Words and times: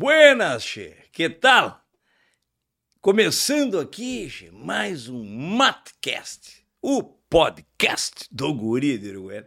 Buenas, 0.00 0.64
che. 0.64 0.96
Que 1.12 1.28
tal? 1.28 1.78
Começando 3.02 3.78
aqui, 3.78 4.30
che, 4.30 4.50
mais 4.50 5.10
um 5.10 5.22
Matcast, 5.22 6.64
o 6.80 7.02
podcast 7.02 8.26
do 8.30 8.54
Guri 8.54 8.96
de 8.96 9.10
Uruguaiana. 9.10 9.46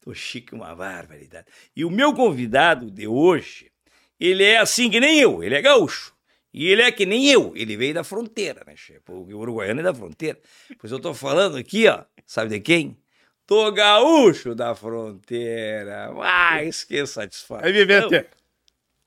Tô 0.00 0.12
chique 0.12 0.52
uma 0.52 0.74
barbaridade. 0.74 1.46
E 1.76 1.84
o 1.84 1.90
meu 1.92 2.12
convidado 2.12 2.90
de 2.90 3.06
hoje, 3.06 3.70
ele 4.18 4.42
é 4.42 4.58
assim 4.58 4.90
que 4.90 4.98
nem 4.98 5.20
eu, 5.20 5.44
ele 5.44 5.54
é 5.54 5.62
gaúcho. 5.62 6.12
E 6.52 6.66
ele 6.66 6.82
é 6.82 6.90
que 6.90 7.06
nem 7.06 7.30
eu, 7.30 7.52
ele 7.54 7.76
veio 7.76 7.94
da 7.94 8.02
fronteira, 8.02 8.64
né, 8.66 8.74
che? 8.74 8.98
Porque 9.04 9.32
o 9.32 9.38
uruguaiano 9.38 9.78
é 9.78 9.84
da 9.84 9.94
fronteira. 9.94 10.40
Pois 10.76 10.90
eu 10.90 10.98
tô 10.98 11.14
falando 11.14 11.56
aqui, 11.56 11.86
ó, 11.86 12.02
sabe 12.26 12.50
de 12.50 12.58
quem? 12.58 12.98
Tô 13.46 13.70
gaúcho 13.70 14.56
da 14.56 14.74
fronteira. 14.74 16.12
Mas 16.12 16.82
que 16.82 17.06
satisfação. 17.06 17.64
Aí, 17.64 17.72
Vivente. 17.72 18.26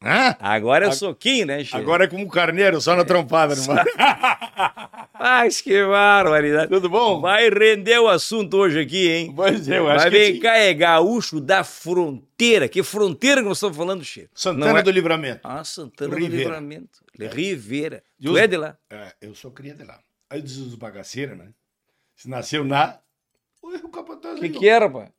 Hã? 0.03 0.35
Agora 0.39 0.85
é 0.85 0.89
o 0.89 0.93
soquinho, 0.93 1.47
né, 1.47 1.63
Che? 1.63 1.75
Agora 1.75 2.03
é 2.03 2.07
como 2.07 2.23
um 2.23 2.27
carneiro, 2.27 2.79
só 2.79 2.95
na 2.95 3.03
trompada, 3.03 3.53
irmão. 3.55 3.75
Mas 5.19 5.59
que 5.61 5.83
barbaridade. 5.85 6.69
Tudo 6.69 6.87
bom? 6.89 7.19
Vai 7.19 7.49
render 7.49 7.97
o 7.99 8.07
assunto 8.07 8.57
hoje 8.57 8.79
aqui, 8.79 9.09
hein? 9.09 9.33
Pois 9.35 9.67
é, 9.67 9.79
eu 9.79 9.87
acho 9.89 10.01
Vai 10.03 10.11
que 10.11 10.17
vem 10.17 10.39
cá, 10.39 10.55
é 10.57 10.71
gaúcho 10.73 11.41
da 11.41 11.63
fronteira. 11.63 12.67
Que 12.69 12.83
fronteira 12.83 13.41
que 13.41 13.47
nós 13.47 13.57
estamos 13.57 13.75
falando, 13.75 14.03
Che? 14.03 14.29
Santana 14.35 14.79
é- 14.79 14.83
do 14.83 14.91
Livramento. 14.91 15.41
Ah, 15.43 15.63
Santana 15.63 16.11
do 16.11 16.15
Ribeira. 16.21 16.43
Livramento. 16.43 16.99
Ribeira. 17.19 18.03
E 18.19 18.25
Tu 18.25 18.31
os- 18.33 18.37
é 18.39 18.45
de 18.47 18.57
lá? 18.57 18.77
É, 18.91 19.15
eu 19.21 19.33
sou 19.33 19.49
cria 19.51 19.73
de 19.73 19.83
lá. 19.83 19.99
Aí 20.29 20.41
diz 20.41 20.57
os 20.57 20.75
bagaceiros, 20.75 21.37
né? 21.37 21.47
Se 22.15 22.29
nasceu 22.29 22.63
na... 22.63 22.99
O 23.63 23.89
capataz 23.89 24.37
O 24.37 24.41
que, 24.41 24.49
que 24.49 24.69
é, 24.69 24.77
rapaz? 24.77 25.09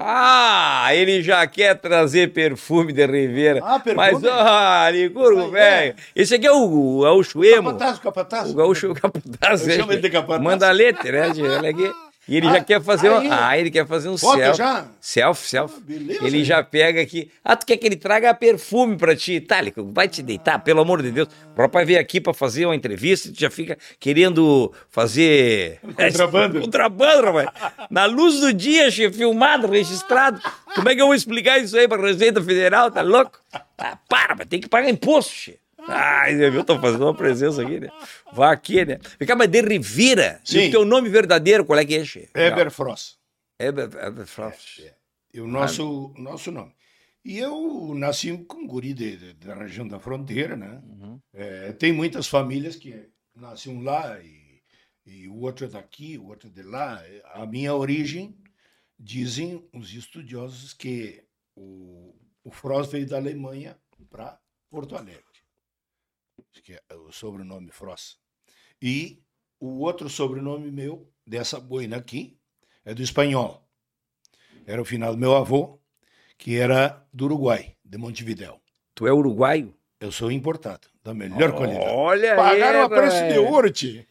Ah, 0.00 0.88
ele 0.94 1.22
já 1.22 1.46
quer 1.46 1.74
trazer 1.78 2.32
perfume 2.32 2.92
de 2.94 3.04
Ribeira. 3.06 3.60
Ah, 3.62 3.78
perfume? 3.78 3.94
Mas, 3.96 4.24
ó, 4.24 4.88
Licurgo, 4.88 5.42
Aí, 5.42 5.50
velho. 5.50 5.94
Esse 6.16 6.34
aqui 6.36 6.46
é 6.46 6.52
o 6.52 7.00
gaúcho 7.02 7.40
O 7.40 7.44
emo. 7.44 7.68
capataz, 7.70 7.98
o 7.98 8.00
capataz. 8.00 8.50
O 8.50 8.54
gaúcho 8.54 8.86
é 8.86 8.90
o 8.90 8.94
capataz. 8.94 9.68
Eu 9.68 9.76
chamo 9.76 9.92
ele 9.92 10.00
de 10.00 10.10
capataz. 10.10 10.42
Manda 10.42 10.68
a 10.68 10.72
letra, 10.72 11.28
né? 11.28 11.42
Olha 11.58 11.70
aqui. 11.70 11.92
E 12.28 12.36
ele 12.36 12.46
Ah, 12.46 12.52
já 12.52 12.60
quer 12.64 12.80
fazer 12.80 13.08
aí. 13.08 13.26
um. 13.28 13.32
Ah, 13.32 13.58
ele 13.58 13.68
quer 13.70 13.84
fazer 13.86 14.08
um 14.08 14.16
Foto 14.16 14.38
selfie. 14.38 14.58
já? 14.58 14.86
Selfie, 15.00 15.48
selfie. 15.48 15.76
Ah, 15.78 15.82
beleza. 15.84 16.24
ele 16.24 16.44
já 16.44 16.62
pega 16.62 17.00
aqui. 17.02 17.28
Ah, 17.44 17.56
tu 17.56 17.66
quer 17.66 17.76
que 17.76 17.84
ele 17.84 17.96
traga 17.96 18.32
perfume 18.32 18.96
pra 18.96 19.16
ti? 19.16 19.40
Tá, 19.40 19.60
Lico, 19.60 19.90
vai 19.92 20.06
te 20.08 20.22
deitar, 20.22 20.60
pelo 20.60 20.80
amor 20.80 21.02
de 21.02 21.10
Deus. 21.10 21.28
O 21.52 21.56
papai 21.56 21.84
veio 21.84 21.98
aqui 21.98 22.20
pra 22.20 22.32
fazer 22.32 22.64
uma 22.64 22.76
entrevista 22.76 23.28
e 23.28 23.32
tu 23.32 23.40
já 23.40 23.50
fica 23.50 23.76
querendo 23.98 24.72
fazer. 24.88 25.80
Contrabando. 25.96 26.60
Contrabando, 26.62 27.24
rapaz. 27.32 27.48
Na 27.90 28.04
luz 28.06 28.38
do 28.40 28.52
dia, 28.52 28.88
chefe, 28.90 29.16
filmado, 29.18 29.66
registrado. 29.66 30.40
Como 30.76 30.88
é 30.88 30.94
que 30.94 31.02
eu 31.02 31.06
vou 31.06 31.14
explicar 31.16 31.58
isso 31.58 31.76
aí 31.76 31.88
pra 31.88 32.00
Receita 32.00 32.40
Federal? 32.40 32.90
Tá 32.90 33.02
louco? 33.02 33.38
Ah, 33.78 33.98
para, 34.08 34.36
mas 34.36 34.46
tem 34.46 34.60
que 34.60 34.68
pagar 34.68 34.88
imposto, 34.88 35.32
chefe. 35.32 35.58
Ai, 35.88 36.34
eu 36.44 36.64
tô 36.64 36.78
fazendo 36.80 37.04
uma 37.04 37.14
presença 37.14 37.62
aqui, 37.62 37.80
né? 37.80 37.88
Vá 38.32 38.52
aqui, 38.52 38.84
né? 38.84 38.98
Vem 39.18 39.26
cá, 39.26 39.34
mas 39.36 39.48
de 39.48 39.60
Rivira. 39.60 40.40
E 40.44 40.48
Sim. 40.48 40.68
o 40.68 40.70
teu 40.70 40.84
nome 40.84 41.08
verdadeiro, 41.08 41.64
qual 41.64 41.78
é 41.78 41.84
que 41.84 41.94
é, 41.96 42.04
chefe? 42.04 42.30
Eberfrost. 42.34 43.16
Eber, 43.58 43.90
Eberfrost. 44.04 44.82
E 45.34 45.40
o 45.40 45.46
nosso, 45.46 46.12
nosso 46.16 46.50
nome. 46.50 46.74
E 47.24 47.38
eu 47.38 47.94
nasci 47.94 48.36
com 48.48 48.58
um 48.58 48.66
guri 48.66 48.92
de, 48.92 49.16
de- 49.16 49.32
da 49.34 49.54
região 49.54 49.86
da 49.86 49.98
fronteira, 50.00 50.56
né? 50.56 50.82
Uhum. 50.84 51.20
É, 51.32 51.72
tem 51.72 51.92
muitas 51.92 52.26
famílias 52.26 52.74
que 52.76 53.08
nascem 53.34 53.72
um 53.76 53.82
lá 53.82 54.18
e, 54.20 54.60
e 55.06 55.28
o 55.28 55.36
outro 55.40 55.64
é 55.64 55.68
daqui, 55.68 56.18
o 56.18 56.26
outro 56.28 56.48
é 56.48 56.50
de 56.52 56.62
lá. 56.62 57.00
A 57.34 57.46
minha 57.46 57.74
origem, 57.74 58.36
dizem 58.98 59.68
os 59.72 59.92
estudiosos 59.94 60.72
que 60.74 61.22
o, 61.56 62.14
o 62.44 62.50
Frost 62.50 62.90
veio 62.92 63.06
da 63.06 63.16
Alemanha 63.16 63.76
para 64.10 64.38
Porto 64.70 64.96
Alegre. 64.96 65.22
Que 66.60 66.74
é 66.74 66.94
o 66.94 67.10
sobrenome 67.10 67.70
Frost. 67.70 68.16
E 68.80 69.22
o 69.58 69.78
outro 69.80 70.08
sobrenome 70.08 70.70
meu, 70.70 71.08
dessa 71.26 71.58
boina 71.58 71.96
aqui, 71.96 72.36
é 72.84 72.92
do 72.92 73.02
espanhol. 73.02 73.66
Era 74.66 74.80
o 74.80 74.84
final 74.84 75.12
do 75.12 75.18
meu 75.18 75.34
avô, 75.36 75.80
que 76.36 76.58
era 76.58 77.04
do 77.12 77.24
Uruguai, 77.24 77.76
de 77.84 77.98
Montevidéu. 77.98 78.60
Tu 78.94 79.06
é 79.06 79.12
uruguaio? 79.12 79.74
Eu 80.00 80.10
sou 80.10 80.32
importado, 80.32 80.88
da 81.02 81.14
melhor 81.14 81.52
qualidade. 81.52 81.90
Olha 81.90 82.34
Pagaram 82.34 82.80
aí, 82.80 82.84
a 82.84 82.88
preço 82.88 83.28
de 83.28 83.38
ouro, 83.38 83.70
tio. 83.70 84.04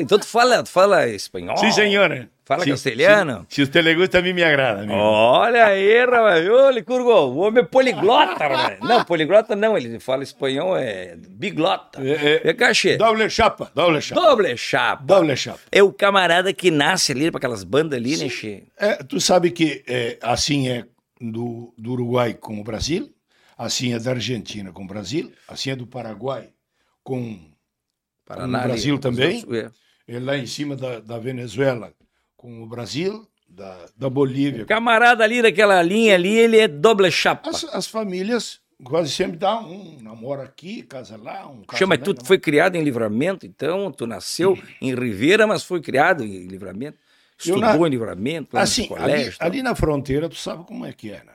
Então 0.00 0.18
tu 0.18 0.26
fala, 0.26 0.62
tu 0.62 0.70
fala 0.70 1.06
espanhol? 1.08 1.56
Sim, 1.58 1.70
senhora. 1.70 2.30
Fala 2.44 2.62
Sim, 2.64 2.70
castelhano? 2.72 3.40
sim. 3.40 3.46
Se 3.48 3.62
os 3.62 3.68
telegustas 3.70 4.22
me, 4.22 4.34
me 4.34 4.44
agrada, 4.44 4.80
amigo. 4.82 4.92
Olha 4.94 5.64
aí, 5.64 6.04
rapaz. 6.04 6.46
Ô, 6.46 6.68
Licurgo, 6.70 7.10
o 7.10 7.36
homem 7.38 7.62
é 7.62 7.66
poliglota, 7.66 8.46
rapaz. 8.46 8.78
Não, 8.86 9.02
poliglota 9.02 9.56
não, 9.56 9.78
ele 9.78 9.98
fala 9.98 10.22
espanhol, 10.22 10.76
é 10.76 11.16
biglota. 11.16 12.02
É, 12.02 12.48
é. 12.50 12.52
Cá, 12.52 12.74
che. 12.74 12.98
Doble 12.98 13.30
chapa, 13.30 13.70
doble 13.74 14.00
chapa. 14.02 14.20
Doble 14.20 14.56
chapa. 14.58 15.02
Doble 15.04 15.34
chapa. 15.36 15.58
É 15.72 15.82
o 15.82 15.90
camarada 15.90 16.52
que 16.52 16.70
nasce 16.70 17.12
ali 17.12 17.30
pra 17.30 17.38
aquelas 17.38 17.64
bandas 17.64 17.98
ali, 17.98 18.16
né, 18.18 18.28
che? 18.28 18.64
É, 18.76 18.96
tu 19.02 19.18
sabe 19.20 19.50
que 19.50 19.82
é, 19.86 20.18
assim 20.20 20.68
é 20.68 20.84
do, 21.18 21.72
do 21.78 21.92
Uruguai 21.92 22.34
com 22.34 22.60
o 22.60 22.62
Brasil, 22.64 23.10
assim 23.56 23.94
é 23.94 23.98
da 23.98 24.10
Argentina 24.10 24.70
com 24.70 24.84
o 24.84 24.86
Brasil, 24.86 25.32
assim 25.48 25.70
é 25.70 25.76
do 25.76 25.86
Paraguai 25.86 26.50
com 27.02 27.38
Paraná 28.26 28.58
No 28.58 28.64
Brasil 28.68 28.94
ali, 28.94 29.00
também? 29.02 29.44
é. 30.06 30.14
é 30.16 30.20
lá 30.20 30.36
em 30.36 30.46
cima 30.46 30.76
da, 30.76 31.00
da 31.00 31.18
Venezuela 31.18 31.90
com 32.44 32.62
o 32.62 32.66
Brasil, 32.66 33.26
da, 33.48 33.86
da 33.96 34.10
Bolívia. 34.10 34.64
O 34.64 34.66
camarada 34.66 35.24
ali 35.24 35.40
daquela 35.40 35.80
linha 35.80 36.14
ali, 36.14 36.28
ele 36.36 36.58
é 36.58 36.68
doble 36.68 37.10
chapa. 37.10 37.48
As, 37.48 37.64
as 37.64 37.86
famílias 37.86 38.60
quase 38.84 39.10
sempre 39.10 39.38
dá 39.38 39.58
um 39.60 39.98
namora 40.02 40.42
aqui, 40.42 40.82
casa 40.82 41.16
lá, 41.16 41.46
um 41.48 41.62
casa 41.62 41.78
Chama, 41.78 41.94
lá, 41.96 42.02
tu 42.02 42.14
não. 42.14 42.22
foi 42.22 42.38
criado 42.38 42.76
em 42.76 42.82
Livramento, 42.84 43.46
então? 43.46 43.90
Tu 43.90 44.06
nasceu 44.06 44.58
em 44.78 44.94
Ribeira, 44.94 45.46
mas 45.46 45.62
foi 45.64 45.80
criado 45.80 46.22
em 46.22 46.46
Livramento? 46.46 46.98
Estudou 47.38 47.60
na- 47.62 47.74
em 47.74 47.90
Livramento, 47.90 48.58
Assim, 48.58 48.82
ali, 48.82 48.88
colégio? 48.88 49.38
tal? 49.38 49.48
ali 49.48 49.62
na 49.62 49.74
fronteira, 49.74 50.28
tu 50.28 50.36
sabe 50.36 50.64
como 50.64 50.84
é 50.84 50.92
que 50.92 51.12
é, 51.12 51.24
né? 51.24 51.32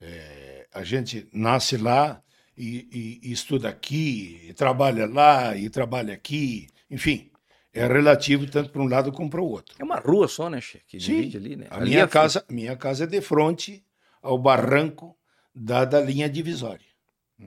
É, 0.00 0.66
a 0.72 0.84
gente 0.84 1.26
nasce 1.32 1.76
lá 1.76 2.22
e, 2.56 2.86
e- 3.24 3.28
e 3.28 3.32
estuda 3.32 3.68
aqui, 3.68 4.46
e 4.48 4.54
trabalha 4.54 5.06
lá 5.06 5.56
e 5.56 5.68
trabalha 5.68 6.14
aqui, 6.14 6.68
enfim, 6.88 7.30
é 7.78 7.86
relativo 7.86 8.46
tanto 8.50 8.70
para 8.70 8.82
um 8.82 8.88
lado 8.88 9.12
como 9.12 9.28
para 9.30 9.40
o 9.40 9.48
outro. 9.48 9.74
É 9.78 9.84
uma 9.84 9.96
rua 10.00 10.28
só, 10.28 10.48
né, 10.48 10.60
Che? 10.60 10.80
Que 10.86 10.98
Sim, 10.98 11.16
divide 11.22 11.36
ali, 11.36 11.56
né? 11.56 11.66
a 11.70 11.76
Ali 11.76 11.90
minha 11.90 12.04
é- 12.04 12.06
casa, 12.06 12.44
minha 12.48 12.76
casa 12.76 13.04
é 13.04 13.06
de 13.06 13.20
frente 13.20 13.84
ao 14.22 14.38
barranco 14.38 15.16
da, 15.54 15.84
da 15.84 16.00
linha 16.00 16.28
divisória. 16.28 16.86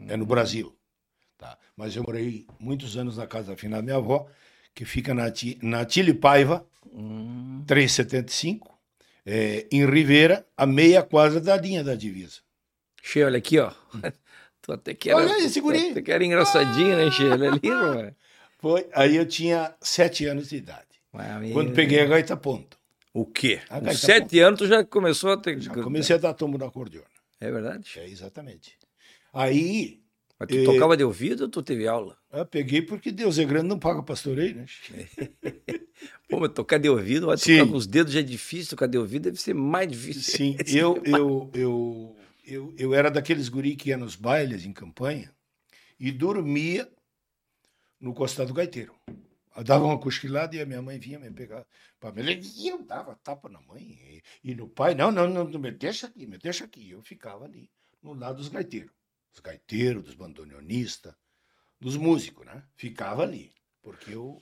É 0.08 0.16
no 0.16 0.26
Brasil. 0.26 0.76
Tá? 1.38 1.58
Mas 1.76 1.96
eu 1.96 2.04
morei 2.04 2.46
muitos 2.60 2.96
anos 2.98 3.18
na 3.18 3.26
casa 3.26 3.52
da 3.52 3.58
finada 3.58 3.82
minha 3.84 3.96
avó, 3.98 4.28
que 4.76 4.86
fica 4.86 5.14
na, 5.14 5.32
na 5.62 5.86
Tile 5.86 6.14
Paiva, 6.14 6.66
Hum, 6.92 7.64
375, 7.68 8.78
é, 9.26 9.68
em 9.72 9.86
Ribeira, 9.86 10.46
a 10.58 10.66
meia 10.66 11.04
quadra 11.04 11.40
da 11.40 11.56
linha 11.58 11.84
da 11.84 11.96
divisa. 11.96 12.40
che, 13.02 13.24
olha 13.24 13.38
aqui, 13.38 13.60
ó. 13.60 13.72
Tu 14.62 14.74
até 14.74 14.94
que 14.94 15.10
era, 15.10 15.20
Olha 15.22 15.34
aí, 15.36 15.46
esse 15.46 15.62
guri. 15.62 15.80
tu 15.80 15.92
até 15.92 16.02
que 16.02 16.12
era 16.12 16.24
engraçadinho, 16.26 16.96
né, 16.98 17.10
Che? 17.12 17.24
Olha 17.30 17.48
ali, 17.50 17.70
rapaz. 17.70 18.14
Foi, 18.60 18.88
aí 18.94 19.16
eu 19.16 19.26
tinha 19.26 19.74
sete 19.82 20.26
anos 20.26 20.50
de 20.50 20.58
idade. 20.58 20.88
Ah, 21.14 21.40
Quando 21.54 21.74
peguei 21.74 22.02
a 22.02 22.06
gaita 22.06 22.36
ponto. 22.38 22.78
O 23.14 23.26
quê? 23.26 23.60
A 23.70 23.80
Com 23.80 23.92
sete 23.92 24.40
anos 24.40 24.60
tu 24.60 24.68
já 24.68 24.84
começou 24.84 25.32
a 25.32 25.38
ter... 25.38 25.60
Já 25.60 25.74
comecei 25.74 26.16
a 26.16 26.20
dar 26.20 26.34
tombo 26.34 26.58
na 26.58 26.66
acordeona. 26.68 27.08
É 27.40 27.50
verdade? 27.50 27.90
É, 27.98 28.08
exatamente. 28.08 28.78
Aí 29.34 30.02
Mas 30.40 30.50
tu 30.50 30.56
Eh, 30.56 30.64
tocava 30.66 30.96
de 30.98 31.04
ouvido 31.04 31.44
ou 31.44 31.50
tu 31.50 31.64
teve 31.64 31.88
aula? 31.88 32.18
eu 32.32 32.46
peguei 32.46 32.82
porque 32.82 33.12
Deus 33.12 33.40
é 33.40 33.46
grande, 33.46 33.68
não 33.68 33.80
paga 33.80 34.04
pastoreio, 34.04 34.56
né? 34.56 34.66
Pô, 36.30 36.40
mas 36.40 36.52
tocar 36.54 36.78
de 36.78 36.90
ouvido, 36.90 37.28
vai 37.28 37.38
Sim. 37.38 37.58
tocar 37.58 37.72
com 37.72 37.78
os 37.78 37.88
dedos 37.88 38.14
já 38.14 38.20
é 38.20 38.24
difícil, 38.24 38.70
tocar 38.72 38.88
de 38.88 38.98
ouvido 38.98 39.24
deve 39.24 39.42
ser 39.42 39.54
mais 39.54 39.88
difícil. 39.90 40.22
Sim, 40.22 40.58
eu, 40.68 41.02
eu, 41.06 41.50
eu, 41.54 42.16
eu, 42.46 42.74
eu 42.78 42.94
era 42.94 43.10
daqueles 43.10 43.50
guri 43.50 43.76
que 43.76 43.90
ia 43.90 43.98
nos 43.98 44.16
bailes 44.16 44.66
em 44.66 44.72
campanha 44.72 45.32
e 46.00 46.12
dormia 46.12 46.88
no 48.00 48.14
costado 48.14 48.50
do 48.50 48.54
gaiteiro. 48.54 48.96
Eu 49.56 49.64
dava 49.64 49.84
uma 49.84 50.00
cochilada 50.00 50.56
e 50.56 50.62
a 50.62 50.66
minha 50.66 50.82
mãe 50.82 50.98
vinha 50.98 51.20
me 51.20 51.30
pegar 51.32 51.66
para 52.00 52.12
me 52.14 52.40
E 52.56 52.70
eu 52.70 52.82
dava 52.84 53.16
tapa 53.16 53.50
na 53.50 53.60
mãe 53.62 53.82
e, 54.44 54.52
e 54.52 54.56
no 54.56 54.70
pai. 54.70 54.96
Não, 54.96 55.12
não, 55.12 55.28
não, 55.28 55.44
não, 55.44 55.60
me 55.60 55.72
deixa 55.72 56.08
aqui, 56.08 56.26
me 56.26 56.38
deixa 56.38 56.64
aqui. 56.64 56.90
Eu 56.90 57.02
ficava 57.02 57.46
ali, 57.46 57.70
no 58.02 58.14
lado 58.14 58.38
dos 58.38 58.48
gaiteiros. 58.48 58.92
Dos 59.32 59.42
gaiteiros, 59.42 60.04
dos 60.04 60.16
bandoneonistas, 60.16 61.14
dos 61.80 61.98
músicos, 61.98 62.46
né? 62.46 62.64
Ficava 62.76 63.24
ali. 63.24 63.54
Porque 63.82 64.14
eu. 64.14 64.40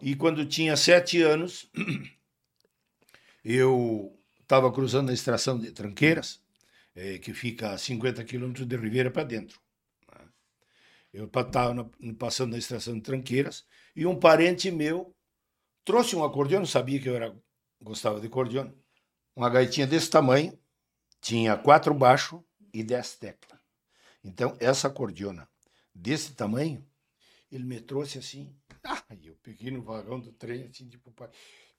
E 0.00 0.14
quando 0.14 0.44
tinha 0.46 0.76
sete 0.76 1.22
anos, 1.22 1.70
eu 3.44 4.18
estava 4.40 4.72
cruzando 4.72 5.10
a 5.10 5.14
extração 5.14 5.58
de 5.58 5.72
Tranqueiras, 5.72 6.42
eh, 6.94 7.18
que 7.18 7.32
fica 7.32 7.72
a 7.72 7.78
50 7.78 8.24
quilômetros 8.24 8.66
de 8.66 8.76
Ribeira 8.76 9.10
para 9.10 9.24
dentro. 9.24 9.60
Eu 11.12 11.24
estava 11.24 11.90
passando 12.18 12.52
na 12.52 12.58
extração 12.58 12.94
de 12.94 13.00
Tranqueiras 13.00 13.66
e 13.96 14.06
um 14.06 14.18
parente 14.18 14.70
meu 14.70 15.14
trouxe 15.84 16.14
um 16.14 16.22
acordeão, 16.22 16.64
sabia 16.64 17.00
que 17.00 17.08
eu 17.08 17.16
era, 17.16 17.36
gostava 17.82 18.20
de 18.20 18.26
acordeão, 18.26 18.72
uma 19.34 19.50
gaitinha 19.50 19.86
desse 19.86 20.08
tamanho, 20.10 20.56
tinha 21.20 21.56
quatro 21.56 21.92
baixos 21.94 22.40
e 22.72 22.84
dez 22.84 23.16
teclas. 23.16 23.58
Então, 24.22 24.56
essa 24.60 24.88
acordeona 24.88 25.48
desse 25.94 26.34
tamanho, 26.34 26.86
ele 27.50 27.64
me 27.64 27.80
trouxe 27.80 28.18
assim. 28.18 28.54
Ah, 28.84 29.02
eu 29.22 29.36
peguei 29.42 29.70
no 29.70 29.82
vagão 29.82 30.20
do 30.20 30.32
trem, 30.32 30.68
assim, 30.68 30.88
tipo, 30.88 31.10
pai, 31.12 31.28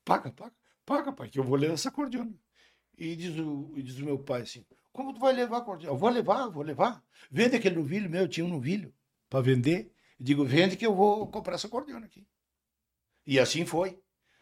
paga, 0.03 0.31
paga, 0.31 0.55
paga, 0.85 1.13
pai, 1.13 1.29
que 1.29 1.39
eu 1.39 1.43
vou 1.43 1.55
levar 1.55 1.75
essa 1.75 1.89
acordeona. 1.89 2.33
E 2.97 3.15
diz 3.15 3.37
o, 3.37 3.71
e 3.75 3.81
diz 3.81 3.97
o 3.99 4.05
meu 4.05 4.19
pai 4.19 4.41
assim, 4.41 4.65
como 4.91 5.13
tu 5.13 5.19
vai 5.19 5.33
levar 5.33 5.57
a 5.57 5.59
acordeona? 5.59 5.95
Eu 5.95 5.97
vou 5.97 6.09
levar, 6.09 6.49
vou 6.49 6.63
levar. 6.63 7.01
Vende 7.31 7.55
aquele 7.55 7.75
novilho 7.75 8.09
meu, 8.09 8.23
eu 8.23 8.27
tinha 8.27 8.45
um 8.45 8.49
novilho 8.49 8.93
para 9.31 9.41
vender. 9.41 9.93
Eu 10.19 10.25
digo, 10.25 10.45
vende 10.45 10.75
que 10.75 10.85
eu 10.85 10.93
vou 10.93 11.25
comprar 11.27 11.55
essa 11.55 11.67
acordeona 11.67 12.05
aqui. 12.05 12.27
E 13.25 13.39
assim 13.39 13.65
foi. 13.65 13.97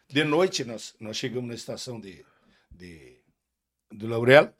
De 0.08 0.24
noite, 0.24 0.64
nós, 0.64 0.96
nós 0.98 1.16
chegamos 1.16 1.48
na 1.48 1.54
estação 1.54 2.00
de, 2.00 2.26
de, 2.68 3.22
do 3.92 4.08
Laurel, 4.08 4.52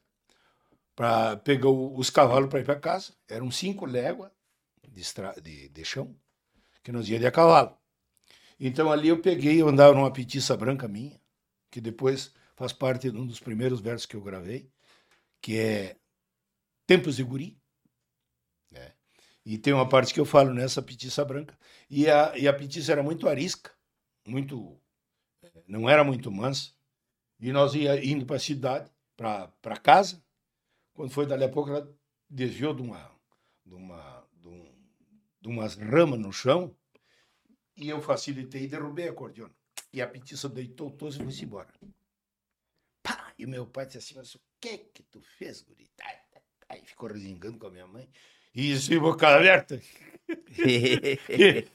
para 0.94 1.36
pegar 1.38 1.68
os 1.68 2.10
cavalos 2.10 2.48
para 2.48 2.60
ir 2.60 2.64
para 2.64 2.78
casa. 2.78 3.12
Eram 3.28 3.50
cinco 3.50 3.84
léguas 3.86 4.30
de, 4.88 5.02
de, 5.42 5.68
de 5.68 5.84
chão 5.84 6.16
que 6.82 6.92
nós 6.92 7.08
íamos 7.08 7.22
de 7.22 7.26
a 7.26 7.32
cavalo. 7.32 7.76
Então 8.58 8.92
ali 8.92 9.08
eu 9.08 9.20
peguei, 9.20 9.60
eu 9.60 9.68
andava 9.68 9.94
numa 9.94 10.12
petiça 10.12 10.56
branca 10.56 10.86
minha, 10.86 11.20
que 11.70 11.80
depois 11.80 12.32
faz 12.54 12.72
parte 12.72 13.10
de 13.10 13.16
um 13.16 13.26
dos 13.26 13.40
primeiros 13.40 13.80
versos 13.80 14.06
que 14.06 14.14
eu 14.14 14.20
gravei, 14.20 14.70
que 15.40 15.58
é 15.58 15.96
Tempos 16.86 17.16
de 17.16 17.24
Guri. 17.24 17.59
E 19.44 19.58
tem 19.58 19.72
uma 19.72 19.88
parte 19.88 20.12
que 20.12 20.20
eu 20.20 20.24
falo 20.24 20.52
nessa 20.52 20.82
petiça 20.82 21.24
branca. 21.24 21.58
E 21.88 22.08
a, 22.08 22.36
e 22.36 22.46
a 22.46 22.52
petiça 22.52 22.92
era 22.92 23.02
muito 23.02 23.28
arisca, 23.28 23.72
muito 24.26 24.80
não 25.66 25.88
era 25.88 26.04
muito 26.04 26.30
mansa. 26.30 26.72
E 27.38 27.52
nós 27.52 27.74
ia 27.74 28.04
indo 28.04 28.26
para 28.26 28.36
a 28.36 28.40
cidade, 28.40 28.90
para 29.16 29.76
casa. 29.82 30.22
Quando 30.92 31.10
foi 31.10 31.26
dali 31.26 31.44
a 31.44 31.48
pouco, 31.48 31.70
ela 31.70 31.96
desviou 32.28 32.74
de 32.74 32.82
uma, 32.82 33.10
de 33.64 33.74
uma, 33.74 34.28
de, 34.34 34.48
um, 34.48 34.74
de 35.40 35.48
umas 35.48 35.74
ramas 35.74 36.18
no 36.18 36.32
chão. 36.32 36.76
E 37.76 37.88
eu 37.88 38.02
facilitei 38.02 38.64
e 38.64 38.68
derrubei 38.68 39.08
a 39.08 39.12
acordeona. 39.12 39.54
E 39.92 40.02
a 40.02 40.06
petiça 40.06 40.48
deitou 40.48 40.90
todos 40.90 41.16
e 41.16 41.18
foi 41.18 41.44
embora. 41.44 41.72
Pá! 43.02 43.32
E 43.38 43.46
meu 43.46 43.66
pai 43.66 43.86
disse 43.86 43.98
assim, 43.98 44.14
mas 44.16 44.34
o 44.34 44.40
que 44.60 44.76
que 44.78 45.02
tu 45.04 45.22
fez, 45.22 45.62
guri? 45.62 45.90
Aí 46.68 46.84
ficou 46.84 47.08
resingando 47.08 47.58
com 47.58 47.66
a 47.66 47.70
minha 47.70 47.86
mãe. 47.86 48.08
E 48.54 48.72
isso, 48.72 48.98
boca 49.00 49.28
aberta. 49.28 49.80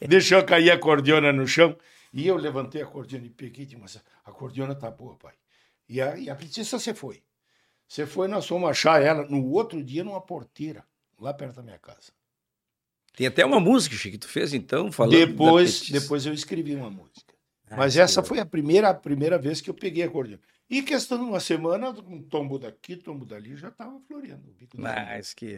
Deixou 0.07 0.43
cair 0.43 0.71
a 0.71 0.75
acordeona 0.75 1.31
no 1.31 1.47
chão. 1.47 1.77
E 2.13 2.27
eu 2.27 2.37
levantei 2.37 2.81
a 2.81 2.85
cordiona 2.85 3.25
e 3.25 3.29
peguei 3.29 3.63
e 3.63 3.67
disse, 3.67 3.81
mas 3.81 4.01
a 4.23 4.31
cordiona 4.31 4.73
tá 4.73 4.89
boa, 4.89 5.15
pai. 5.17 5.33
E 5.87 6.01
a, 6.01 6.17
e 6.17 6.29
a 6.29 6.35
petista 6.35 6.79
você 6.79 6.93
foi. 6.93 7.21
Você 7.87 8.05
foi, 8.05 8.27
nós 8.27 8.47
fomos 8.47 8.69
achar 8.69 9.01
ela 9.01 9.25
no 9.27 9.45
outro 9.51 9.83
dia 9.83 10.03
numa 10.03 10.21
porteira, 10.21 10.83
lá 11.19 11.33
perto 11.33 11.57
da 11.57 11.63
minha 11.63 11.77
casa. 11.77 12.11
Tem 13.15 13.27
até 13.27 13.45
uma 13.45 13.59
música, 13.59 13.95
Chico, 13.95 14.13
que 14.13 14.17
tu 14.17 14.27
fez 14.27 14.53
então, 14.53 14.91
falando 14.91 15.11
Depois, 15.11 15.89
depois 15.89 16.25
eu 16.25 16.33
escrevi 16.33 16.75
uma 16.75 16.89
música. 16.89 17.34
Ah, 17.75 17.79
Mas 17.79 17.97
essa 17.97 18.23
foi 18.23 18.39
a 18.39 18.45
primeira, 18.45 18.89
a 18.89 18.93
primeira 18.93 19.37
vez 19.37 19.59
que 19.59 19.69
eu 19.69 19.73
peguei 19.73 20.03
a 20.03 20.09
cordiona. 20.09 20.41
E 20.69 20.81
questão 20.81 21.17
de 21.17 21.25
uma 21.25 21.39
semana, 21.39 21.89
um 21.89 22.23
tombo 22.23 22.57
daqui, 22.57 22.95
tombo 22.95 23.25
dali, 23.25 23.55
já 23.55 23.67
estava 23.67 23.99
floreando. 24.07 24.55
Mas 24.75 25.33
que... 25.33 25.57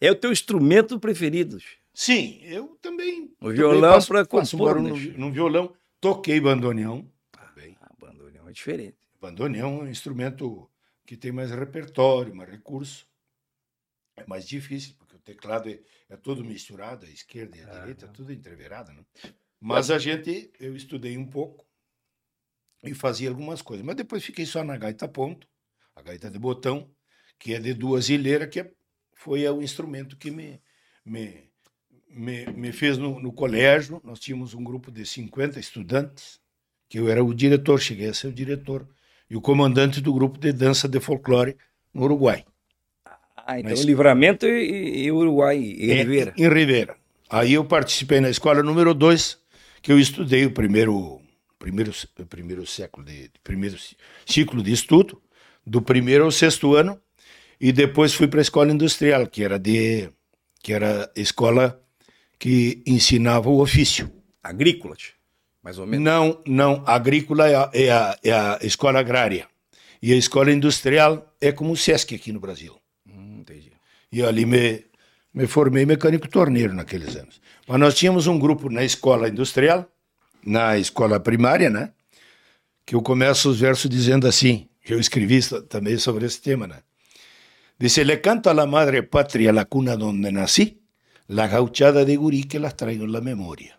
É 0.00 0.10
o 0.10 0.16
teu 0.16 0.32
instrumento 0.32 0.98
preferido? 0.98 1.58
Sim, 1.94 2.40
eu 2.42 2.76
também. 2.80 3.32
O 3.40 3.50
violão 3.50 4.02
para 4.02 4.24
compor. 4.24 4.80
No, 4.80 4.96
no 4.96 5.30
violão. 5.30 5.72
Toquei 6.00 6.40
bandoneão. 6.40 7.08
Também. 7.30 7.76
Ah, 7.80 7.92
bandoneão 7.98 8.48
é 8.48 8.52
diferente. 8.52 8.96
Bandoneão 9.20 9.80
é 9.80 9.82
um 9.84 9.88
instrumento 9.88 10.68
que 11.04 11.16
tem 11.16 11.32
mais 11.32 11.50
repertório, 11.50 12.34
mais 12.34 12.50
recurso. 12.50 13.06
É 14.16 14.24
mais 14.26 14.46
difícil, 14.46 14.94
porque 14.98 15.16
o 15.16 15.20
teclado 15.20 15.68
é, 15.68 15.78
é 16.08 16.16
todo 16.16 16.44
misturado, 16.44 17.06
a 17.06 17.08
esquerda 17.08 17.56
e 17.56 17.62
a 17.62 17.66
ah, 17.66 17.78
direita, 17.80 18.06
não. 18.06 18.12
tudo 18.12 18.32
entreverado. 18.32 18.92
Né? 18.92 19.02
Mas 19.60 19.90
a 19.90 19.98
gente, 19.98 20.52
eu 20.60 20.76
estudei 20.76 21.16
um 21.16 21.26
pouco 21.26 21.66
e 22.84 22.94
fazia 22.94 23.28
algumas 23.28 23.60
coisas. 23.60 23.84
Mas 23.84 23.96
depois 23.96 24.24
fiquei 24.24 24.46
só 24.46 24.62
na 24.62 24.76
gaita 24.76 25.08
ponto, 25.08 25.46
a 25.96 26.02
gaita 26.02 26.30
de 26.30 26.38
botão, 26.38 26.90
que 27.38 27.54
é 27.54 27.58
de 27.58 27.74
duas 27.74 28.08
ilheiras, 28.08 28.48
que 28.48 28.60
é, 28.60 28.70
foi 29.14 29.48
o 29.48 29.62
instrumento 29.62 30.16
que 30.16 30.30
me, 30.30 30.60
me 31.04 31.48
me, 32.10 32.46
me 32.46 32.72
fez 32.72 32.96
no, 32.96 33.20
no, 33.20 33.32
colégio, 33.32 34.00
nós 34.02 34.18
tínhamos 34.18 34.54
um 34.54 34.64
grupo 34.64 34.90
de 34.90 35.04
50 35.04 35.60
estudantes, 35.60 36.40
que 36.88 36.98
eu 36.98 37.08
era 37.08 37.22
o 37.22 37.34
diretor, 37.34 37.80
cheguei 37.80 38.08
a 38.08 38.14
ser 38.14 38.28
o 38.28 38.32
diretor, 38.32 38.86
e 39.28 39.36
o 39.36 39.40
comandante 39.40 40.00
do 40.00 40.12
grupo 40.12 40.38
de 40.38 40.52
dança 40.52 40.88
de 40.88 40.98
folclore 41.00 41.56
no 41.92 42.04
Uruguai. 42.04 42.44
Ah, 43.36 43.58
então 43.58 43.70
Mas, 43.70 43.82
Livramento 43.82 44.46
e, 44.46 45.04
e 45.04 45.12
Uruguai, 45.12 45.58
e 45.58 45.90
em 45.90 45.94
Ribeira. 45.94 46.34
Em, 46.36 46.44
em 46.44 46.48
Ribeira. 46.48 46.96
Aí 47.28 47.52
eu 47.54 47.64
participei 47.64 48.20
na 48.20 48.30
escola 48.30 48.62
número 48.62 48.94
2, 48.94 49.38
que 49.82 49.92
eu 49.92 49.98
estudei 49.98 50.46
o 50.46 50.50
primeiro, 50.50 51.20
primeiro, 51.58 51.92
primeiro 52.28 52.66
século, 52.66 53.06
de, 53.06 53.30
primeiro 53.42 53.76
ciclo 54.26 54.62
de 54.62 54.72
estudo, 54.72 55.20
do 55.66 55.82
primeiro 55.82 56.24
ao 56.24 56.30
sexto 56.30 56.74
ano, 56.74 57.00
e 57.60 57.72
depois 57.72 58.14
fui 58.14 58.28
para 58.28 58.40
a 58.40 58.42
escola 58.42 58.72
industrial, 58.72 59.26
que 59.26 59.42
era 59.42 59.58
de 59.58 60.10
que 60.62 60.72
era 60.72 61.10
escola 61.16 61.80
que 62.38 62.82
ensinava 62.86 63.48
o 63.48 63.60
ofício. 63.60 64.10
Agrícola, 64.42 64.96
mais 65.62 65.78
ou 65.78 65.86
menos? 65.86 66.04
Não, 66.04 66.42
não. 66.46 66.84
Agrícola 66.86 67.48
é 67.48 67.54
a, 67.54 67.70
é 67.72 67.90
a, 67.90 68.18
é 68.22 68.32
a 68.32 68.58
escola 68.62 69.00
agrária. 69.00 69.46
E 70.00 70.12
a 70.12 70.16
escola 70.16 70.52
industrial 70.52 71.36
é 71.40 71.50
como 71.52 71.72
o 71.72 71.76
SESC 71.76 72.14
aqui 72.14 72.32
no 72.32 72.40
Brasil. 72.40 72.76
Hum, 73.06 73.38
entendi. 73.40 73.72
E 74.10 74.22
ali 74.22 74.46
me, 74.46 74.84
me 75.32 75.46
formei 75.46 75.86
mecânico 75.86 76.28
torneiro 76.28 76.74
naqueles 76.74 77.16
anos. 77.16 77.40
Mas 77.66 77.78
nós 77.78 77.94
tínhamos 77.94 78.26
um 78.26 78.38
grupo 78.38 78.70
na 78.70 78.84
escola 78.84 79.28
industrial, 79.28 79.90
na 80.44 80.78
escola 80.78 81.20
primária, 81.20 81.70
né? 81.70 81.92
Que 82.84 82.94
eu 82.94 83.02
começo 83.02 83.50
os 83.50 83.60
versos 83.60 83.90
dizendo 83.90 84.26
assim, 84.26 84.68
eu 84.88 84.98
escrevi 84.98 85.40
também 85.68 85.98
sobre 85.98 86.26
esse 86.26 86.40
tema, 86.40 86.66
né? 86.66 86.82
Dice, 87.78 88.02
le 88.02 88.16
canto 88.16 88.48
a 88.48 88.54
la 88.54 88.66
madre 88.66 89.02
patria, 89.02 89.52
la 89.52 89.64
cuna 89.64 89.96
donde 89.96 90.32
nací, 90.32 90.78
La 91.30 91.46
gauchada 91.46 92.06
de 92.06 92.16
gurí 92.16 92.44
que 92.44 92.58
las 92.58 92.74
traigo 92.74 93.04
en 93.04 93.12
la 93.12 93.20
memoria 93.20 93.78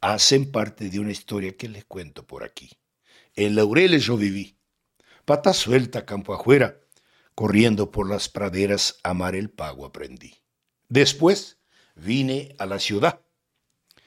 hacen 0.00 0.52
parte 0.52 0.90
de 0.90 1.00
una 1.00 1.10
historia 1.10 1.56
que 1.56 1.68
les 1.68 1.84
cuento 1.84 2.24
por 2.24 2.44
aquí. 2.44 2.70
En 3.34 3.56
Laureles 3.56 4.04
yo 4.04 4.16
viví, 4.16 4.56
pata 5.24 5.52
suelta 5.54 6.06
campo 6.06 6.34
afuera, 6.34 6.78
corriendo 7.34 7.90
por 7.90 8.08
las 8.08 8.28
praderas 8.28 9.00
a 9.02 9.12
mar 9.12 9.34
el 9.34 9.50
pago 9.50 9.86
aprendí. 9.86 10.43
Después 10.94 11.58
vine 11.96 12.54
a 12.56 12.66
la 12.66 12.78
ciudad. 12.78 13.18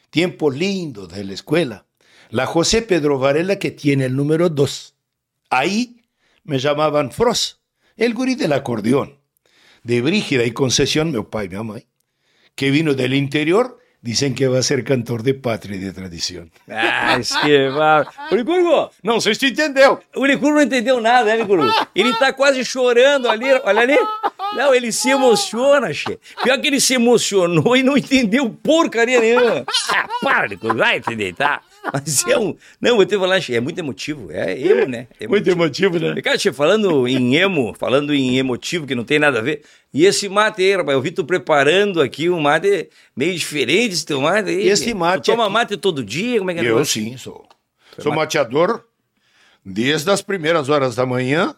Tiempos 0.10 0.56
lindos 0.56 1.10
de 1.10 1.26
la 1.26 1.34
escuela. 1.34 1.86
La 2.30 2.46
José 2.46 2.82
Pedro 2.82 3.20
Varela 3.20 3.60
que 3.60 3.72
tiene 3.72 4.06
el 4.06 4.16
número 4.16 4.48
dos. 4.48 4.96
Ahí 5.50 6.06
me 6.46 6.60
llamaban 6.60 7.12
Fros, 7.12 7.60
el 7.98 8.14
gurí 8.14 8.36
del 8.36 8.54
acordeón. 8.54 9.20
De 9.84 10.02
Brígida 10.02 10.46
y 10.46 10.52
Concesión, 10.52 11.12
mi 11.12 11.18
papá 11.18 11.44
y 11.44 11.50
mi 11.50 11.56
mamá 11.58 11.80
que 12.56 12.72
vino 12.72 12.94
del 12.96 13.14
interior, 13.14 13.78
dizem 14.02 14.34
que 14.34 14.48
vai 14.48 14.64
ser 14.64 14.84
cantor 14.84 15.22
de 15.22 15.34
pátria 15.34 15.76
e 15.76 15.80
de 15.80 15.92
tradição. 15.92 16.50
Ah, 16.70 17.20
que 17.44 17.70
va. 17.70 18.08
Licurgo, 18.32 18.90
não 19.04 19.20
tu 19.20 19.46
entendeu. 19.46 20.00
O 20.16 20.26
Licurgo 20.26 20.56
não 20.56 20.62
entendeu 20.62 21.02
nada, 21.02 21.26
né, 21.26 21.38
Licurgo? 21.38 21.70
Ele 21.94 22.14
tá 22.14 22.34
quase 22.34 22.64
chorando 22.64 23.30
ali, 23.30 23.46
olha 23.64 23.82
ali. 23.82 23.98
Não, 24.56 24.74
ele 24.74 24.92
se 24.92 25.10
emociona, 25.10 25.94
che. 25.94 26.20
Pior 26.44 26.60
que 26.60 26.68
ele 26.68 26.80
se 26.80 26.94
emocionou 26.94 27.76
e 27.76 27.84
não 27.84 27.98
entendeu 27.98 28.50
porcaria 28.50 29.20
nenhuma. 29.20 29.66
Ah, 29.90 30.08
para, 30.22 30.48
Licurgo, 30.48 30.78
vai 30.78 30.98
entender, 30.98 31.34
tá? 31.34 31.62
Mas 31.94 32.26
é 32.28 32.38
um. 32.38 32.56
Não, 32.82 32.96
vou 32.96 33.06
te 33.06 33.18
falar, 33.18 33.40
é 33.50 33.60
muito 33.60 33.80
emotivo. 33.80 34.32
É 34.32 34.60
emo, 34.60 34.88
né? 34.88 35.08
Emotivo. 35.20 35.30
Muito 35.30 35.50
emotivo, 35.50 36.00
né? 36.00 36.22
Cara, 36.22 36.38
che, 36.38 36.52
falando 36.52 37.08
em 37.08 37.36
emo, 37.36 37.74
falando 37.78 38.14
em 38.14 38.38
emotivo, 38.38 38.86
que 38.86 38.96
não 38.96 39.04
tem 39.04 39.20
nada 39.20 39.40
a 39.40 39.42
ver. 39.42 39.64
E 39.94 40.06
esse 40.06 40.28
mate 40.28 40.62
aí, 40.62 40.76
rapaz, 40.76 40.96
eu 40.96 41.02
vi 41.02 41.12
tu 41.12 41.24
preparando 41.24 42.02
aqui 42.02 42.30
um 42.30 42.40
mate 42.40 42.90
meio 43.16 43.34
diferente, 43.36 43.94
esse 43.94 44.06
teu 44.06 44.22
mate 44.22 44.50
aí. 44.50 44.68
Esse 44.68 44.94
mate. 44.94 45.24
Tu 45.24 45.32
toma 45.32 45.46
aqui... 45.46 45.54
mate 45.54 45.78
todo 45.78 46.04
dia? 46.04 46.40
Como 46.40 46.52
é 46.52 46.54
que 46.54 46.60
é? 46.60 46.70
Eu 46.70 46.84
sim, 46.86 47.16
sou. 47.18 47.48
Sou 47.98 48.12
mate... 48.12 48.38
mateador 48.38 48.84
desde 49.66 50.10
as 50.10 50.22
primeiras 50.22 50.70
horas 50.70 50.96
da 50.96 51.06
manhã 51.06 51.56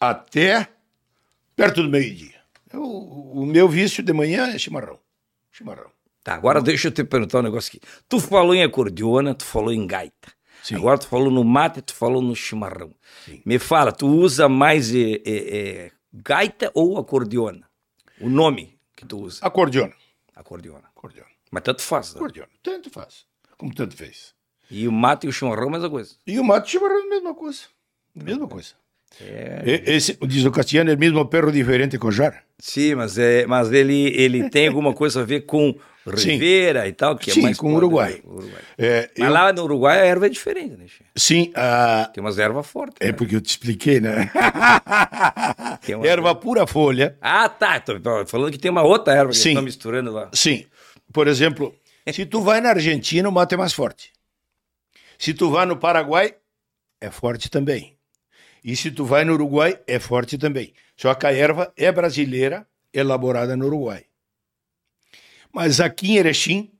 até 0.00 0.68
perto 1.58 1.82
do 1.82 1.88
meio-dia. 1.88 2.40
O, 2.72 3.42
o 3.42 3.46
meu 3.46 3.68
vício 3.68 4.00
de 4.00 4.12
manhã 4.12 4.48
é 4.48 4.58
chimarrão. 4.58 5.00
Chimarrão. 5.50 5.90
Tá, 6.22 6.34
agora 6.34 6.62
deixa 6.62 6.86
eu 6.86 6.92
te 6.92 7.02
perguntar 7.02 7.40
um 7.40 7.42
negócio 7.42 7.68
aqui. 7.68 7.80
Tu 8.08 8.20
falou 8.20 8.54
em 8.54 8.62
acordeona, 8.62 9.34
tu 9.34 9.44
falou 9.44 9.72
em 9.72 9.84
gaita. 9.84 10.32
Sim. 10.62 10.76
Agora 10.76 10.98
tu 10.98 11.08
falou 11.08 11.30
no 11.32 11.42
mate, 11.42 11.82
tu 11.82 11.94
falou 11.94 12.22
no 12.22 12.36
chimarrão. 12.36 12.94
Sim. 13.24 13.42
Me 13.44 13.58
fala, 13.58 13.90
tu 13.90 14.06
usa 14.06 14.48
mais 14.48 14.94
é, 14.94 15.20
é, 15.24 15.58
é, 15.58 15.92
gaita 16.12 16.70
ou 16.74 16.96
acordeona? 16.96 17.68
O 18.20 18.28
nome 18.28 18.78
que 18.96 19.04
tu 19.04 19.18
usa? 19.18 19.44
Acordeona. 19.44 19.94
Acordeona. 20.36 20.88
Acordeona. 20.94 21.30
Mas 21.50 21.62
tanto 21.64 21.82
faz, 21.82 22.14
né? 22.14 22.18
Acordeona. 22.18 22.50
Tanto 22.62 22.90
faz. 22.90 23.26
Como 23.56 23.74
tanto 23.74 23.96
fez. 23.96 24.32
E 24.70 24.86
o 24.86 24.92
mate 24.92 25.26
e 25.26 25.30
o 25.30 25.32
chimarrão, 25.32 25.70
mesma 25.70 25.90
coisa? 25.90 26.14
E 26.24 26.38
o 26.38 26.44
mate 26.44 26.66
e 26.66 26.68
o 26.68 26.80
chimarrão, 26.80 27.08
mesma 27.08 27.34
coisa. 27.34 27.62
Mesma 28.14 28.46
coisa. 28.46 28.74
E- 29.20 29.82
Esse, 29.86 30.16
diz 30.26 30.44
o 30.44 30.50
Castiano, 30.50 30.90
é 30.90 30.94
o 30.94 30.98
mesmo 30.98 31.24
perro 31.26 31.50
diferente 31.50 31.98
cojar. 31.98 32.44
Sim, 32.58 32.94
mas, 32.96 33.18
é, 33.18 33.46
mas 33.46 33.72
ele, 33.72 34.12
ele 34.16 34.48
tem 34.50 34.68
alguma 34.68 34.92
coisa 34.92 35.22
a 35.22 35.24
ver 35.24 35.42
com 35.42 35.74
Sim. 36.16 36.32
Rivera 36.32 36.88
e 36.88 36.92
tal, 36.92 37.16
que 37.16 37.30
Sim, 37.30 37.40
é 37.40 37.42
mais 37.44 37.58
com 37.58 37.66
podre, 37.68 37.84
Uruguai. 37.84 38.12
né? 38.14 38.20
Uruguai. 38.24 38.62
É, 38.78 39.10
Mas 39.18 39.28
eu- 39.28 39.32
lá 39.34 39.52
no 39.52 39.62
Uruguai 39.64 40.00
a 40.00 40.04
erva 40.06 40.26
é 40.26 40.28
diferente, 40.30 40.76
né? 40.76 40.86
che? 40.86 41.04
sim, 41.14 41.52
Tem 42.14 42.22
umas 42.22 42.38
ervas 42.38 42.66
fortes. 42.66 42.96
é 43.00 43.06
né? 43.08 43.12
porque 43.12 43.36
eu 43.36 43.40
te 43.42 43.50
expliquei, 43.50 44.00
né? 44.00 44.30
Uma- 45.94 46.06
Erva 46.06 46.34
pura 46.34 46.66
folha. 46.66 47.16
Ah, 47.20 47.48
tá. 47.48 47.78
Tô, 47.80 47.98
falando 48.26 48.52
que 48.52 48.58
tem 48.58 48.70
uma 48.70 48.82
outra 48.82 49.12
erva 49.14 49.32
que 49.32 49.36
Sim. 49.38 49.50
estão 49.50 49.62
misturando 49.62 50.10
lá. 50.12 50.30
Sim. 50.32 50.64
Por 51.12 51.26
exemplo, 51.28 51.74
se 52.10 52.24
tu 52.24 52.40
vai 52.40 52.60
na 52.60 52.70
Argentina, 52.70 53.28
o 53.28 53.32
mato 53.32 53.54
é 53.54 53.58
mais 53.58 53.72
forte. 53.72 54.12
Se 55.18 55.34
tu 55.34 55.50
vai 55.50 55.66
no 55.66 55.76
Paraguai, 55.76 56.34
é 57.00 57.10
forte 57.10 57.50
também. 57.50 57.97
E 58.62 58.76
se 58.76 58.90
tu 58.90 59.04
vai 59.04 59.24
no 59.24 59.34
Uruguai, 59.34 59.80
é 59.86 59.98
forte 59.98 60.36
também. 60.36 60.72
Só 60.96 61.14
que 61.14 61.26
a 61.26 61.32
erva 61.32 61.72
é 61.76 61.90
brasileira, 61.92 62.68
elaborada 62.92 63.56
no 63.56 63.66
Uruguai. 63.66 64.04
Mas 65.52 65.80
aqui 65.80 66.12
em 66.12 66.16
Erechim, 66.16 66.72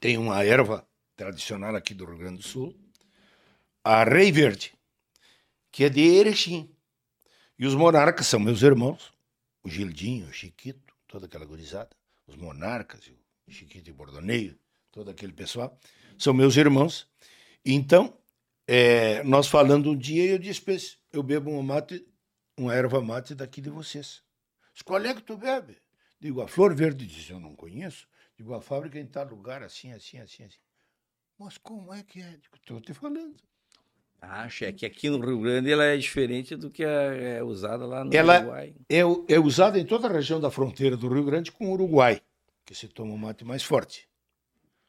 tem 0.00 0.18
uma 0.18 0.42
erva 0.44 0.86
tradicional 1.16 1.76
aqui 1.76 1.94
do 1.94 2.04
Rio 2.04 2.18
Grande 2.18 2.38
do 2.38 2.42
Sul, 2.42 2.74
a 3.84 4.04
Rei 4.04 4.32
Verde, 4.32 4.74
que 5.70 5.84
é 5.84 5.88
de 5.88 6.00
Erechim. 6.00 6.70
E 7.58 7.66
os 7.66 7.74
monarcas 7.74 8.26
são 8.26 8.40
meus 8.40 8.62
irmãos, 8.62 9.12
o 9.62 9.68
Gildinho, 9.68 10.26
o 10.26 10.32
Chiquito, 10.32 10.92
toda 11.06 11.26
aquela 11.26 11.44
gurizada, 11.44 11.90
os 12.26 12.36
monarcas, 12.36 13.10
o 13.46 13.50
Chiquito 13.52 13.90
e 13.90 13.92
Bordoneio, 13.92 14.58
todo 14.90 15.10
aquele 15.10 15.32
pessoal, 15.32 15.78
são 16.18 16.34
meus 16.34 16.56
irmãos. 16.56 17.06
Então, 17.64 18.16
é, 18.66 19.22
nós 19.24 19.46
falando 19.48 19.90
um 19.90 19.96
dia, 19.96 20.24
eu 20.30 20.38
disse 20.38 20.60
para 20.60 20.74
eu 21.12 21.22
bebo 21.22 21.50
uma 21.50 21.62
mate, 21.62 22.06
uma 22.56 22.74
erva 22.74 23.00
mate 23.00 23.34
daqui 23.34 23.60
de 23.60 23.70
vocês. 23.70 24.22
Diz, 24.72 24.82
Qual 24.82 25.04
é 25.04 25.14
que 25.14 25.22
tu 25.22 25.36
bebe? 25.36 25.76
Digo, 26.20 26.40
a 26.40 26.48
Flor 26.48 26.74
Verde. 26.74 27.06
Diz, 27.06 27.28
eu 27.30 27.40
não 27.40 27.54
conheço. 27.54 28.06
Digo, 28.36 28.54
a 28.54 28.60
fábrica 28.62 28.98
em 28.98 29.06
tal 29.06 29.26
lugar, 29.26 29.62
assim, 29.62 29.92
assim, 29.92 30.18
assim, 30.18 30.44
assim. 30.44 30.58
Mas 31.38 31.58
como 31.58 31.92
é 31.92 32.02
que 32.02 32.20
é? 32.20 32.30
Digo, 32.30 32.56
estou 32.56 32.80
te 32.80 32.94
falando. 32.94 33.34
Acho 34.20 34.64
é 34.64 34.72
que 34.72 34.86
aqui 34.86 35.10
no 35.10 35.18
Rio 35.18 35.40
Grande 35.40 35.70
ela 35.70 35.84
é 35.84 35.96
diferente 35.96 36.54
do 36.54 36.70
que 36.70 36.84
é, 36.84 37.38
é 37.38 37.42
usada 37.42 37.84
lá 37.84 38.04
no 38.04 38.14
Ela- 38.14 38.38
Uruguai. 38.38 38.72
é, 38.88 38.98
é 39.00 39.40
usada 39.40 39.80
em 39.80 39.84
toda 39.84 40.06
a 40.06 40.12
região 40.12 40.38
da 40.40 40.48
fronteira 40.48 40.96
do 40.96 41.08
Rio 41.12 41.24
Grande 41.24 41.50
com 41.50 41.66
o 41.66 41.72
Uruguai, 41.72 42.22
que 42.64 42.72
se 42.72 42.86
toma 42.86 43.12
um 43.12 43.16
mate 43.18 43.44
mais 43.44 43.64
forte. 43.64 44.08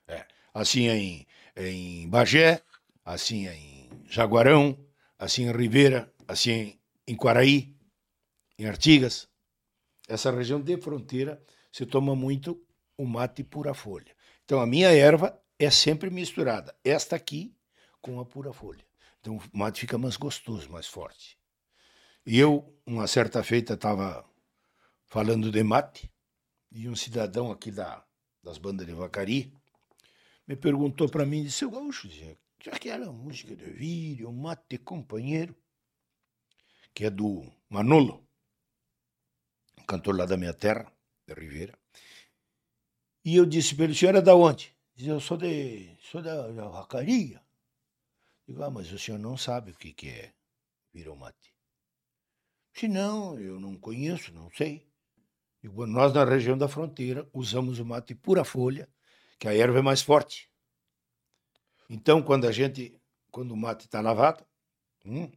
É. 0.07 0.23
Assim 0.53 0.87
é 0.87 0.95
em, 0.95 1.27
é 1.55 1.67
em 1.67 2.07
Bagé, 2.07 2.61
assim 3.03 3.47
é 3.47 3.55
em 3.55 3.89
Jaguarão, 4.05 4.77
assim 5.17 5.43
em 5.43 5.51
Ribeira, 5.51 6.13
assim 6.27 6.51
em, 6.51 6.79
em 7.07 7.15
Quaraí, 7.15 7.75
em 8.57 8.65
Artigas. 8.65 9.27
Essa 10.07 10.31
região 10.31 10.61
de 10.61 10.77
fronteira 10.77 11.43
se 11.71 11.85
toma 11.85 12.15
muito 12.15 12.61
o 12.97 13.05
mate 13.05 13.43
pura 13.43 13.73
folha. 13.73 14.15
Então 14.43 14.59
a 14.59 14.67
minha 14.67 14.89
erva 14.89 15.39
é 15.57 15.69
sempre 15.69 16.09
misturada, 16.09 16.75
esta 16.83 17.15
aqui 17.15 17.55
com 18.01 18.19
a 18.19 18.25
pura 18.25 18.51
folha. 18.51 18.85
Então 19.19 19.37
o 19.37 19.57
mate 19.57 19.79
fica 19.79 19.97
mais 19.97 20.17
gostoso, 20.17 20.69
mais 20.69 20.87
forte. 20.87 21.37
E 22.25 22.37
eu, 22.37 22.77
uma 22.85 23.07
certa 23.07 23.43
feita, 23.43 23.73
estava 23.73 24.25
falando 25.05 25.51
de 25.51 25.63
mate, 25.63 26.11
e 26.71 26.89
um 26.89 26.95
cidadão 26.95 27.51
aqui 27.51 27.71
da, 27.71 28.03
das 28.41 28.57
bandas 28.57 28.87
de 28.87 28.93
Vacari 28.93 29.53
me 30.47 30.55
perguntou 30.55 31.07
para 31.07 31.25
mim, 31.25 31.43
disse, 31.43 31.59
seu 31.59 31.71
gaúcho, 31.71 32.09
disse, 32.63 32.69
aquela 32.69 33.11
música 33.11 33.55
de 33.55 33.65
vídeo, 33.65 34.31
mate 34.31 34.77
companheiro, 34.77 35.55
que 36.93 37.05
é 37.05 37.09
do 37.09 37.51
Manolo, 37.69 38.25
um 39.77 39.85
cantor 39.85 40.15
lá 40.15 40.25
da 40.25 40.37
minha 40.37 40.53
terra, 40.53 40.91
de 41.27 41.33
Ribeira. 41.33 41.77
E 43.25 43.35
eu 43.35 43.45
disse 43.45 43.75
para 43.75 43.85
ele, 43.85 43.93
o 43.93 43.95
senhor 43.95 44.15
é 44.15 44.21
da 44.21 44.35
onde? 44.35 44.75
Diz, 44.95 45.07
eu 45.07 45.19
sou, 45.19 45.37
de, 45.37 45.97
sou 46.01 46.21
da, 46.21 46.49
da 46.51 46.67
Vacaria. 46.67 47.41
Digo, 48.47 48.61
ah, 48.63 48.69
mas 48.69 48.91
o 48.91 48.99
senhor 48.99 49.17
não 49.17 49.37
sabe 49.37 49.71
o 49.71 49.75
que, 49.75 49.93
que 49.93 50.09
é 50.09 50.33
viromate. 50.93 51.53
Se 52.73 52.87
não, 52.87 53.39
eu 53.39 53.59
não 53.59 53.77
conheço, 53.77 54.33
não 54.33 54.49
sei. 54.51 54.87
Digo, 55.61 55.85
nós 55.85 56.13
na 56.13 56.25
região 56.25 56.57
da 56.57 56.67
fronteira 56.67 57.27
usamos 57.33 57.79
o 57.79 57.85
mate 57.85 58.13
pura 58.13 58.43
folha, 58.43 58.89
que 59.39 59.47
a 59.47 59.55
erva 59.55 59.79
é 59.79 59.81
mais 59.81 60.01
forte. 60.01 60.52
Então, 61.89 62.21
quando 62.21 62.47
a 62.47 62.51
gente, 62.51 62.99
quando 63.31 63.51
o 63.51 63.57
mate 63.57 63.85
está 63.85 64.01
lavado, 64.01 64.45
hum, 65.05 65.31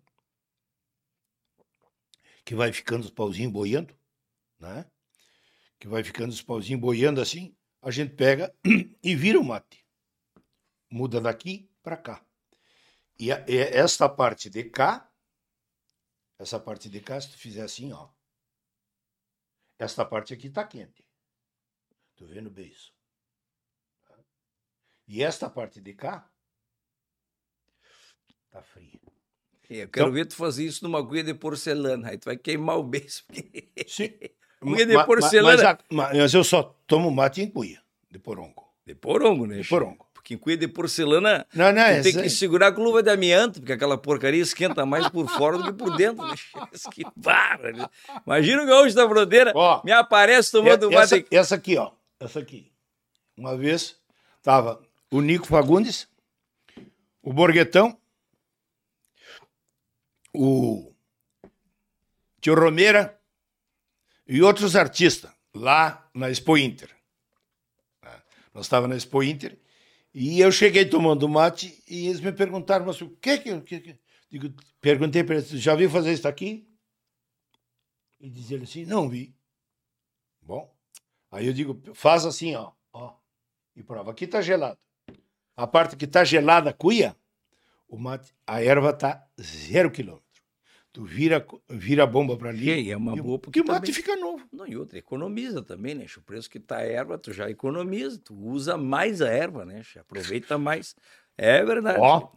que 2.44 2.54
vai 2.54 2.72
ficando 2.72 3.04
os 3.04 3.10
pauzinhos 3.10 3.52
boiando, 3.52 3.94
né? 4.58 4.86
Que 5.78 5.88
vai 5.88 6.04
ficando 6.04 6.30
os 6.30 6.42
pauzinhos 6.42 6.80
boiando 6.80 7.20
assim, 7.20 7.56
a 7.82 7.90
gente 7.90 8.14
pega 8.14 8.54
e 9.02 9.14
vira 9.16 9.40
o 9.40 9.44
mate. 9.44 9.86
Muda 10.90 11.20
daqui 11.20 11.70
para 11.82 11.96
cá. 11.96 12.24
E 13.18 13.32
a- 13.32 13.44
e 13.48 13.56
esta 13.58 14.08
parte 14.08 14.50
de 14.50 14.64
cá, 14.64 15.10
essa 16.38 16.58
parte 16.58 16.88
de 16.88 16.98
cá, 17.00 17.20
se 17.20 17.30
tu 17.30 17.36
fizer 17.36 17.62
assim, 17.62 17.92
ó. 17.92 18.08
Esta 19.78 20.04
parte 20.04 20.34
aqui 20.34 20.50
tá 20.50 20.66
quente. 20.66 21.02
Tu 22.16 22.26
vendo 22.26 22.50
bem 22.50 22.66
isso? 22.68 22.92
E 25.08 25.22
esta 25.22 25.50
parte 25.50 25.80
de 25.80 25.94
cá 25.94 26.30
tá 28.56 28.62
fria. 28.62 28.86
Eu 29.68 29.88
quero 29.88 30.06
Então- 30.06 30.12
ver 30.12 30.26
tu 30.26 30.34
fazer 30.36 30.64
isso 30.64 30.84
numa 30.84 30.98
agulha 30.98 31.24
de 31.24 31.34
porcelana. 31.34 32.10
Aí 32.10 32.18
tu 32.18 32.24
vai 32.26 32.36
queimar 32.36 32.78
o 32.78 32.82
beijo. 32.82 33.22
porque- 33.26 33.68
Sim. 33.86 34.10
Cuia 34.60 34.86
de 34.86 35.04
porcelana. 35.04 35.78
Mas, 35.90 36.16
mas 36.16 36.34
eu 36.34 36.42
só 36.44 36.74
tomo 36.86 37.10
mate 37.10 37.42
em 37.42 37.48
cuia, 37.50 37.80
de 38.10 38.18
porongo. 38.18 38.64
De 38.86 38.94
porongo, 38.94 39.46
né? 39.46 39.58
De 39.60 39.68
porongo. 39.68 40.06
Porque 40.14 40.34
em 40.34 40.38
cuia 40.38 40.56
de 40.56 40.66
porcelana 40.66 41.46
Não, 41.54 41.72
não, 41.72 41.82
tu 41.98 42.02
tem 42.04 42.12
que 42.22 42.30
segurar 42.30 42.72
com 42.72 42.82
luva 42.82 43.02
de 43.02 43.10
amianto, 43.10 43.60
porque 43.60 43.72
aquela 43.72 43.98
porcaria 43.98 44.40
esquenta 44.42 44.84
mais 44.86 45.08
por 45.08 45.28
fora 45.28 45.58
do 45.58 45.64
que 45.64 45.72
por 45.72 45.96
dentro. 45.96 46.24
Né? 46.26 46.34
que 46.92 47.04
barra. 47.14 47.70
né? 47.72 47.88
Imagina 48.26 48.62
o 48.62 48.66
gaúcho 48.66 48.94
da 48.94 49.08
fronteira, 49.08 49.52
Ó, 49.54 49.82
me 49.84 49.92
aparece 49.92 50.50
tomando 50.50 50.90
É- 50.92 50.94
essa, 50.96 51.16
mate. 51.16 51.28
essa 51.34 51.54
aqui, 51.54 51.76
ó. 51.76 51.92
Essa 52.18 52.40
aqui. 52.40 52.72
Uma 53.36 53.56
vez 53.56 53.96
tava 54.42 54.80
o 55.12 55.20
Nico 55.20 55.46
Fagundes, 55.46 56.08
o 57.22 57.32
Borguetão, 57.32 57.96
o 60.36 60.94
Tio 62.40 62.54
Romeira 62.54 63.18
e 64.26 64.42
outros 64.42 64.76
artistas 64.76 65.30
lá 65.54 66.08
na 66.14 66.30
Expo 66.30 66.56
Inter. 66.56 66.94
Ah, 68.02 68.22
Nós 68.52 68.66
estávamos 68.66 68.90
na 68.90 68.96
Expo 68.96 69.22
Inter 69.22 69.58
e 70.12 70.40
eu 70.40 70.52
cheguei 70.52 70.84
tomando 70.84 71.28
mate 71.28 71.82
e 71.88 72.06
eles 72.06 72.20
me 72.20 72.32
perguntaram, 72.32 72.86
mas 72.86 73.00
o 73.00 73.10
que 73.10 73.38
que... 73.38 73.52
o 73.52 73.62
que. 73.62 73.98
Digo, 74.28 74.52
perguntei 74.80 75.22
para 75.22 75.36
eles, 75.36 75.48
já 75.48 75.74
viu 75.74 75.88
fazer 75.88 76.12
isso 76.12 76.26
aqui? 76.26 76.68
E 78.18 78.28
diz 78.28 78.50
ele 78.50 78.64
assim, 78.64 78.84
não 78.84 79.08
vi. 79.08 79.34
Bom, 80.40 80.74
aí 81.30 81.46
eu 81.46 81.52
digo, 81.52 81.80
faz 81.94 82.24
assim, 82.24 82.54
ó, 82.54 82.72
ó, 82.92 83.16
e 83.74 83.82
prova. 83.82 84.10
Aqui 84.10 84.26
tá 84.26 84.40
gelado. 84.40 84.78
A 85.56 85.66
parte 85.66 85.96
que 85.96 86.06
tá 86.06 86.24
gelada, 86.24 86.72
cuia, 86.72 87.16
o 87.88 87.96
mate, 87.98 88.34
a 88.46 88.62
erva 88.62 88.92
tá 88.92 89.26
zero 89.40 89.90
quilômetro. 89.90 90.25
Tu 90.96 91.04
vira, 91.04 91.46
vira 91.68 92.04
a 92.04 92.06
bomba 92.06 92.38
para 92.38 92.48
ali. 92.48 92.82
Que 92.82 92.90
é 92.90 92.96
uma 92.96 93.14
e 93.14 93.20
boa, 93.20 93.38
porque 93.38 93.58
e 93.58 93.62
o 93.62 93.66
mate 93.66 93.92
fica 93.92 94.16
novo. 94.16 94.48
Não, 94.50 94.66
e 94.66 94.78
outra, 94.78 94.98
economiza 94.98 95.62
também, 95.62 95.94
né? 95.94 96.06
O 96.16 96.22
preço 96.22 96.48
que 96.48 96.58
tá 96.58 96.78
a 96.78 96.84
erva, 96.86 97.18
tu 97.18 97.34
já 97.34 97.50
economiza, 97.50 98.18
tu 98.18 98.34
usa 98.34 98.78
mais 98.78 99.20
a 99.20 99.28
erva, 99.28 99.66
né? 99.66 99.82
Aproveita 100.00 100.56
mais. 100.56 100.96
É 101.36 101.62
verdade. 101.62 101.98
Ó, 102.00 102.30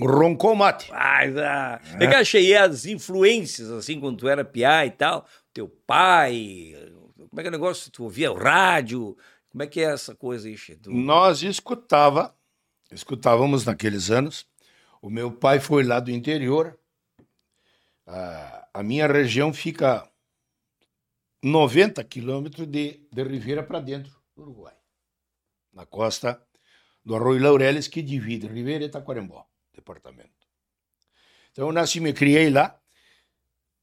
roncou 0.00 0.54
o 0.54 0.56
mate. 0.56 0.90
Mas, 0.90 1.36
ah, 1.36 1.78
é. 2.00 2.06
que 2.06 2.14
eu 2.14 2.18
achei 2.20 2.56
as 2.56 2.86
influências, 2.86 3.70
assim, 3.70 4.00
quando 4.00 4.16
tu 4.16 4.28
era 4.28 4.46
piá 4.46 4.86
e 4.86 4.90
tal, 4.90 5.26
teu 5.52 5.68
pai, 5.68 6.72
como 7.28 7.38
é 7.38 7.42
que 7.42 7.48
é 7.48 7.50
o 7.50 7.52
negócio? 7.52 7.92
Tu 7.92 8.02
ouvia 8.02 8.32
o 8.32 8.34
rádio, 8.34 9.14
como 9.50 9.62
é 9.62 9.66
que 9.66 9.80
é 9.82 9.92
essa 9.92 10.14
coisa 10.14 10.48
aí, 10.48 10.56
che? 10.56 10.74
Tu- 10.74 10.90
Nós 10.90 11.42
escutava, 11.42 12.34
escutávamos 12.90 13.66
naqueles 13.66 14.10
anos. 14.10 14.46
O 15.02 15.10
meu 15.10 15.30
pai 15.30 15.60
foi 15.60 15.84
lá 15.84 16.00
do 16.00 16.10
interior. 16.10 16.78
A, 18.06 18.68
a 18.74 18.82
minha 18.82 19.06
região 19.06 19.52
fica 19.52 20.08
90 21.42 22.02
quilômetros 22.04 22.66
de, 22.66 23.06
de 23.12 23.22
Ribeira 23.22 23.62
para 23.62 23.80
dentro 23.80 24.12
do 24.36 24.42
Uruguai. 24.42 24.74
Na 25.72 25.86
costa 25.86 26.40
do 27.04 27.14
Arroio 27.14 27.42
Laureles, 27.42 27.88
que 27.88 28.02
divide 28.02 28.46
Ribeira 28.46 28.84
e 28.84 28.88
Taquarembó, 28.88 29.46
departamento. 29.74 30.30
Então 31.52 31.66
eu 31.68 31.72
nasci 31.72 31.98
e 31.98 32.00
me 32.00 32.12
criei 32.12 32.50
lá. 32.50 32.78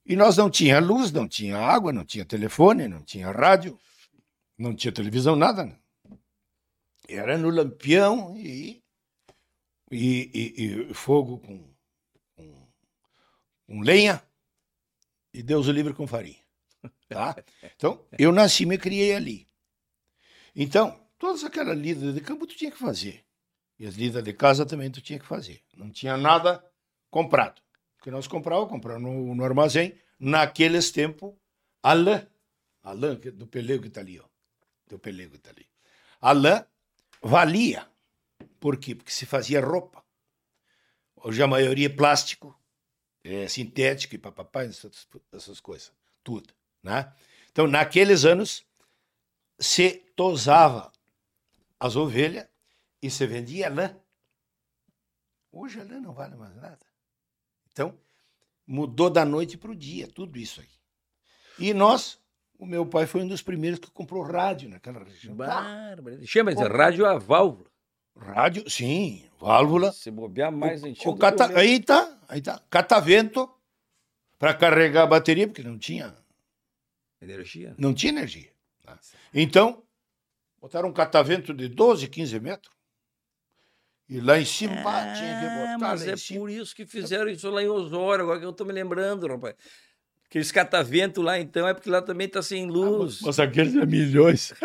E 0.05 0.15
nós 0.15 0.35
não 0.35 0.49
tinha 0.49 0.79
luz, 0.79 1.11
não 1.11 1.27
tinha 1.27 1.57
água, 1.57 1.93
não 1.93 2.03
tinha 2.03 2.25
telefone, 2.25 2.87
não 2.87 3.03
tinha 3.03 3.31
rádio, 3.31 3.79
não 4.57 4.75
tinha 4.75 4.91
televisão, 4.91 5.35
nada. 5.35 5.65
Né? 5.65 5.77
Era 7.07 7.37
no 7.37 7.49
lampião 7.49 8.35
e, 8.35 8.83
e, 9.91 10.31
e- 10.33 10.89
e 10.89 10.93
fogo 10.93 11.39
com, 11.39 11.70
com, 13.71 13.81
lenha 13.81 14.21
e 15.33 15.41
Deus 15.41 15.67
o 15.67 15.71
livre 15.71 15.93
com 15.93 16.05
farinha. 16.05 16.39
Tá? 17.07 17.35
Então, 17.75 18.05
eu 18.17 18.31
nasci 18.31 18.63
e 18.63 18.65
me 18.65 18.77
criei 18.77 19.15
ali. 19.15 19.47
Então, 20.55 20.99
todas 21.17 21.43
aquelas 21.43 21.77
lidas 21.77 22.13
de 22.13 22.21
campo 22.21 22.45
tu 22.45 22.55
tinha 22.55 22.71
que 22.71 22.77
fazer. 22.77 23.25
E 23.79 23.85
as 23.87 23.95
lidas 23.95 24.23
de 24.23 24.33
casa 24.33 24.65
também 24.65 24.91
tu 24.91 25.01
tinha 25.01 25.17
que 25.19 25.25
fazer. 25.25 25.63
Não 25.75 25.89
tinha 25.89 26.15
nada 26.17 26.63
comprado. 27.09 27.59
O 27.99 28.03
que 28.03 28.11
nós 28.11 28.27
comprávamos, 28.27 28.69
comprávamos 28.69 29.11
no, 29.27 29.35
no 29.35 29.43
armazém. 29.43 29.97
Naqueles 30.19 30.91
tempos, 30.91 31.33
a 31.81 31.93
lã, 31.93 32.27
a 32.83 32.91
lã 32.91 33.15
que- 33.19 33.31
do 33.31 33.47
pelego 33.47 33.83
que 33.83 33.87
está 33.87 34.01
ali, 34.01 34.19
ó. 34.19 34.25
Do 34.87 34.99
pelego 34.99 35.31
que 35.31 35.37
está 35.37 35.49
ali. 35.49 35.67
A 36.19 36.31
lã 36.31 36.65
valia. 37.21 37.87
Por 38.59 38.77
quê? 38.77 38.93
Porque 38.93 39.11
se 39.11 39.25
fazia 39.25 39.61
roupa. 39.61 40.03
Hoje 41.15 41.41
a 41.41 41.47
maioria 41.47 41.87
é 41.87 41.89
plástico, 41.89 42.55
é 43.23 43.47
sintético 43.47 44.15
e 44.15 44.17
papapá, 44.17 44.63
essas, 44.63 45.07
essas 45.31 45.59
coisas. 45.59 45.91
Tudo. 46.23 46.53
Né? 46.81 47.11
Então, 47.51 47.67
naqueles 47.67 48.25
anos, 48.25 48.65
se 49.59 50.03
tosava 50.15 50.91
as 51.79 51.95
ovelhas 51.95 52.47
e 53.01 53.09
se 53.09 53.25
vendia 53.25 53.69
lã. 53.69 53.95
Hoje 55.51 55.79
a 55.79 55.83
lã 55.83 55.99
não 55.99 56.13
vale 56.13 56.35
mais 56.35 56.55
nada. 56.55 56.79
Então, 57.71 57.97
mudou 58.65 59.09
da 59.09 59.25
noite 59.25 59.57
para 59.57 59.71
o 59.71 59.75
dia, 59.75 60.07
tudo 60.07 60.37
isso 60.37 60.61
aí. 60.61 60.69
E 61.59 61.73
nós, 61.73 62.19
o 62.57 62.65
meu 62.65 62.85
pai 62.85 63.05
foi 63.05 63.21
um 63.21 63.27
dos 63.27 63.41
primeiros 63.41 63.79
que 63.79 63.91
comprou 63.91 64.23
rádio 64.23 64.69
naquela 64.69 65.03
região. 65.03 65.35
Bárbaro. 65.35 66.25
Chama 66.25 66.55
de 66.55 66.63
rádio 66.63 67.05
a 67.05 67.17
válvula. 67.17 67.69
Rádio, 68.15 68.69
sim, 68.69 69.29
válvula. 69.39 69.91
Se 69.91 70.11
bobear 70.11 70.51
mais 70.51 70.83
antigo. 70.83 71.09
O 71.09 71.17
cata... 71.17 71.45
que 71.45 71.51
o 71.51 71.53
meu. 71.55 71.63
Aí 71.63 71.79
tá, 71.79 72.10
aí 72.31 72.41
tá. 72.41 72.61
Catavento 72.69 73.50
para 74.39 74.53
carregar 74.53 75.03
a 75.03 75.07
bateria, 75.07 75.47
porque 75.47 75.61
não 75.61 75.77
tinha, 75.77 76.15
Energia. 77.21 77.75
não 77.77 77.93
tinha 77.93 78.11
energia. 78.11 78.51
né? 78.88 78.97
Então, 79.33 79.83
botaram 80.59 80.89
um 80.89 80.93
catavento 80.93 81.53
de 81.53 81.67
12, 81.67 82.07
15 82.07 82.39
metros. 82.39 82.73
E 84.09 84.19
lá 84.19 84.39
em 84.39 84.45
cima, 84.45 84.81
pá, 84.81 85.13
tinha 85.13 85.39
que 85.39 85.45
Ah, 85.45 85.73
botar 85.73 85.77
mas 85.77 86.07
é 86.07 86.38
por 86.38 86.50
isso 86.50 86.75
que 86.75 86.85
fizeram 86.85 87.29
isso 87.29 87.50
lá 87.50 87.61
em 87.61 87.67
Osório, 87.67 88.23
agora 88.23 88.39
que 88.39 88.45
eu 88.45 88.51
tô 88.51 88.65
me 88.65 88.73
lembrando, 88.73 89.27
rapaz. 89.27 89.55
Aqueles 90.25 90.51
catavento 90.51 91.21
lá, 91.21 91.39
então, 91.39 91.67
é 91.67 91.73
porque 91.73 91.89
lá 91.89 92.01
também 92.01 92.27
tá 92.27 92.41
sem 92.41 92.65
luz. 92.67 93.21
Mas 93.21 93.39
aqueles 93.39 93.75
é 93.75 93.85
milhões. 93.85 94.53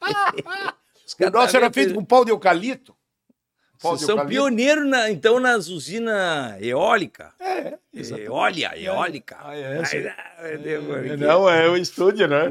O 1.20 1.30
nosso 1.30 1.56
era 1.56 1.70
feito 1.70 1.94
com 1.94 2.02
pau 2.04 2.24
de 2.24 2.30
eucalipto. 2.30 2.96
Vocês 3.90 4.00
são 4.06 4.10
eucalipto. 4.16 4.28
pioneiros, 4.42 4.86
na- 4.88 5.10
então, 5.10 5.38
nas 5.40 5.68
usinas 5.68 6.60
eólicas. 6.62 7.32
É, 7.40 7.78
exatamente. 7.92 8.26
Eólia, 8.28 8.78
eólica. 8.78 9.36
Ah, 9.40 9.56
é, 9.56 9.82
que- 9.82 11.16
Não, 11.16 11.48
é 11.48 11.68
o 11.68 11.76
estúdio, 11.76 12.26
né? 12.28 12.44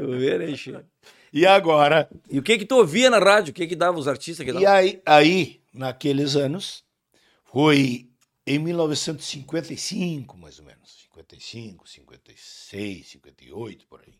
E 1.32 1.44
agora, 1.46 2.08
E 2.30 2.38
o 2.38 2.42
que 2.42 2.58
que 2.58 2.64
tu 2.64 2.76
ouvia 2.76 3.10
na 3.10 3.18
rádio? 3.18 3.50
O 3.50 3.54
que 3.54 3.66
que 3.66 3.74
dava 3.76 3.98
os 3.98 4.06
artistas 4.06 4.46
que 4.46 4.52
e 4.52 4.64
aí, 4.66 5.02
aí, 5.04 5.60
naqueles 5.72 6.36
anos, 6.36 6.84
foi 7.44 8.08
em 8.46 8.58
1955, 8.58 10.36
mais 10.38 10.58
ou 10.58 10.64
menos. 10.64 11.04
55, 11.14 11.88
56, 11.88 13.08
58, 13.08 13.86
por 13.88 14.00
aí. 14.06 14.14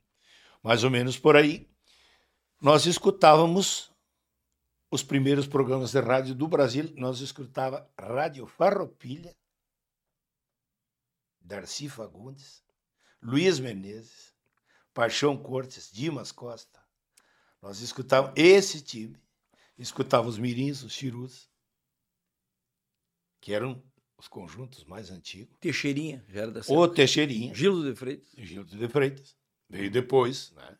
Mais 0.62 0.82
ou 0.84 0.90
menos 0.90 1.18
por 1.18 1.36
aí. 1.36 1.66
Nós 2.60 2.86
escutávamos 2.86 3.90
os 4.94 5.02
primeiros 5.02 5.44
programas 5.44 5.90
de 5.90 6.00
rádio 6.00 6.36
do 6.36 6.46
Brasil. 6.46 6.94
Nós 6.96 7.20
escutava 7.20 7.90
Rádio 7.98 8.46
Farroupilha, 8.46 9.34
Darcy 11.40 11.88
Fagundes, 11.88 12.62
Luiz 13.20 13.58
Menezes, 13.58 14.32
Paixão 14.92 15.36
Cortes, 15.36 15.90
Dimas 15.92 16.30
Costa. 16.30 16.80
Nós 17.60 17.80
escutávamos 17.80 18.34
esse 18.36 18.80
time. 18.82 19.20
Escutávamos 19.76 20.34
os 20.34 20.40
mirins, 20.40 20.84
os 20.84 20.92
chirus, 20.92 21.50
que 23.40 23.52
eram 23.52 23.82
os 24.16 24.28
conjuntos 24.28 24.84
mais 24.84 25.10
antigos. 25.10 25.58
Teixeirinha, 25.58 26.24
já 26.28 26.42
era 26.42 26.52
da 26.52 26.60
O 26.68 26.86
Teixeirinha, 26.86 27.52
Gildo 27.52 27.90
de 27.90 27.96
Freitas. 27.98 28.28
Gildo 28.38 28.76
de 28.76 28.88
Freitas, 28.88 29.36
veio 29.68 29.90
depois, 29.90 30.52
né? 30.52 30.78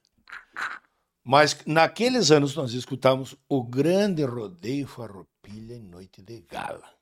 Mas 1.25 1.57
naqueles 1.65 2.31
anos 2.31 2.55
nós 2.55 2.75
escutávamos 2.75 3.35
o 3.49 3.65
grande 3.65 4.23
rodeio 4.23 4.87
Farroupilha 4.87 5.75
em 5.75 5.83
Noite 5.83 6.21
de 6.21 6.43
Gala. 6.43 6.93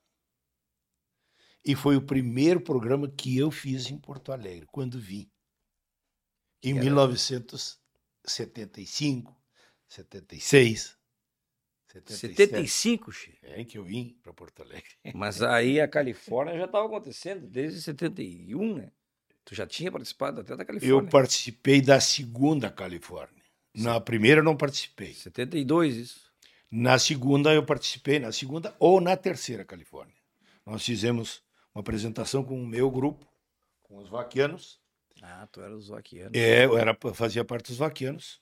E 1.64 1.74
foi 1.74 1.96
o 1.96 2.02
primeiro 2.02 2.60
programa 2.60 3.08
que 3.08 3.36
eu 3.36 3.50
fiz 3.50 3.90
em 3.90 3.98
Porto 3.98 4.30
Alegre, 4.30 4.68
quando 4.70 5.00
vim. 5.00 5.28
Em 6.62 6.74
era? 6.74 6.84
1975, 6.84 9.36
76, 9.88 10.96
77. 11.88 12.36
75, 12.36 13.12
Chico. 13.12 13.38
É 13.42 13.64
que 13.64 13.76
eu 13.76 13.82
vim 13.84 14.16
para 14.22 14.32
Porto 14.32 14.62
Alegre. 14.62 14.92
Mas 15.14 15.42
aí 15.42 15.80
a 15.80 15.88
Califórnia 15.88 16.56
já 16.56 16.66
estava 16.66 16.86
acontecendo 16.86 17.48
desde 17.48 17.82
71, 17.82 18.76
né? 18.76 18.92
Tu 19.44 19.56
já 19.56 19.66
tinha 19.66 19.90
participado 19.90 20.40
até 20.40 20.56
da 20.56 20.64
Califórnia. 20.64 20.94
Eu 20.94 21.04
participei 21.08 21.82
da 21.82 21.98
segunda 22.00 22.70
Califórnia. 22.70 23.41
Na 23.74 24.00
primeira 24.00 24.40
eu 24.40 24.44
não 24.44 24.56
participei. 24.56 25.14
72, 25.14 25.96
isso. 25.96 26.32
Na 26.70 26.98
segunda 26.98 27.52
eu 27.52 27.64
participei, 27.64 28.18
na 28.18 28.32
segunda 28.32 28.74
ou 28.78 29.00
na 29.00 29.16
terceira 29.16 29.64
Califórnia. 29.64 30.14
Nós 30.64 30.84
fizemos 30.84 31.42
uma 31.74 31.80
apresentação 31.80 32.44
com 32.44 32.60
o 32.60 32.66
meu 32.66 32.90
grupo, 32.90 33.26
com 33.82 33.98
os 33.98 34.08
vaquianos. 34.08 34.80
Ah, 35.20 35.46
tu 35.50 35.60
era 35.60 35.76
os 35.76 35.88
vaquianos. 35.88 36.32
É, 36.34 36.64
eu 36.64 36.76
era, 36.76 36.96
fazia 37.14 37.44
parte 37.44 37.68
dos 37.68 37.78
vaquianos, 37.78 38.40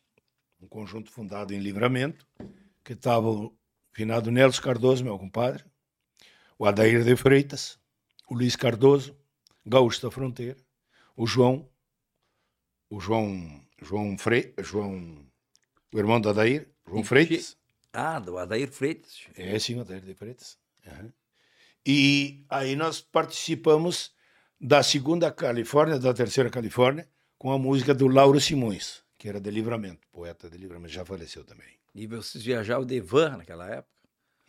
um 0.61 0.67
conjunto 0.67 1.11
fundado 1.11 1.53
em 1.53 1.59
Livramento, 1.59 2.27
que 2.85 2.93
estava 2.93 3.29
o 3.29 3.55
finado 3.93 4.31
Nelson 4.31 4.63
Cardoso, 4.63 5.05
meu 5.05 5.19
compadre, 5.19 5.65
o 6.59 6.67
Adair 6.67 7.05
de 7.05 7.17
Freitas, 7.17 7.79
o 8.29 8.35
Luiz 8.35 8.57
Cardoso, 8.57 9.17
Gaúcho 9.67 10.03
da 10.03 10.11
Fronteira, 10.11 10.57
o 11.17 11.27
João, 11.27 11.69
o 12.89 13.01
João, 13.01 13.60
João 13.83 14.17
Fre, 14.19 14.53
João, 14.59 15.25
o 15.93 15.99
irmão 15.99 16.21
do 16.21 16.29
Adair, 16.29 16.69
João 16.87 17.03
Freitas. 17.05 17.57
Ah, 17.93 18.19
do 18.19 18.39
Adair 18.39 18.71
Freitas. 18.71 19.21
É, 19.37 19.59
sim, 19.59 19.77
o 19.77 19.81
Adair 19.81 20.03
de 20.03 20.15
Freitas. 20.15 20.59
Aham. 20.87 21.13
E 21.87 22.45
aí 22.49 22.77
nós 22.77 23.01
participamos 23.01 24.13
da 24.61 24.83
segunda 24.83 25.33
Califórnia, 25.33 25.99
da 25.99 26.13
terceira 26.13 26.51
Califórnia, 26.51 27.09
com 27.39 27.51
a 27.51 27.59
música 27.59 27.95
do 27.95 28.07
Lauro 28.07 28.39
Simões, 28.39 29.03
que 29.17 29.29
era 29.29 29.41
de 29.41 29.51
Livramento, 29.51 30.07
poeta 30.13 30.51
de 30.51 30.59
Livramento, 30.59 30.93
já 30.93 31.05
faleceu 31.05 31.43
também. 31.45 31.69
E 31.95 32.07
vocês 32.07 32.45
viajavam 32.45 32.85
de 32.87 33.01
van 33.01 33.39
naquela 33.39 33.67
época? 33.69 33.89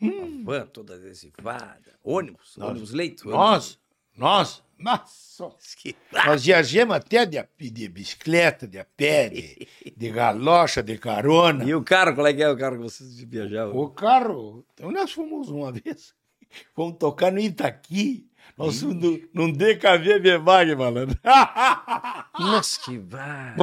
Uma 0.02 0.44
van 0.44 0.66
toda 0.68 0.96
adesivada. 0.96 1.98
Ônibus, 2.04 2.58
Nós- 2.58 2.70
ônibus 2.72 2.92
leito. 2.92 3.30
Nós, 3.30 3.80
nós, 4.18 4.62
nossa, 4.78 5.52
que- 5.78 5.96
nós 6.26 6.44
viajamos 6.46 6.96
até 6.96 7.26
de, 7.26 7.44
de 7.72 7.88
bicicleta, 7.90 8.68
de 8.68 8.80
a 8.80 8.86
pé, 8.86 9.30
de, 9.30 9.68
de 9.96 10.10
galocha, 10.10 10.82
de 10.84 10.98
carona. 10.98 11.64
E 11.64 11.74
o 11.74 11.84
carro, 11.84 12.16
qual 12.16 12.28
é 12.28 12.34
que 12.34 12.44
é 12.44 12.50
o 12.50 12.58
carro 12.58 12.78
que 12.78 12.84
vocês 12.84 13.20
viajavam? 13.24 13.76
O 13.78 13.90
carro, 13.90 14.66
então 14.74 14.92
nós 14.92 15.12
fomos 15.12 15.50
uma 15.50 15.72
vez, 15.72 16.14
fomos 16.76 16.98
tocar 17.00 17.32
no 17.32 17.40
Itaqui, 17.40 18.28
nós 18.58 18.80
fomos 18.82 18.96
no- 18.96 19.20
num 19.34 19.52
DKV 19.52 20.20
Bemag, 20.20 20.76
malandro. 20.76 21.18
Nossa, 22.40 22.80
que 22.84 22.98
vai. 22.98 23.56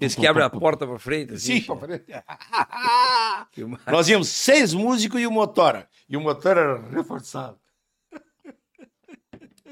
Esse 0.00 0.16
que 0.16 0.26
abre 0.26 0.42
a 0.42 0.50
porta 0.50 0.86
pra 0.86 0.98
frente. 0.98 1.34
assim, 1.34 1.60
Sim, 1.60 1.62
pra 1.62 1.76
frente. 1.76 2.04
Nós 3.86 4.08
íamos 4.08 4.28
seis 4.28 4.72
músicos 4.72 5.20
e 5.20 5.26
o 5.26 5.30
motora. 5.30 5.88
E 6.08 6.16
o 6.16 6.20
motor 6.20 6.56
era 6.56 6.80
reforçado. 6.90 7.58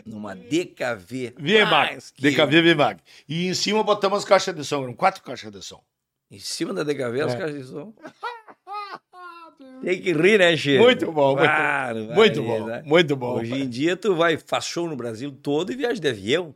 Numa 0.09 0.35
DKV. 0.35 1.35
VMAG. 1.39 1.99
DKV 2.19 2.63
VMAG. 2.75 3.01
E 3.29 3.47
em 3.49 3.55
cima 3.55 3.83
botamos 3.83 4.19
as 4.19 4.25
caixas 4.25 4.55
de 4.55 4.65
som. 4.65 4.83
Eram 4.83 4.95
quatro 4.95 5.23
caixas 5.23 5.51
de 5.53 5.63
som. 5.63 5.83
Em 6.31 6.39
cima 6.39 6.75
da 6.75 6.83
DKV, 6.83 7.21
as 7.23 7.35
É. 7.35 7.39
caixas 7.39 7.59
de 7.59 7.65
som. 7.71 7.93
Tem 9.83 10.01
que 10.01 10.13
rir, 10.13 10.39
né, 10.39 10.57
Chico? 10.57 10.83
Muito 10.83 11.11
bom, 11.13 11.37
muito 11.37 11.45
Claro, 11.45 11.99
Muito 12.15 12.43
bom, 12.43 12.67
né? 12.67 12.83
muito 12.85 13.17
bom. 13.17 13.39
Hoje 13.39 13.55
em 13.55 13.69
dia, 13.69 13.97
tu 13.97 14.15
vai, 14.15 14.37
faz 14.37 14.65
show 14.65 14.89
no 14.89 14.97
Brasil 14.97 15.31
todo 15.31 15.73
e 15.73 15.77
viaja 15.77 16.01
de 16.01 16.09
avião. 16.09 16.55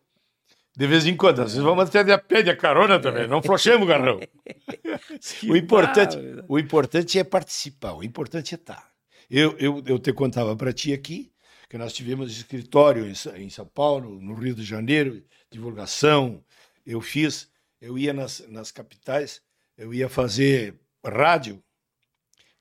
De 0.77 0.87
vez 0.87 1.07
em 1.07 1.17
quando. 1.17 1.41
Às 1.41 1.53
vezes 1.53 1.63
vamos 1.63 1.85
até 1.89 2.03
de 2.03 2.13
a 2.13 2.19
pé 2.19 2.43
de 2.43 2.51
a 2.51 2.57
carona 2.57 2.99
também. 2.99 3.27
Não 3.29 3.43
flochemos 3.43 3.87
garrão. 3.87 4.21
O 5.49 5.57
importante, 5.57 6.17
o 6.49 6.59
importante 6.59 7.19
é 7.19 7.25
participar. 7.25 7.93
O 7.95 8.03
importante 8.03 8.55
é 8.55 8.57
estar. 8.57 8.89
Eu, 9.31 9.55
eu, 9.59 9.83
eu 9.87 9.99
te 9.99 10.13
contava 10.13 10.55
para 10.57 10.73
ti 10.73 10.93
aqui 10.93 11.31
que 11.73 11.79
nós 11.79 11.95
tivemos 11.95 12.31
escritório 12.31 13.11
em, 13.35 13.49
São 13.49 13.65
Paulo, 13.65 14.21
no 14.21 14.35
Rio 14.35 14.55
de 14.55 14.63
Janeiro, 14.63 15.25
divulgação. 15.51 16.45
Eu 16.85 17.01
fiz, 17.01 17.51
eu 17.81 17.97
ia 17.97 18.13
nas, 18.13 18.47
nas 18.47 18.71
capitais, 18.71 19.41
eu 19.79 19.95
ia 19.95 20.07
fazer 20.07 20.79
rádio 21.03 21.65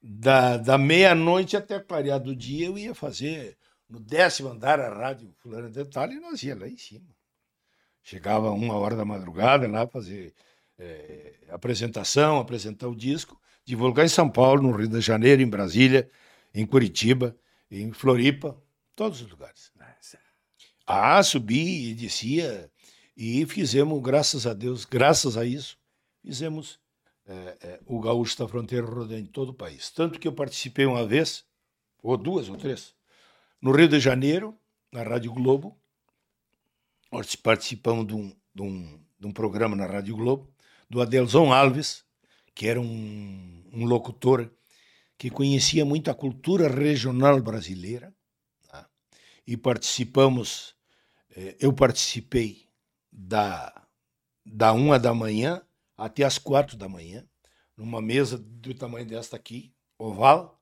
da, 0.02 0.56
da 0.56 0.78
meia-noite 0.78 1.58
até 1.58 1.78
clarear 1.78 2.22
do 2.22 2.34
dia. 2.34 2.68
Eu 2.68 2.78
ia 2.78 2.96
fazer 2.96 3.58
no 3.90 4.00
décimo 4.00 4.48
andar 4.48 4.80
a 4.80 4.88
rádio 4.88 5.36
fulana 5.40 5.70
de 5.70 5.84
tal 5.84 6.10
e 6.10 6.18
nós 6.18 6.42
ia 6.42 6.58
lá 6.58 6.70
em 6.70 6.78
cima. 6.78 7.14
Chegava 8.02 8.50
uma 8.52 8.76
hora 8.76 8.96
da 8.96 9.04
madrugada 9.04 9.68
lá 9.68 9.86
fazer 9.86 10.34
é, 10.80 11.34
apresentação, 11.50 12.40
apresentar 12.40 12.88
o 12.88 12.96
disco, 12.96 13.38
divulgar 13.66 14.06
em 14.06 14.08
São 14.08 14.30
Paulo, 14.30 14.62
no 14.62 14.72
Rio 14.72 14.88
de 14.88 15.02
Janeiro, 15.02 15.42
em 15.42 15.50
Brasília, 15.50 16.10
em 16.54 16.66
Curitiba, 16.66 17.36
em 17.70 17.92
Floripa, 17.92 18.58
todos 18.96 19.22
os 19.22 19.30
lugares. 19.30 19.72
Ah, 20.86 21.22
subi 21.24 21.90
e 21.90 21.94
descia 21.94 22.70
e 23.16 23.46
fizemos, 23.46 24.02
graças 24.02 24.48
a 24.48 24.54
Deus, 24.54 24.86
graças 24.86 25.38
a 25.38 25.46
isso, 25.46 25.78
fizemos 26.22 26.80
é, 27.26 27.58
é, 27.62 27.80
o 27.86 28.00
Gaúcho 28.00 28.38
da 28.38 28.48
Fronteira 28.48 28.86
rodando 28.86 29.18
em 29.18 29.26
todo 29.26 29.50
o 29.50 29.54
país. 29.54 29.90
Tanto 29.90 30.20
que 30.20 30.28
eu 30.28 30.34
participei 30.34 30.86
uma 30.86 31.06
vez, 31.06 31.46
ou 32.02 32.18
duas 32.18 32.50
ou 32.50 32.58
três, 32.58 32.96
no 33.62 33.72
Rio 33.72 33.88
de 33.88 34.00
Janeiro, 34.00 34.58
na 34.92 35.04
Rádio 35.04 35.32
Globo. 35.32 35.78
Nós 37.12 37.36
participamos 37.36 38.08
de 38.08 38.16
um, 38.16 38.36
de 38.54 38.62
um, 38.62 39.00
de 39.20 39.28
um 39.28 39.32
programa 39.32 39.76
na 39.76 39.86
Rádio 39.86 40.16
Globo, 40.16 40.52
do 40.90 41.02
Adelson 41.02 41.54
Alves, 41.54 42.04
que 42.54 42.68
era 42.68 42.82
um, 42.82 43.64
um 43.72 43.86
locutor 43.86 44.52
que 45.18 45.30
conhecia 45.30 45.86
muito 45.86 46.10
a 46.10 46.16
cultura 46.16 46.68
regional 46.68 47.40
brasileira. 47.42 48.14
E 49.46 49.58
participamos, 49.58 50.76
eh, 51.36 51.56
eu 51.60 51.74
participei 51.74 52.68
da, 53.12 53.86
da 54.46 54.74
uma 54.74 55.00
da 55.00 55.14
manhã 55.14 55.62
até 55.98 56.24
as 56.24 56.38
quatro 56.38 56.78
da 56.78 56.88
manhã, 56.88 57.28
numa 57.76 58.02
mesa 58.02 58.38
do 58.38 58.74
tamanho 58.74 59.06
desta 59.06 59.36
aqui, 59.36 59.74
oval, 59.98 60.62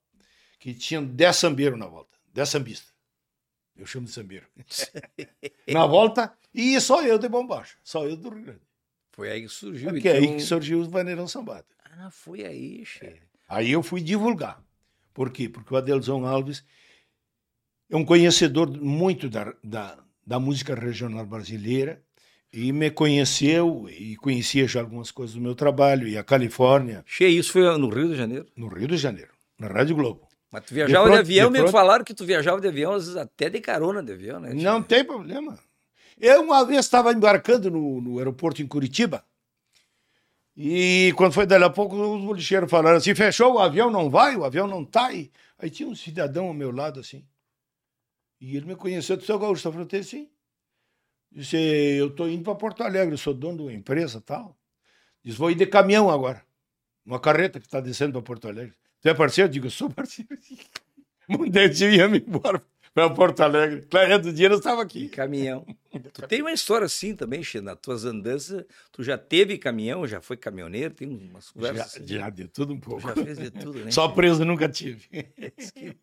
que 0.60 0.74
tinha 0.74 1.02
dez 1.02 1.38
sambeiros 1.38 1.80
na 1.80 1.88
volta, 1.88 2.18
dez 2.34 2.50
sambistas. 2.50 2.94
Eu 3.76 3.86
chamo 3.86 4.06
de 4.06 4.12
sambeiro. 4.12 4.46
na 5.68 5.86
volta, 5.86 6.38
e 6.54 6.80
só 6.82 7.02
eu 7.02 7.18
de 7.18 7.30
bombacha, 7.30 7.78
só 7.84 8.06
eu 8.06 8.18
do 8.18 8.30
Rio 8.30 8.44
Grande. 8.44 8.70
Foi 9.12 9.32
aí 9.32 9.42
que 9.42 9.50
surgiu. 9.50 9.90
Porque 9.90 10.10
então... 10.10 10.22
aí 10.22 10.36
que 10.36 10.42
surgiu 10.42 10.80
o 10.80 10.90
Vaneirão 10.90 11.28
Sambado. 11.28 11.66
Ah, 11.84 12.10
foi 12.12 12.46
aí, 12.46 12.86
chefe. 12.86 13.22
Aí 13.48 13.72
eu 13.72 13.82
fui 13.82 14.02
divulgar. 14.02 14.64
Por 15.14 15.32
quê? 15.32 15.50
Porque 15.50 15.74
o 15.74 15.78
Adelson 15.78 16.26
Alves 16.26 16.64
é 17.90 17.96
um 17.96 18.06
conhecedor 18.06 18.70
muito 18.80 19.30
da, 19.30 19.54
da, 19.64 19.98
da 20.26 20.40
música 20.40 20.76
regional 20.76 21.26
brasileira 21.26 22.02
e 22.52 22.72
me 22.72 22.90
conheceu 22.92 23.88
e 23.90 24.16
conhecia 24.18 24.68
já 24.68 24.82
algumas 24.82 25.12
coisas 25.12 25.36
do 25.36 25.42
meu 25.42 25.56
trabalho, 25.56 26.08
e 26.08 26.18
a 26.18 26.24
Califórnia. 26.24 27.04
Cheio, 27.06 27.40
isso 27.40 27.52
foi 27.52 27.78
no 27.78 27.90
Rio 27.90 28.10
de 28.10 28.16
Janeiro? 28.16 28.48
No 28.56 28.68
Rio 28.68 28.88
de 28.88 28.98
Janeiro, 28.98 29.32
na 29.58 29.68
Rádio 29.68 29.96
Globo. 29.96 30.28
Mas 30.52 30.66
tu 30.66 30.74
viajava 30.74 31.06
de, 31.06 31.12
pronto, 31.12 31.26
de 31.26 31.40
avião, 31.40 31.52
de 31.52 31.62
me 31.62 31.72
falaram 31.72 32.04
que 32.04 32.14
tu 32.14 32.26
viajava 32.26 32.60
de 32.60 32.68
avião, 32.68 32.94
às 32.94 33.06
vezes 33.06 33.18
até 33.18 33.50
de 33.50 33.62
carona 33.62 34.02
de 34.02 34.14
avião, 34.14 34.40
né? 34.40 34.54
Não 34.54 34.82
tem 34.82 35.04
problema. 35.04 35.60
Eu 36.20 36.42
uma 36.42 36.66
vez 36.66 36.80
estava 36.80 37.14
embarcando 37.14 37.70
no, 37.70 38.02
no, 38.02 38.18
aeroporto 38.18 38.62
em 38.62 38.68
Curitiba, 38.68 39.24
e 40.58 41.14
quando 41.16 41.34
foi 41.34 41.46
dali 41.46 41.64
a 41.64 41.70
pouco, 41.70 41.96
os 41.96 42.24
bolicheiros 42.24 42.70
falaram 42.70 42.98
assim: 42.98 43.14
fechou, 43.14 43.54
o 43.54 43.60
avião 43.60 43.92
não 43.92 44.10
vai, 44.10 44.36
o 44.36 44.44
avião 44.44 44.68
não 44.68 44.84
tá. 44.84 45.10
Aí 45.58 45.70
tinha 45.70 45.88
um 45.88 45.96
cidadão 45.96 46.48
ao 46.48 46.54
meu 46.54 46.72
lado 46.72 47.00
assim. 47.00 47.24
E 48.40 48.56
ele 48.56 48.66
me 48.66 48.76
conheceu 48.76 49.18
do 49.18 49.24
seu 49.24 49.38
Gaúcho 49.38 49.64
da 49.64 49.72
Fronteira, 49.72 50.04
sim. 50.04 50.30
Disse, 51.32 51.58
eu 51.58 52.08
estou 52.08 52.30
indo 52.30 52.44
para 52.44 52.56
Porto 52.56 52.84
Alegre, 52.84 53.14
eu 53.14 53.18
sou 53.18 53.34
dono 53.34 53.58
de 53.58 53.64
uma 53.64 53.74
empresa 53.74 54.22
tal. 54.22 54.58
Diz, 55.24 55.36
vou 55.36 55.52
ir 55.52 55.56
de 55.56 55.68
caminhão 55.68 56.10
agora. 56.10 56.44
Uma 57.06 57.20
carreta 57.20 57.60
que 57.60 57.66
está 57.66 57.80
descendo 57.80 58.14
para 58.14 58.22
Porto 58.22 58.48
Alegre. 58.48 58.76
Você 59.00 59.10
é 59.10 59.14
parceiro? 59.14 59.48
Eu 59.48 59.52
digo, 59.52 59.68
eu 59.68 59.72
sou 59.72 59.90
parceiro. 59.90 60.30
Mudei 61.28 61.70
de 61.70 61.90
ia 61.90 62.08
me 62.08 62.20
embora 62.20 62.64
para 62.94 63.10
Porto 63.10 63.42
Alegre. 63.42 63.82
Claro, 63.90 64.22
do 64.22 64.32
dinheiro 64.34 64.56
eu 64.56 64.58
estava 64.58 64.82
aqui. 64.82 65.10
Caminhão. 65.10 65.66
tu 66.14 66.28
tem 66.28 66.42
uma 66.42 66.52
história 66.52 66.86
assim 66.86 67.16
também, 67.16 67.44
Xê, 67.44 67.62
nas 67.62 67.78
tuas 67.80 68.06
andanças. 68.06 68.66
Tu 68.92 69.04
já 69.04 69.18
teve 69.18 69.58
caminhão, 69.58 70.08
já 70.08 70.22
foi 70.22 70.38
caminhoneiro, 70.38 70.94
tem 70.94 71.08
umas 71.08 71.50
conversas. 71.50 71.78
Já, 71.78 71.84
assim, 71.84 72.08
já 72.08 72.30
de 72.30 72.48
tudo 72.48 72.74
um 72.74 72.80
pouco. 72.80 73.02
Tu 73.02 73.08
já 73.08 73.16
fez 73.16 73.38
de 73.38 73.52
tudo, 73.52 73.80
né? 73.80 73.92
Só 73.92 74.08
preso 74.10 74.44
nunca 74.46 74.68
tive. 74.68 75.08
que 75.08 75.96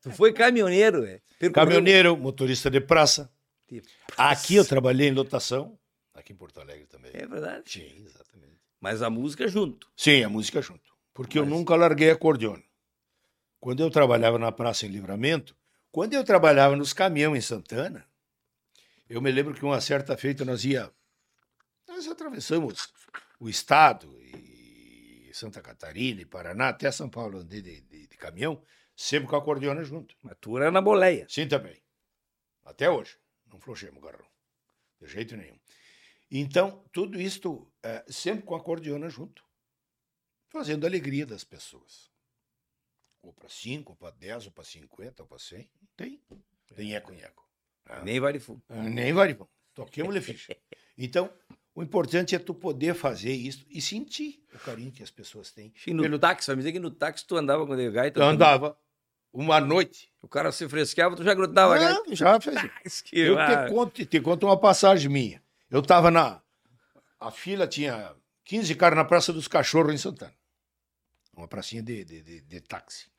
Tu 0.00 0.10
foi 0.12 0.32
caminhoneiro, 0.32 1.04
é? 1.04 1.20
Caminhoneiro, 1.52 2.16
motorista 2.16 2.70
de 2.70 2.80
praça. 2.80 3.30
De 3.68 3.82
praça. 4.06 4.32
Aqui 4.32 4.56
eu 4.56 4.64
trabalhei 4.64 5.08
em 5.08 5.12
lotação, 5.12 5.78
aqui 6.14 6.32
em 6.32 6.36
Porto 6.36 6.60
Alegre 6.60 6.86
também. 6.86 7.10
É 7.14 7.26
verdade? 7.26 7.62
Sim, 7.66 8.04
exatamente. 8.04 8.52
Mas 8.80 9.00
a 9.00 9.08
música 9.08 9.46
junto. 9.48 9.88
Sim, 9.96 10.24
a 10.24 10.28
música 10.28 10.60
junto. 10.60 10.92
Porque 11.14 11.38
Mas... 11.38 11.48
eu 11.48 11.54
nunca 11.54 11.76
larguei 11.76 12.10
acordeone. 12.10 12.64
Quando 13.60 13.80
eu 13.80 13.90
trabalhava 13.90 14.38
na 14.38 14.50
Praça 14.50 14.86
em 14.86 14.88
Livramento, 14.88 15.56
quando 15.92 16.14
eu 16.14 16.24
trabalhava 16.24 16.74
nos 16.74 16.94
caminhões 16.94 17.44
em 17.44 17.46
Santana, 17.46 18.08
eu 19.08 19.20
me 19.20 19.30
lembro 19.30 19.52
que 19.52 19.62
uma 19.62 19.80
certa 19.80 20.16
feita 20.16 20.42
nós 20.42 20.64
ia. 20.64 20.90
Nós 21.86 22.08
atravessamos 22.08 22.90
o 23.38 23.48
estado 23.48 24.18
e 24.22 25.30
Santa 25.34 25.60
Catarina 25.60 26.22
e 26.22 26.26
Paraná 26.26 26.70
até 26.70 26.90
São 26.90 27.10
Paulo 27.10 27.40
andei 27.40 27.60
de, 27.60 27.82
de, 27.82 28.06
de 28.06 28.16
caminhão, 28.16 28.64
sempre 28.96 29.28
com 29.28 29.36
a 29.36 29.38
acordeona 29.38 29.84
junto. 29.84 30.16
Mas 30.22 30.34
tu 30.40 30.56
era 30.56 30.70
na 30.70 30.80
boleia. 30.80 31.26
Sim, 31.28 31.46
também. 31.46 31.82
Até 32.64 32.88
hoje. 32.88 33.18
Não 33.46 33.60
flochemos 33.60 34.02
garrão. 34.02 34.26
De 34.98 35.06
jeito 35.06 35.36
nenhum. 35.36 35.58
Então, 36.30 36.82
tudo 36.90 37.20
isto 37.20 37.70
é, 37.82 38.02
sempre 38.08 38.46
com 38.46 38.54
a 38.54 38.58
acordeona 38.58 39.10
junto. 39.10 39.44
Fazendo 40.48 40.84
a 40.84 40.88
alegria 40.88 41.26
das 41.26 41.44
pessoas 41.44 42.11
ou 43.22 43.32
para 43.32 43.48
5, 43.48 43.92
ou 43.92 43.96
para 43.96 44.10
10, 44.10 44.46
ou 44.46 44.52
para 44.52 44.64
50, 44.64 45.22
ou 45.22 45.28
para 45.28 45.38
100. 45.38 45.58
Não 45.58 45.88
tem. 45.96 46.20
Tem 46.74 46.94
eco-eco. 46.94 47.48
Ah. 47.86 48.02
Nem 48.02 48.20
vale 48.20 48.38
fundo. 48.40 48.62
Ah, 48.68 48.82
nem 48.82 49.12
vale 49.12 49.34
fundo. 49.34 49.50
Toquemos-lhe 49.74 50.20
ficha. 50.20 50.56
Então, 50.98 51.32
o 51.74 51.82
importante 51.82 52.34
é 52.34 52.38
tu 52.38 52.52
poder 52.52 52.94
fazer 52.94 53.32
isso 53.32 53.64
e 53.70 53.80
sentir 53.80 54.44
o 54.54 54.58
carinho 54.58 54.92
que 54.92 55.02
as 55.02 55.10
pessoas 55.10 55.50
têm. 55.50 55.72
E 55.86 55.94
no 55.94 56.02
Pelo... 56.02 56.18
táxi, 56.18 56.48
vai 56.48 56.56
me 56.56 56.60
dizer 56.60 56.72
que 56.72 56.78
no 56.78 56.90
táxi 56.90 57.26
tu 57.26 57.34
andava 57.34 57.66
com 57.66 57.72
o 57.72 57.92
gaita? 57.92 58.20
Eu 58.20 58.26
andava. 58.26 58.76
Uma 59.32 59.58
noite. 59.58 60.12
O 60.20 60.28
cara 60.28 60.52
se 60.52 60.68
frescava, 60.68 61.16
tu 61.16 61.24
já 61.24 61.32
grudava 61.32 61.76
Não, 61.76 61.82
a 61.82 61.94
gaita? 61.94 62.14
já 62.14 62.38
fez. 62.38 63.04
Eu 63.10 63.36
te 63.36 63.70
conto, 63.70 64.04
te 64.04 64.20
conto 64.20 64.44
uma 64.46 64.60
passagem 64.60 65.10
minha. 65.10 65.42
Eu 65.70 65.80
estava 65.80 66.10
na... 66.10 66.42
A 67.18 67.30
fila 67.30 67.66
tinha 67.66 68.14
15 68.44 68.74
caras 68.74 68.98
na 68.98 69.04
Praça 69.06 69.32
dos 69.32 69.48
Cachorros, 69.48 69.94
em 69.94 69.96
Santana. 69.98 70.34
Uma 71.34 71.48
pracinha 71.48 71.82
de, 71.82 72.04
de, 72.04 72.22
de, 72.22 72.40
de 72.42 72.60
táxi 72.60 73.12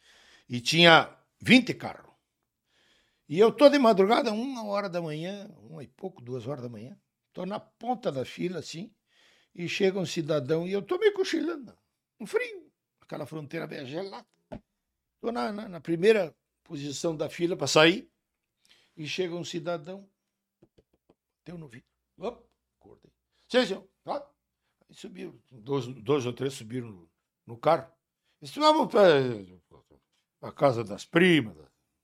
e 0.47 0.61
tinha 0.61 1.15
20 1.41 1.73
carros. 1.73 2.11
E 3.27 3.39
eu 3.39 3.51
tô 3.51 3.69
de 3.69 3.79
madrugada, 3.79 4.31
uma 4.31 4.63
hora 4.65 4.89
da 4.89 5.01
manhã, 5.01 5.49
uma 5.57 5.83
e 5.83 5.87
pouco, 5.87 6.21
duas 6.21 6.45
horas 6.45 6.61
da 6.61 6.69
manhã, 6.69 6.99
tô 7.31 7.45
na 7.45 7.59
ponta 7.59 8.11
da 8.11 8.25
fila 8.25 8.59
assim, 8.59 8.93
e 9.55 9.67
chega 9.67 9.99
um 9.99 10.05
cidadão 10.05 10.67
e 10.67 10.71
eu 10.71 10.81
tô 10.81 10.97
me 10.97 11.11
cochilando, 11.11 11.75
um 12.19 12.25
frio, 12.25 12.71
aquela 13.01 13.25
fronteira 13.25 13.65
bem 13.65 13.85
gelada. 13.85 14.27
Tô 15.19 15.31
na, 15.31 15.51
na, 15.51 15.69
na 15.69 15.81
primeira 15.81 16.35
posição 16.63 17.15
da 17.15 17.29
fila 17.29 17.55
para 17.55 17.67
sair, 17.67 18.11
e 18.95 19.07
chega 19.07 19.35
um 19.35 19.43
cidadão, 19.43 20.07
deu 21.45 21.57
no 21.57 21.67
vidro, 21.67 21.87
opa, 22.17 22.43
acordei. 22.79 23.11
Sim, 23.47 23.65
senhor, 23.65 23.89
ah. 24.05 24.27
Aí 24.87 24.95
subiram, 24.95 25.39
dois, 25.49 25.87
dois 25.87 26.25
ou 26.25 26.33
três 26.33 26.53
subiram 26.53 26.89
no, 26.89 27.11
no 27.47 27.57
carro. 27.57 27.91
Disse, 28.43 28.59
vamos 28.59 28.91
para 28.91 30.49
a 30.49 30.51
casa 30.51 30.83
das 30.83 31.05
primas, 31.05 31.55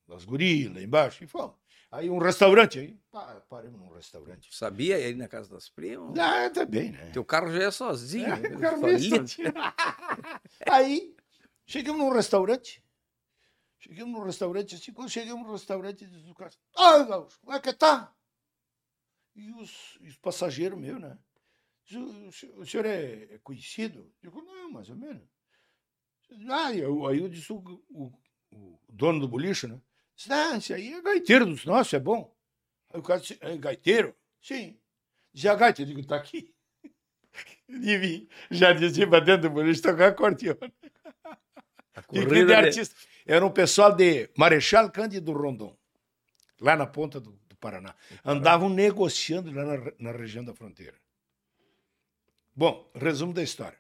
das 0.08 0.23
gurias 0.23 0.73
lá 0.73 0.82
embaixo, 0.82 1.21
e 1.21 1.28
fomos. 1.28 1.58
Aí 1.91 2.10
um 2.10 2.17
restaurante, 2.17 2.80
aí 2.80 2.97
paramos 3.49 3.78
num 3.78 3.93
restaurante. 3.93 4.56
Sabia 4.56 4.95
aí 4.95 5.13
na 5.13 5.28
casa 5.28 5.49
das 5.49 5.69
primas? 5.69 6.17
Ah, 6.17 6.49
também, 6.49 6.91
né? 6.91 7.12
Teu 7.12 7.25
carro 7.25 7.52
já 7.52 7.63
é 7.63 7.71
sozinho. 7.71 8.25
É, 8.25 8.39
né? 8.39 8.58
carro 8.58 8.84
aí 10.71 11.13
chegamos 11.65 11.99
num 11.99 12.13
restaurante. 12.13 12.82
Chegamos 13.78 14.13
num 14.13 14.23
restaurante, 14.23 14.75
assim, 14.75 14.93
quando 14.93 15.10
chegamos 15.10 15.45
no 15.45 15.52
restaurante, 15.52 16.06
diz 16.06 16.25
o 16.25 16.36
cara, 16.36 16.52
ah, 16.73 17.04
Gaúcho, 17.04 17.38
como 17.41 17.52
é 17.52 17.60
que 17.60 17.73
tá? 17.73 18.15
E 19.36 19.52
os, 19.52 19.97
os 19.97 20.15
passageiros 20.15 20.80
meus, 20.80 21.02
né? 21.02 21.17
O, 21.91 22.62
o 22.62 22.65
senhor 22.65 22.86
é, 22.86 23.28
é 23.30 23.39
conhecido? 23.39 24.10
Eu 24.23 24.32
digo, 24.32 24.41
não, 24.41 24.71
mais 24.71 24.89
ou 24.89 24.95
menos. 24.95 25.28
Ah, 26.49 26.73
eu, 26.73 27.05
aí 27.07 27.19
eu 27.19 27.29
disse, 27.29 27.51
o, 27.51 27.57
o, 27.89 28.11
o 28.51 28.79
dono 28.87 29.19
do 29.19 29.27
boliche, 29.27 29.67
né? 29.67 29.79
Disse, 30.15 30.31
ah, 30.31 30.57
esse 30.57 30.73
aí 30.73 30.93
é 30.93 31.01
gaiteiro 31.01 31.45
dos 31.45 31.65
nossos, 31.65 31.93
é 31.93 31.99
bom. 31.99 32.33
Aí 32.93 32.99
o 32.99 33.03
cara 33.03 33.19
disse, 33.19 33.37
é 33.41 33.57
gaiteiro? 33.57 34.15
Sim. 34.41 34.77
Diz, 35.33 35.45
a 35.45 35.55
gaita, 35.55 35.81
eu 35.81 35.85
digo, 35.85 36.05
tá 36.05 36.15
aqui. 36.15 36.53
E 37.69 38.27
já 38.49 38.73
dizia 38.73 39.07
pra 39.07 39.19
dentro 39.19 39.43
do 39.43 39.51
boliche 39.51 39.79
tocar 39.79 40.07
acordeona. 40.07 40.73
E 42.11 42.25
que 42.25 42.45
de 42.45 42.53
artista. 42.53 42.95
Era 43.25 43.45
um 43.45 43.51
pessoal 43.51 43.95
de 43.95 44.27
Marechal 44.35 44.89
Cândido 44.91 45.31
Rondon, 45.31 45.77
lá 46.59 46.75
na 46.75 46.87
ponta 46.87 47.19
do, 47.19 47.31
do 47.47 47.55
Paraná. 47.57 47.93
Andavam 48.25 48.69
negociando 48.69 49.51
lá 49.51 49.63
na, 49.63 49.93
na 49.99 50.11
região 50.11 50.43
da 50.43 50.53
fronteira. 50.53 50.95
Bom, 52.55 52.89
resumo 52.95 53.33
da 53.33 53.43
história. 53.43 53.77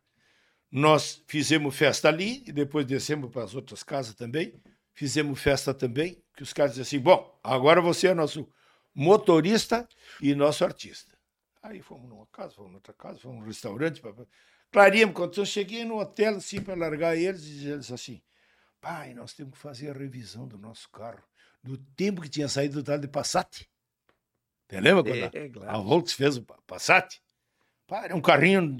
Nós 0.71 1.23
fizemos 1.27 1.75
festa 1.75 2.07
ali 2.07 2.43
e 2.45 2.51
depois 2.51 2.85
descemos 2.85 3.31
para 3.31 3.43
as 3.43 3.55
outras 3.55 3.83
casas 3.83 4.13
também. 4.13 4.61
Fizemos 4.93 5.39
festa 5.41 5.73
também, 5.73 6.21
que 6.35 6.43
os 6.43 6.53
caras 6.53 6.71
diziam 6.71 6.83
assim: 6.83 6.99
bom, 6.99 7.39
agora 7.43 7.81
você 7.81 8.07
é 8.07 8.13
nosso 8.13 8.47
motorista 8.93 9.87
e 10.21 10.35
nosso 10.35 10.63
artista. 10.63 11.17
Aí 11.61 11.81
fomos 11.81 12.09
numa 12.09 12.27
casa, 12.27 12.53
fomos 12.53 12.71
noutra 12.71 12.93
casa, 12.93 13.19
fomos 13.19 13.39
num 13.39 13.45
restaurante. 13.45 14.01
Pra... 14.01 14.13
Claríamos, 14.71 15.15
quando 15.15 15.37
eu 15.37 15.45
cheguei 15.45 15.83
no 15.83 15.99
hotel, 15.99 16.35
assim, 16.35 16.61
para 16.61 16.75
largar 16.75 17.17
eles, 17.17 17.43
e 17.45 17.67
eles 17.67 17.91
assim, 17.91 18.21
pai, 18.79 19.13
nós 19.13 19.33
temos 19.33 19.53
que 19.53 19.59
fazer 19.59 19.89
a 19.89 19.93
revisão 19.93 20.47
do 20.47 20.57
nosso 20.57 20.89
carro, 20.89 21.23
do 21.63 21.77
tempo 21.77 22.21
que 22.21 22.29
tinha 22.29 22.47
saído 22.47 22.75
do 22.75 22.83
tal 22.83 22.99
de 22.99 23.07
Passat. 23.07 23.67
Você 24.69 24.79
lembra 24.79 25.03
quando 25.03 25.35
É, 25.35 25.45
a, 25.45 25.49
claro. 25.49 25.71
a 25.71 25.77
Volks 25.79 26.13
fez 26.13 26.37
o 26.37 26.43
Pa- 26.43 26.59
Passat? 26.67 27.19
Pá, 27.89 28.03
era 28.05 28.15
um 28.15 28.21
carrinho, 28.21 28.77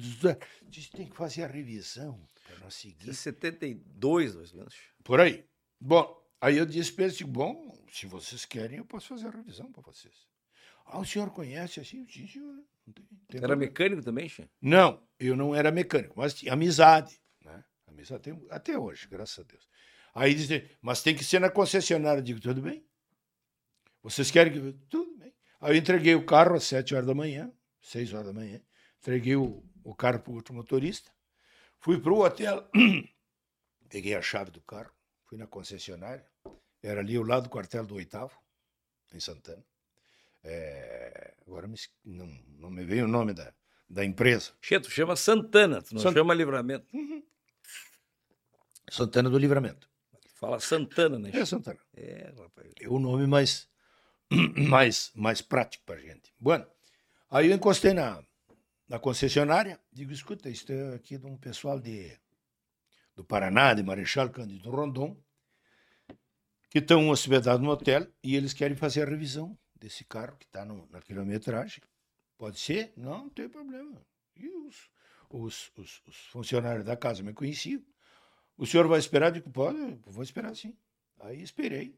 disse, 0.67 0.91
tem 0.91 1.08
que 1.08 1.15
fazer 1.15 1.43
a 1.43 1.48
revisão 1.48 2.24
para 2.45 2.60
nós 2.60 2.76
seguir. 2.76 3.12
72, 3.12 4.36
mais 4.36 4.52
ou 4.52 4.60
menos. 4.60 4.76
Por 5.04 5.19
aí. 5.19 5.43
Bom, 5.82 6.15
aí 6.39 6.58
eu 6.58 6.65
disse 6.65 6.93
para 6.93 7.06
eles, 7.06 7.17
digo, 7.17 7.32
bom, 7.32 7.76
se 7.91 8.06
vocês 8.06 8.45
querem, 8.45 8.78
eu 8.78 8.86
posso 8.86 9.08
fazer 9.08 9.28
a 9.28 9.32
revisão 9.32 9.72
para 9.72 9.82
vocês. 9.82 10.13
Ah, 10.86 11.00
o 11.00 11.06
senhor 11.06 11.32
conhece 11.32 11.80
assim? 11.80 12.00
Eu 12.02 12.06
disse, 12.06 12.19
"Sim, 12.19 12.28
senhor. 12.28 12.54
Não 12.86 12.93
tem, 12.93 13.06
tem 13.06 13.17
Era 13.39 13.48
problema." 13.48 13.60
mecânico 13.62 14.04
também, 14.04 14.30
Che? 14.30 14.48
Não, 14.62 15.04
eu 15.19 15.36
não 15.36 15.56
era 15.56 15.72
mecânico, 15.72 16.13
mas 16.15 16.36
tinha 16.36 16.54
amizade. 16.54 17.19
Né? 17.43 17.63
Amizade 17.88 18.22
tem, 18.22 18.48
até 18.52 18.78
hoje, 18.78 19.08
graças 19.08 19.39
a 19.39 19.43
Deus. 19.43 19.67
Aí 20.13 20.36
disse, 20.36 20.69
mas 20.82 21.02
tem 21.02 21.15
que 21.15 21.24
ser 21.24 21.39
na 21.39 21.50
concessionária. 21.50 22.19
Eu 22.19 22.24
digo, 22.24 22.39
tudo 22.39 22.62
bem. 22.62 22.86
Vocês 24.04 24.30
querem 24.32 24.54
que. 24.54 24.74
Tudo 24.88 25.15
bem. 25.17 25.34
Aí 25.62 25.76
eu 25.76 25.80
entreguei 25.80 26.13
o 26.15 26.26
carro 26.26 26.56
às 26.56 26.63
sete 26.63 26.93
horas 26.93 27.08
da 27.08 27.13
manhã, 27.15 27.52
seis 27.82 28.13
horas 28.13 28.28
da 28.28 28.34
manhã. 28.34 28.62
Entreguei 29.00 29.36
o, 29.36 29.64
o 29.84 29.96
carro 29.96 30.20
para 30.20 30.32
o 30.32 30.36
outro 30.36 30.54
motorista. 30.54 31.12
Fui 31.80 32.00
para 32.00 32.12
o 32.12 32.20
hotel, 32.24 32.70
peguei 33.90 34.14
a 34.16 34.22
chave 34.22 34.52
do 34.52 34.62
carro, 34.62 34.92
fui 35.26 35.38
na 35.38 35.48
concessionária. 35.48 36.26
Era 36.82 37.00
ali 37.02 37.16
ao 37.16 37.24
lado 37.24 37.44
do 37.44 37.50
quartel 37.50 37.86
do 37.86 37.96
oitavo, 37.96 38.38
em 39.14 39.20
Santana. 39.20 39.64
É, 40.44 41.36
agora 41.46 41.68
me 41.68 41.76
não, 42.04 42.28
não 42.58 42.70
me 42.70 42.86
veio 42.86 43.06
o 43.06 43.08
nome 43.08 43.34
da, 43.34 43.54
da 43.90 44.06
empresa. 44.06 44.54
Che, 44.62 44.80
tu 44.80 44.90
chama 44.90 45.16
Santana, 45.16 45.82
tu 45.82 45.94
não 45.94 46.02
Sant- 46.02 46.14
chama 46.14 46.34
Livramento. 46.34 46.88
Santana 48.90 49.30
do 49.30 49.38
Livramento. 49.38 49.90
Fala 50.36 50.60
Santana, 50.60 51.20
né? 51.20 51.32
É? 51.34 51.46
Santana. 51.46 51.80
É, 51.94 52.34
rapaz. 52.38 52.72
É 52.80 52.88
o 52.88 52.98
nome 53.00 53.28
mais, 53.28 53.70
mais, 54.70 55.12
mais 55.14 55.42
prático 55.42 55.84
para 55.86 56.00
gente. 56.00 56.34
Bueno, 56.40 56.66
aí 57.30 57.50
eu 57.50 57.56
encostei 57.56 57.94
na, 57.94 58.24
na 58.89 58.97
concessionária, 58.97 59.80
digo, 59.93 60.12
escuta, 60.12 60.49
isso 60.49 60.69
é 60.71 60.95
aqui 60.95 61.17
de 61.17 61.28
um 61.28 61.38
pessoal 61.38 61.80
de, 61.80 62.17
do 63.15 63.23
Paraná, 63.23 63.75
de 63.75 63.84
Marechal 63.84 64.32
Cândido 64.32 64.71
Rondon, 64.71 65.15
que 66.71 66.80
estão 66.80 67.08
hospedados 67.10 67.62
no 67.62 67.69
hotel 67.69 68.08
e 68.23 68.36
eles 68.36 68.52
querem 68.52 68.75
fazer 68.75 69.04
a 69.04 69.10
revisão 69.10 69.56
desse 69.75 70.04
carro 70.04 70.36
que 70.38 70.45
está 70.45 70.65
na 70.65 71.02
quilometragem. 71.02 71.84
Pode 72.36 72.60
ser? 72.60 72.91
Não, 72.97 73.25
não 73.25 73.30
tem 73.30 73.47
problema. 73.47 74.02
E 74.36 74.49
os, 74.49 74.89
os, 75.30 75.71
os, 75.78 76.02
os 76.08 76.17
funcionários 76.32 76.86
da 76.86 76.97
casa 76.97 77.21
me 77.21 77.34
conheciam. 77.34 77.84
O 78.58 78.65
senhor 78.65 78.88
vai 78.88 78.99
esperar? 78.99 79.32
Digo, 79.32 79.49
pode, 79.52 79.99
vou 80.08 80.23
esperar 80.23 80.56
sim. 80.56 80.75
Aí 81.19 81.41
esperei. 81.41 81.95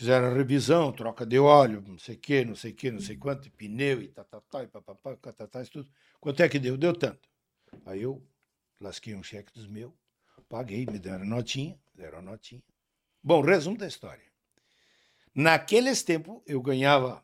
Fizeram 0.00 0.32
revisão, 0.32 0.90
troca 0.90 1.26
de 1.26 1.38
óleo, 1.38 1.84
não 1.86 1.98
sei 1.98 2.14
o 2.14 2.18
quê, 2.18 2.42
não 2.42 2.56
sei 2.56 2.72
o 2.72 2.74
quê, 2.74 2.90
não 2.90 3.00
sei 3.00 3.18
quanto, 3.18 3.48
e 3.48 3.50
pneu 3.50 4.00
e 4.00 4.08
tá, 4.08 4.24
tá, 4.24 4.40
tá, 4.40 4.64
e 4.64 4.66
papapá, 4.66 5.14
catatá, 5.18 5.60
isso 5.60 5.72
tudo. 5.72 5.90
Quanto 6.18 6.42
é 6.42 6.48
que 6.48 6.58
deu? 6.58 6.78
Deu 6.78 6.94
tanto. 6.94 7.28
Aí 7.84 8.00
eu 8.00 8.26
lasquei 8.80 9.14
um 9.14 9.22
cheque 9.22 9.52
dos 9.52 9.66
meus, 9.66 9.92
paguei, 10.48 10.86
me 10.86 10.98
deram 10.98 11.26
notinha, 11.26 11.78
deram 11.94 12.22
notinha. 12.22 12.62
Bom, 13.22 13.42
resumo 13.42 13.76
da 13.76 13.86
história. 13.86 14.24
Naqueles 15.34 16.02
tempos, 16.02 16.40
eu 16.46 16.62
ganhava 16.62 17.22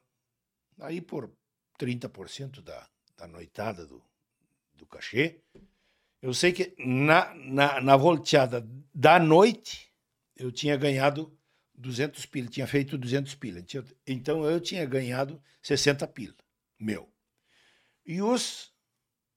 aí 0.78 1.00
por 1.00 1.32
30% 1.80 2.60
da, 2.60 2.86
da 3.16 3.26
noitada 3.26 3.86
do, 3.86 4.04
do 4.74 4.84
cachê. 4.84 5.40
Eu 6.20 6.34
sei 6.34 6.52
que 6.52 6.74
na, 6.78 7.34
na, 7.36 7.80
na 7.80 7.96
volteada 7.96 8.68
da 8.94 9.18
noite, 9.18 9.90
eu 10.36 10.52
tinha 10.52 10.76
ganhado 10.76 11.34
200 11.76 12.26
pila, 12.26 12.48
tinha 12.48 12.66
feito 12.66 12.96
200 12.96 13.34
pila. 13.34 13.60
Então 14.06 14.44
eu 14.44 14.60
tinha 14.60 14.84
ganhado 14.84 15.42
60 15.62 16.06
pila, 16.08 16.34
meu. 16.78 17.08
E 18.04 18.22
os, 18.22 18.72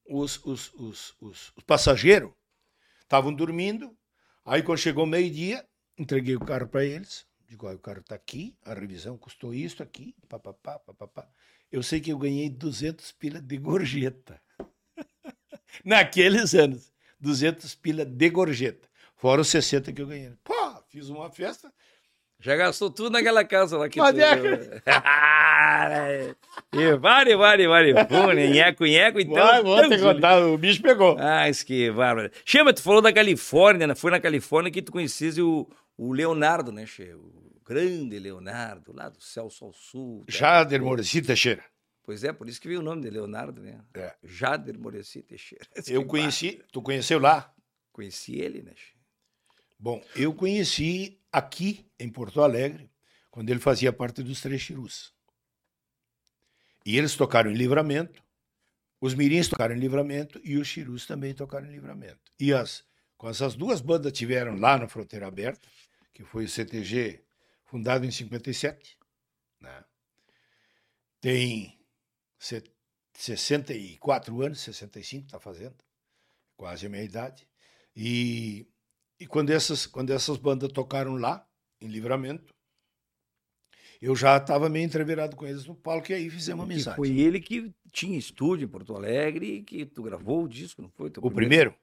os, 0.06 0.44
os, 0.46 0.74
os, 0.74 1.16
os, 1.20 1.54
os 1.56 1.64
passageiros 1.64 2.32
estavam 3.02 3.34
dormindo. 3.34 3.96
Aí 4.46 4.64
quando 4.64 4.78
chegou 4.78 5.06
meio-dia, 5.06 5.66
entreguei 5.98 6.36
o 6.36 6.40
carro 6.40 6.68
para 6.68 6.86
eles. 6.86 7.26
Digo, 7.48 7.66
"Olha, 7.66 7.78
o 7.78 7.80
carro 7.80 8.00
está 8.00 8.16
aqui, 8.16 8.56
a 8.64 8.74
revisão 8.74 9.18
custou 9.18 9.54
isso 9.54 9.82
aqui, 9.82 10.16
papapá, 10.28 10.78
papapá. 10.80 11.28
Eu 11.72 11.82
sei 11.82 12.00
que 12.00 12.12
eu 12.12 12.18
ganhei 12.18 12.50
200 12.50 13.12
pila 13.14 13.42
de 13.42 13.58
gorjeta. 13.58 14.42
Naqueles 15.84 16.54
anos, 16.54 16.92
200 17.20 17.76
pila 17.76 18.06
de 18.06 18.30
gorjeta. 18.30 18.88
Fora 19.16 19.42
os 19.42 19.50
60 19.50 19.92
que 19.92 20.02
eu 20.02 20.08
ganhei. 20.08 20.34
Pô, 20.44 20.54
fiz 20.88 21.10
uma 21.10 21.30
festa. 21.30 21.74
Já 22.42 22.56
gastou 22.56 22.90
tudo 22.90 23.10
naquela 23.10 23.44
casa 23.44 23.78
lá 23.78 23.90
que 23.90 24.00
Mas 24.00 24.16
tu... 24.16 24.22
é 24.22 24.36
e 26.74 26.96
vale, 26.98 27.36
vale, 27.36 27.68
vale. 27.68 27.94
Pô, 28.06 28.32
nheco, 28.32 28.86
nheco, 28.86 29.20
então... 29.20 29.46
Vai, 29.46 29.62
vou 29.62 29.82
te 29.82 29.90
Deus 29.90 30.02
o 30.02 30.06
contar, 30.06 30.46
o 30.46 30.58
bicho 30.58 30.82
pegou. 30.82 31.18
Ah, 31.20 31.50
isso 31.50 31.66
que 31.66 31.92
bárbaro. 31.92 32.32
Chama, 32.46 32.74
tu 32.74 32.82
falou 32.82 33.02
da 33.02 33.12
Califórnia, 33.12 33.88
né? 33.88 33.96
Foi 33.96 34.10
na 34.12 34.20
Califórnia 34.20 34.72
que 34.72 34.82
tu 34.82 34.92
conhecesse 34.92 35.42
o, 35.42 35.68
o 35.98 36.14
Leonardo, 36.14 36.72
né, 36.72 36.86
Che? 36.86 37.14
O 37.14 37.62
grande 37.66 38.18
Leonardo, 38.18 38.94
lá 38.96 39.10
do 39.10 39.22
Celso 39.22 39.66
ao 39.66 39.74
Sul. 39.74 40.24
tá? 40.26 40.32
Jader 40.32 40.82
Moreci 40.82 41.22
Teixeira. 41.22 41.64
Pois 42.04 42.24
é, 42.24 42.32
por 42.34 42.48
isso 42.48 42.60
que 42.60 42.68
veio 42.68 42.80
o 42.80 42.84
nome 42.84 43.02
de 43.02 43.10
Leonardo, 43.10 43.62
né? 43.62 43.80
É. 43.96 44.14
Jader 44.24 44.80
Moreci 44.80 45.22
Teixeira. 45.22 45.66
Eu 45.88 46.02
Que 46.04 46.08
conheci, 46.08 46.62
tu 46.72 46.82
conheceu 46.82 47.20
lá? 47.20 47.32
bárbaro. 47.34 47.54
Conheci 47.92 48.40
ele, 48.40 48.62
né, 48.64 48.72
Che? 48.76 48.94
Bom, 49.82 50.04
eu 50.16 50.34
conheci 50.34 51.19
aqui 51.32 51.86
em 52.00 52.10
Porto 52.10 52.42
Alegre, 52.42 52.90
quando 53.30 53.50
ele 53.50 53.60
fazia 53.60 53.94
parte 53.94 54.24
dos 54.24 54.42
Três 54.42 54.62
Chirus. 54.62 55.14
E 56.86 56.98
eles 56.98 57.16
tocaram 57.16 57.52
em 57.52 57.56
Livramento, 57.56 58.24
os 59.02 59.14
Mirins 59.14 59.48
tocaram 59.48 59.76
em 59.76 59.80
Livramento 59.80 60.42
e 60.44 60.58
os 60.58 60.68
Chirus 60.68 61.06
também 61.06 61.34
tocaram 61.34 61.68
em 61.68 61.72
Livramento. 61.72 62.20
E 62.40 62.54
as, 62.54 62.84
com 63.18 63.30
essas 63.30 63.56
duas 63.56 63.82
bandas 63.82 64.12
tiveram 64.12 64.56
lá 64.56 64.78
na 64.78 64.88
Fronteira 64.88 65.28
Aberta, 65.28 65.68
que 66.14 66.24
foi 66.24 66.46
o 66.46 66.50
CTG 66.50 67.24
fundado 67.66 68.06
em 68.06 68.12
57, 68.12 68.98
né? 69.62 69.84
tem 71.22 71.80
se- 72.38 72.64
64 73.14 74.42
anos, 74.42 74.62
65 74.62 75.26
está 75.26 75.40
fazendo, 75.40 75.76
quase 76.58 76.86
a 76.86 76.90
minha 76.90 77.04
idade. 77.04 77.48
E, 77.96 78.68
e 79.20 79.28
quando, 79.28 79.50
essas, 79.50 79.86
quando 79.86 80.12
essas 80.12 80.38
bandas 80.38 80.72
tocaram 80.72 81.16
lá, 81.16 81.46
em 81.82 81.88
Livramento, 81.88 82.54
eu 84.02 84.16
já 84.16 84.38
estava 84.38 84.70
meio 84.70 84.86
entreverado 84.86 85.36
com 85.36 85.46
eles 85.46 85.66
no 85.66 85.76
palco 85.76 86.12
e 86.12 86.16
aí 86.16 86.30
fizemos 86.30 86.66
Que 86.66 86.72
amizade. 86.74 86.96
foi 86.96 87.18
ele 87.20 87.40
que 87.40 87.74
tinha 87.92 88.18
estúdio 88.18 88.66
em 88.66 88.70
Porto 88.70 88.96
Alegre 88.96 89.56
e 89.56 89.64
que 89.64 89.86
tu 89.86 90.04
gravou 90.04 90.44
o 90.44 90.48
disco, 90.48 90.82
não 90.82 90.90
foi? 90.90 91.12
O 91.18 91.32
primeiro? 91.32 91.76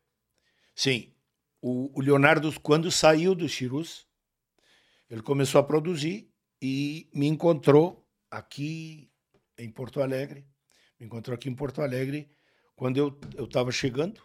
Sim. 0.74 1.12
O, 1.60 1.90
o 1.98 2.00
Leonardo, 2.02 2.58
quando 2.60 2.90
saiu 2.90 3.34
do 3.34 3.48
Chirus, 3.48 4.06
ele 5.10 5.22
começou 5.22 5.60
a 5.60 5.64
produzir 5.64 6.30
e 6.60 7.08
me 7.12 7.26
encontrou 7.26 8.06
aqui 8.30 9.10
em 9.58 9.70
Porto 9.70 10.00
Alegre. 10.00 10.46
Me 10.98 11.06
encontrou 11.06 11.34
aqui 11.34 11.48
em 11.48 11.54
Porto 11.54 11.82
Alegre 11.82 12.30
quando 12.74 12.96
eu 12.96 13.44
estava 13.44 13.70
chegando 13.72 14.22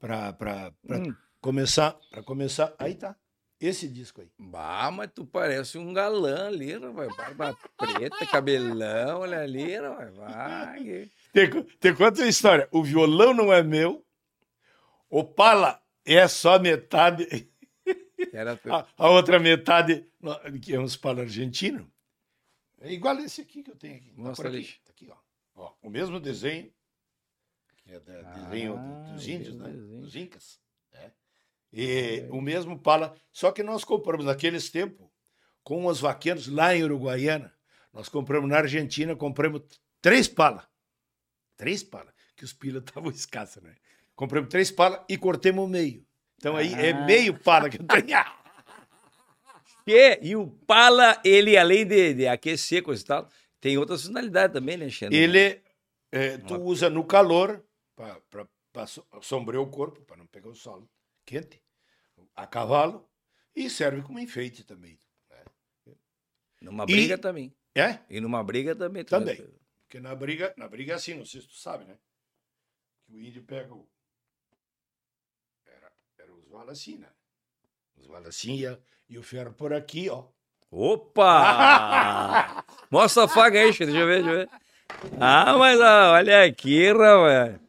para 0.00 0.72
Hum. 0.88 1.14
Começar. 1.44 1.92
Para 2.10 2.22
começar. 2.22 2.74
Aí 2.78 2.94
tá. 2.94 3.14
Esse 3.60 3.86
disco 3.88 4.20
aí. 4.20 4.30
Bah, 4.38 4.90
mas 4.90 5.10
tu 5.14 5.24
parece 5.26 5.78
um 5.78 5.92
galã 5.92 6.48
ali, 6.48 6.72
rapaz. 6.76 7.14
Barba 7.16 7.56
preta, 7.76 8.26
cabelão, 8.26 9.20
olha 9.20 9.40
ali, 9.40 9.76
rapaz. 9.76 10.14
Vai. 10.16 11.10
Te, 11.32 11.62
te 11.80 11.94
conto 11.94 12.22
a 12.22 12.26
história. 12.26 12.68
O 12.72 12.82
violão 12.82 13.32
não 13.32 13.52
é 13.52 13.62
meu. 13.62 14.04
O 15.08 15.22
pala 15.22 15.80
é 16.04 16.26
só 16.26 16.58
metade. 16.58 17.48
Era 18.32 18.56
tu. 18.56 18.72
A, 18.72 18.86
a 18.96 19.08
outra 19.10 19.38
metade, 19.38 20.06
que 20.62 20.74
é 20.74 20.80
uns 20.80 20.96
pala 20.96 21.20
argentino. 21.22 21.90
É 22.80 22.92
igual 22.92 23.16
esse 23.18 23.40
aqui 23.40 23.62
que 23.62 23.70
eu 23.70 23.76
tenho 23.76 23.96
aqui. 23.96 24.10
Tá 24.10 24.22
Mostra 24.22 24.48
ali. 24.48 24.58
aqui. 24.60 24.72
Tá 24.84 24.90
aqui, 24.90 25.08
ó. 25.10 25.16
Ó, 25.62 25.72
O 25.82 25.88
mesmo 25.90 26.18
desenho. 26.20 26.70
Que 27.84 27.94
é 27.94 28.00
da- 28.00 28.20
Ah, 28.20 28.32
desenho 28.32 28.76
do- 28.76 29.12
dos 29.12 29.28
índios, 29.28 29.54
né? 29.54 29.68
desenho. 29.70 30.00
Dos 30.00 30.16
incas. 30.16 30.60
E 31.76 32.26
o 32.30 32.40
mesmo 32.40 32.78
pala. 32.78 33.16
Só 33.32 33.50
que 33.50 33.62
nós 33.62 33.82
compramos 33.84 34.24
naqueles 34.26 34.70
tempos, 34.70 35.08
com 35.64 35.86
os 35.86 35.98
vaqueiros 36.00 36.46
lá 36.46 36.74
em 36.76 36.84
Uruguaiana. 36.84 37.52
Nós 37.92 38.08
compramos 38.08 38.48
na 38.48 38.58
Argentina, 38.58 39.16
compramos 39.16 39.62
três 40.00 40.28
pala. 40.28 40.68
Três 41.56 41.82
pala. 41.82 42.14
Que 42.36 42.44
os 42.44 42.52
pilas 42.52 42.82
estavam 42.86 43.10
escassos, 43.10 43.62
né? 43.62 43.74
Compramos 44.14 44.48
três 44.50 44.70
pala 44.70 45.04
e 45.08 45.18
cortemos 45.18 45.64
o 45.64 45.68
meio. 45.68 46.06
Então 46.36 46.56
aí 46.56 46.72
é 46.74 46.90
Ah. 46.92 47.04
meio 47.04 47.36
pala 47.38 47.68
que 47.68 47.80
eu 47.80 47.86
tenho. 47.86 48.06
E, 49.86 50.18
e 50.30 50.34
o 50.36 50.46
Pala, 50.66 51.20
ele, 51.22 51.58
além 51.58 51.84
de, 51.86 52.14
de 52.14 52.26
aquecer 52.26 52.82
coisa 52.82 53.02
e 53.02 53.06
tal, 53.06 53.28
tem 53.60 53.76
outra 53.76 53.98
finalidade 53.98 54.54
também, 54.54 54.78
né, 54.78 54.88
Xandro? 54.88 55.14
Ele, 55.14 55.60
É, 56.10 56.38
tu 56.38 56.54
Uma- 56.54 56.64
usa 56.64 56.88
no 56.88 57.04
calor 57.04 57.62
para 57.94 58.86
sombrear 59.20 59.62
o 59.62 59.66
corpo, 59.70 60.00
para 60.02 60.16
não 60.16 60.26
pegar 60.26 60.48
o 60.48 60.54
sol 60.54 60.88
quente, 61.26 61.60
a 62.34 62.46
cavalo, 62.46 63.08
e 63.54 63.68
serve 63.70 64.02
como 64.02 64.18
enfeite 64.18 64.64
também. 64.64 64.98
Numa 66.60 66.84
E- 66.84 66.86
briga 66.86 67.18
também. 67.18 67.54
É? 67.74 67.98
E 68.08 68.20
numa 68.20 68.42
briga 68.42 68.74
também. 68.74 69.04
Também. 69.04 69.36
Porque 69.82 70.00
na 70.00 70.14
briga, 70.14 70.54
na 70.56 70.66
briga 70.68 70.92
é 70.92 70.96
assim, 70.96 71.14
não 71.14 71.24
sei 71.26 71.40
se 71.42 71.48
tu 71.48 71.54
sabe, 71.56 71.84
né? 71.84 71.98
Que 73.04 73.12
o 73.14 73.20
índio 73.20 73.42
pega 73.44 73.74
o. 73.74 73.86
Era, 75.66 75.92
era 76.18 76.32
os 76.34 76.48
valas 76.48 76.78
assim, 76.78 76.96
né? 76.98 77.08
Os 77.96 78.06
valas 78.06 78.28
assim 78.28 78.56
e, 78.56 78.66
a- 78.66 78.78
e 79.08 79.18
o 79.18 79.22
ferro 79.22 79.52
por 79.52 79.72
aqui, 79.74 80.08
ó. 80.08 80.28
Opa! 80.70 82.64
Mostra 82.90 83.24
a 83.24 83.28
faca 83.28 83.58
aí, 83.58 83.64
deixa 83.72 83.84
eu 83.84 84.06
ver, 84.06 84.22
deixa 84.24 84.30
eu 84.30 84.36
ver. 84.38 84.48
Ah, 85.20 85.56
mas 85.58 85.80
ah, 85.80 86.12
olha 86.12 86.44
aqui, 86.44 86.90
rapaz. 86.92 87.60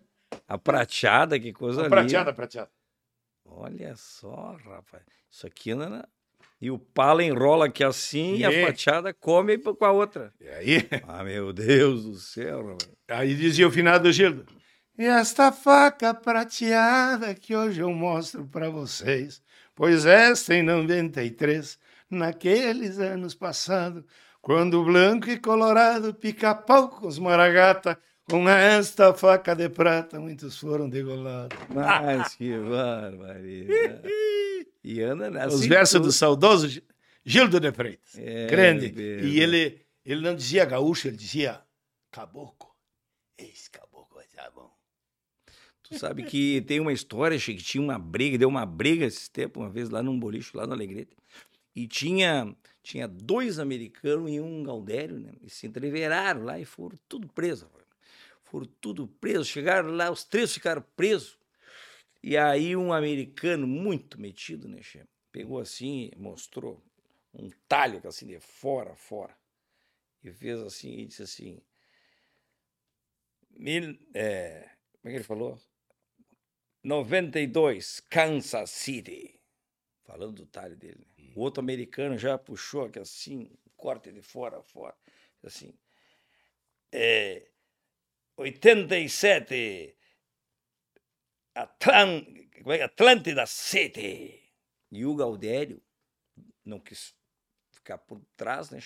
A 0.48 0.58
prateada, 0.58 1.40
que 1.40 1.52
coisa 1.54 1.82
linda. 1.84 1.90
prateada, 1.90 2.34
prateada. 2.34 2.72
Olha 3.58 3.96
só, 3.96 4.58
rapaz. 4.66 5.04
Isso 5.32 5.48
aqui 5.48 5.74
não 5.74 5.96
é... 5.96 6.04
E 6.62 6.72
o 6.72 6.80
pala 6.80 7.24
enrola 7.24 7.66
aqui 7.66 7.84
assim 7.84 8.36
e 8.38 8.46
a 8.46 8.52
É. 8.52 8.66
prateada 8.66 9.14
come 9.14 9.58
com 9.58 9.86
a 9.86 9.92
outra. 9.92 10.34
E 10.40 10.48
aí, 10.50 10.88
Ah, 11.08 11.24
meu 11.24 11.52
Deus 11.54 12.04
do 12.04 12.16
céu, 12.16 12.66
rapaz. 12.68 12.90
aí 13.10 13.36
dizia 13.36 13.68
o 13.68 13.72
finado 13.72 14.12
Gildo. 14.12 14.46
E 14.98 15.06
esta 15.06 15.52
faca 15.52 16.14
prateada 16.14 17.36
que 17.36 17.56
hoje 17.56 17.82
eu 17.82 17.92
mostro 17.92 18.46
para 18.48 18.70
vocês, 18.70 19.42
pois 19.76 20.06
esta 20.06 20.56
em 20.56 20.64
93, 20.64 21.78
naqueles 22.10 22.98
anos 23.00 23.36
passados, 23.36 24.04
quando 24.42 24.76
o 24.82 24.86
branco 24.86 25.30
e 25.30 25.38
colorado 25.38 26.14
pica-pau 26.14 26.88
com 26.90 27.08
os 27.08 27.20
maragata, 27.20 28.00
com 28.30 28.48
esta 28.50 29.14
faca 29.14 29.56
de 29.56 29.70
prata 29.70 30.20
muitos 30.20 30.58
foram 30.58 30.90
degolados. 30.90 31.58
Mas 31.74 32.36
que 32.36 32.58
barbaridade. 32.58 34.10
E 34.84 35.02
anda 35.02 35.30
nessa. 35.30 35.56
Os 35.56 35.66
versos 35.66 36.02
do 36.02 36.12
saudoso 36.12 36.68
Gi- 36.68 36.84
Gildo 37.24 37.60
de 37.60 37.72
Freitas. 37.72 38.16
É, 38.18 38.48
Grande. 38.48 38.92
mesmo. 38.92 39.28
E 39.28 39.40
ele, 39.40 39.82
ele 40.06 40.22
não 40.22 40.36
dizia 40.36 40.66
gaúcho, 40.66 41.08
ele 41.08 41.18
dizia 41.18 41.62
caboclo. 42.12 42.70
Esse 43.38 43.70
caboclo 43.70 44.20
é 44.22 44.52
bom. 44.52 44.72
Tu 45.84 46.00
sabe 46.00 46.24
que 46.24 46.62
tem 46.62 46.80
uma 46.80 46.94
história, 46.94 47.38
que 47.40 47.56
tinha 47.58 47.84
uma 47.84 48.00
briga, 48.00 48.38
deu 48.40 48.50
uma 48.50 48.66
briga 48.66 49.06
esse 49.06 49.30
tempo, 49.30 49.60
uma 49.60 49.70
vez 49.70 49.90
lá 49.90 50.02
num 50.02 50.20
boliche, 50.20 50.56
lá 50.58 50.66
no 50.66 50.74
Alegrete. 50.74 51.16
E 51.76 51.88
tinha, 51.88 52.56
tinha 52.82 53.08
dois 53.08 53.60
americanos 53.60 54.32
e 54.32 54.40
um 54.40 54.64
gaudério, 54.64 55.20
né? 55.20 55.32
E 55.44 55.50
se 55.50 55.68
entreveraram 55.68 56.44
lá 56.44 56.60
e 56.60 56.66
foram 56.66 56.98
tudo 57.08 57.28
presos. 57.28 57.68
Foram 58.56 58.68
tudo 58.80 59.06
presos. 59.06 59.50
Chegaram 59.50 59.90
lá, 59.90 60.10
os 60.10 60.24
três 60.24 60.54
ficaram 60.54 60.82
presos. 60.96 61.38
E 62.24 62.38
aí 62.38 62.74
um 62.74 62.94
americano 62.94 63.68
muito 63.68 64.18
metido, 64.18 64.70
né, 64.70 64.82
Che? 64.82 65.04
Pegou 65.30 65.60
assim, 65.60 66.10
mostrou 66.16 66.82
um 67.34 67.50
talho 67.68 68.02
assim 68.08 68.26
de 68.26 68.40
fora, 68.40 68.96
fora. 68.96 69.36
E 70.24 70.32
fez 70.32 70.62
assim, 70.62 71.00
e 71.00 71.06
disse 71.06 71.24
assim... 71.24 71.62
Mil, 73.52 74.00
é, 74.14 74.70
como 75.02 75.10
é 75.10 75.10
que 75.10 75.18
ele 75.18 75.24
falou? 75.26 75.60
92, 76.82 78.00
Kansas 78.10 78.70
City. 78.70 79.38
Falando 80.06 80.32
do 80.32 80.46
talho 80.46 80.78
dele. 80.78 81.06
Né? 81.18 81.34
O 81.36 81.42
outro 81.42 81.60
americano 81.60 82.18
já 82.18 82.38
puxou 82.38 82.86
aqui 82.86 83.00
assim, 83.00 83.52
um 83.68 83.72
corte 83.76 84.14
de 84.14 84.22
fora 84.22 84.64
fora. 84.64 84.96
Assim. 85.44 85.78
É, 86.90 87.50
87, 88.38 89.96
Atlan, 91.56 92.26
é 92.66 92.78
é? 92.78 92.84
Atlântida 92.84 93.46
City. 93.46 94.42
E 94.92 95.06
o 95.06 95.16
Gaudério 95.16 95.82
não 96.64 96.80
quis 96.80 97.16
ficar 97.72 97.98
por 97.98 98.22
trás, 98.36 98.70
né? 98.70 98.80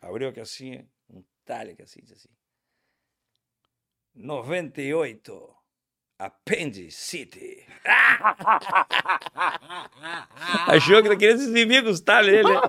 Abriu 0.00 0.28
aqui 0.28 0.40
assim, 0.40 0.88
um 1.08 1.22
talho 1.44 1.72
aqui 1.72 1.82
assim, 1.82 2.00
disse 2.00 2.14
assim. 2.14 2.28
98, 4.14 5.56
Appendix 6.18 6.94
City. 6.94 7.64
Achou 10.68 11.02
que 11.02 11.08
não 11.08 11.16
queria 11.16 11.36
se 11.36 11.44
exibir 11.44 11.82
com 11.82 11.90
os 11.90 12.00
talhos 12.00 12.30
dele. 12.30 12.48
né? 12.48 12.60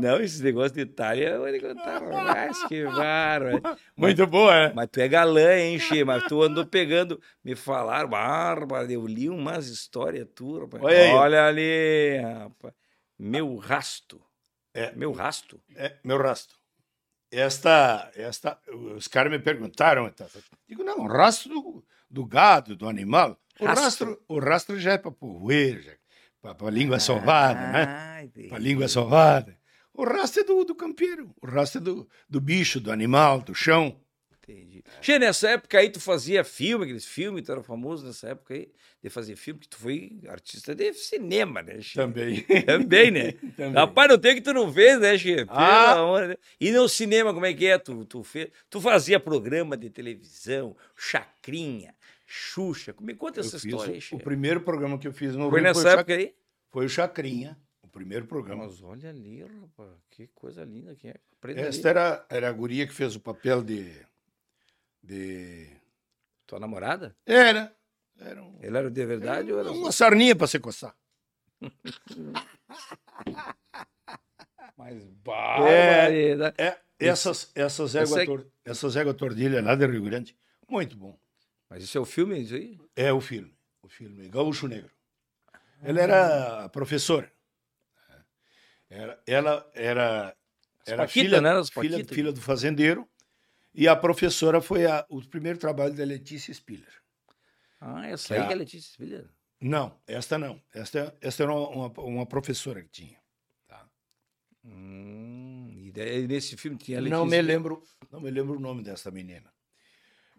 Não, 0.00 0.20
esse 0.20 0.42
negócio 0.42 0.72
de 0.72 0.82
eu 1.22 1.38
vou 1.40 1.48
lhe 1.48 1.60
contar. 1.60 2.00
Mas 2.00 2.64
que 2.64 2.84
bárbaro. 2.84 3.62
Muito 3.96 4.26
boa, 4.26 4.54
é? 4.54 4.72
Mas 4.72 4.88
tu 4.90 5.00
é 5.00 5.08
galã, 5.08 5.56
hein, 5.56 5.78
Che? 5.78 6.04
Mas 6.04 6.24
tu 6.24 6.42
andou 6.42 6.66
pegando. 6.66 7.20
Me 7.44 7.54
falaram, 7.54 8.08
bárbaro, 8.08 8.90
eu 8.90 9.06
li 9.06 9.28
umas 9.28 9.66
histórias 9.68 10.26
tuas, 10.34 10.62
rapaz. 10.62 10.82
Olha. 10.82 11.14
Olha 11.14 11.46
ali, 11.46 12.18
rapaz. 12.18 12.74
Meu 13.18 13.56
rasto. 13.56 14.20
É. 14.72 14.92
Meu 14.92 15.12
rasto? 15.12 15.60
É, 15.76 15.96
meu 16.02 16.16
rastro. 16.16 16.56
Esta, 17.30 18.10
esta, 18.16 18.58
os 18.96 19.06
caras 19.06 19.30
me 19.30 19.38
perguntaram, 19.38 20.08
então, 20.08 20.26
digo, 20.68 20.82
não, 20.82 20.98
o 21.00 21.06
rastro 21.06 21.50
do, 21.50 21.84
do 22.10 22.26
gado, 22.26 22.76
do 22.76 22.88
animal. 22.88 23.40
O 23.58 23.64
Rastro. 23.64 23.84
rastro, 23.84 24.22
o 24.28 24.38
rastro 24.40 24.80
já 24.80 24.92
é 24.92 24.98
para 24.98 25.10
poeira, 25.10 25.98
para 26.40 26.70
língua 26.70 26.98
sovada, 26.98 27.60
né? 27.72 28.28
Para 28.48 28.58
língua 28.58 28.88
sovada. 28.88 29.56
O 29.92 30.04
rastro 30.04 30.40
é 30.40 30.44
do, 30.44 30.64
do 30.64 30.74
campeiro, 30.74 31.34
o 31.40 31.46
rastro 31.46 31.80
é 31.80 31.84
do, 31.84 32.08
do 32.28 32.40
bicho, 32.40 32.80
do 32.80 32.90
animal, 32.90 33.40
do 33.42 33.54
chão. 33.54 34.00
Entendi. 34.42 34.82
Che, 35.00 35.18
nessa 35.18 35.50
época 35.50 35.78
aí 35.78 35.90
tu 35.90 36.00
fazia 36.00 36.42
filme, 36.42 36.84
aqueles 36.84 37.06
filmes, 37.06 37.44
tu 37.44 37.52
era 37.52 37.62
famoso 37.62 38.04
nessa 38.06 38.30
época 38.30 38.54
aí, 38.54 38.72
de 39.02 39.08
fazer 39.08 39.36
filme, 39.36 39.60
que 39.60 39.68
tu 39.68 39.76
foi 39.76 40.18
artista 40.28 40.74
de 40.74 40.92
cinema, 40.92 41.62
né, 41.62 41.80
Che? 41.80 41.94
Também. 41.94 42.42
Também, 42.66 43.10
né? 43.10 43.32
Também. 43.56 43.74
Rapaz, 43.74 44.08
não 44.08 44.18
tem 44.18 44.34
que 44.34 44.40
tu 44.40 44.52
não 44.52 44.72
fez, 44.72 44.98
né, 44.98 45.16
Che? 45.16 45.46
Ah. 45.48 45.94
de 45.94 46.26
Deus. 46.26 46.38
E 46.60 46.70
no 46.72 46.88
cinema, 46.88 47.32
como 47.32 47.46
é 47.46 47.54
que 47.54 47.66
é? 47.66 47.78
Tu, 47.78 48.04
tu, 48.04 48.24
fez, 48.24 48.48
tu 48.68 48.80
fazia 48.80 49.20
programa 49.20 49.76
de 49.76 49.88
televisão, 49.90 50.76
Chacrinha, 50.96 51.94
Xuxa. 52.32 52.94
Me 53.00 53.12
conta 53.16 53.40
Eu 53.40 53.44
essa 53.44 53.56
história 53.56 53.92
aí, 53.92 54.00
o, 54.12 54.18
primeiro 54.20 54.60
programa 54.60 54.96
que 54.96 55.08
eu 55.08 55.12
fiz 55.12 55.34
no 55.34 55.50
Foi 55.50 55.58
Rio 55.58 55.64
nessa 55.68 55.82
Cha- 55.82 55.90
época 55.94 56.14
aí? 56.14 56.32
foi 56.70 56.86
o 56.86 56.88
Chacrinha, 56.88 57.58
o 57.82 57.88
primeiro 57.88 58.24
programa. 58.24 58.66
Mas 58.66 58.80
olha 58.80 59.10
ali, 59.10 59.42
rapaz, 59.42 59.90
que 60.08 60.28
coisa 60.28 60.64
linda 60.64 60.94
que 60.94 61.08
é. 61.08 61.16
Aprenda 61.32 61.58
ali. 61.62 61.68
Esta 61.68 61.88
era, 61.88 62.24
era 62.30 62.48
a 62.48 62.52
guria 62.52 62.86
que 62.86 62.94
fez 62.94 63.16
o 63.16 63.20
papel 63.20 63.64
de. 63.64 63.92
de... 65.02 65.76
Tua 66.46 66.60
namorada? 66.60 67.16
Era. 67.26 67.74
Era 68.20 68.40
um, 68.44 68.56
Ele 68.62 68.76
era 68.78 68.88
de 68.88 69.04
verdade 69.06 69.52
ou 69.52 69.58
era 69.58 69.72
uma 69.72 69.90
sarninha 69.90 70.36
para 70.36 70.46
se 70.46 70.60
coçar. 70.60 70.94
mais 74.76 75.02
barbaridade? 75.04 76.54
É, 76.58 76.78
essas, 76.98 77.50
essas, 77.56 77.90
sei- 77.90 78.02
égua 78.02 78.24
tor, 78.24 78.46
essas 78.64 78.94
égua 78.94 79.12
tordilha 79.14 79.60
lá 79.60 79.74
de 79.74 79.84
Rio 79.86 80.04
Grande, 80.04 80.36
muito 80.68 80.96
bom. 80.96 81.18
Mas 81.70 81.84
isso 81.84 81.96
é 81.96 82.00
o 82.00 82.04
filme, 82.04 82.40
isso 82.40 82.54
aí? 82.54 82.76
É 82.96 83.12
o 83.12 83.20
filme, 83.20 83.56
o 83.80 83.88
filme 83.88 84.28
Gaúcho 84.28 84.66
Negro. 84.66 84.90
Ela 85.80 86.00
era 86.00 86.68
professora. 86.70 87.32
Era, 88.90 89.22
ela 89.24 89.70
era, 89.72 90.36
era 90.84 90.96
Paquita, 90.96 91.08
filha, 91.08 91.40
né? 91.40 91.50
Filha, 91.64 92.04
filha 92.04 92.32
do 92.32 92.40
fazendeiro 92.40 93.08
e 93.72 93.86
a 93.86 93.94
professora 93.94 94.60
foi 94.60 94.84
a, 94.84 95.06
o 95.08 95.22
primeiro 95.22 95.60
trabalho 95.60 95.94
da 95.94 96.04
Letícia 96.04 96.52
Spiller. 96.52 96.92
Ah, 97.80 98.08
essa 98.08 98.34
aí 98.34 98.40
a- 98.40 98.46
que 98.48 98.52
é 98.52 98.56
Letícia 98.56 98.92
Spiller. 98.92 99.30
Não, 99.60 100.00
esta 100.06 100.36
não. 100.38 100.60
Esta, 100.72 101.16
esta 101.20 101.42
era 101.44 101.54
uma, 101.54 101.86
uma, 102.00 102.26
professora 102.26 102.82
que 102.82 102.88
tinha. 102.88 103.22
tá? 103.68 103.88
Hum, 104.64 105.68
e 105.70 106.26
nesse 106.26 106.56
filme 106.56 106.76
tinha 106.78 106.98
a 106.98 107.00
Letícia 107.00 107.20
Não 107.24 107.30
me 107.30 107.40
lembro, 107.40 107.82
não 108.10 108.20
me 108.20 108.30
lembro 108.30 108.56
o 108.56 108.60
nome 108.60 108.82
dessa 108.82 109.10
menina. 109.10 109.52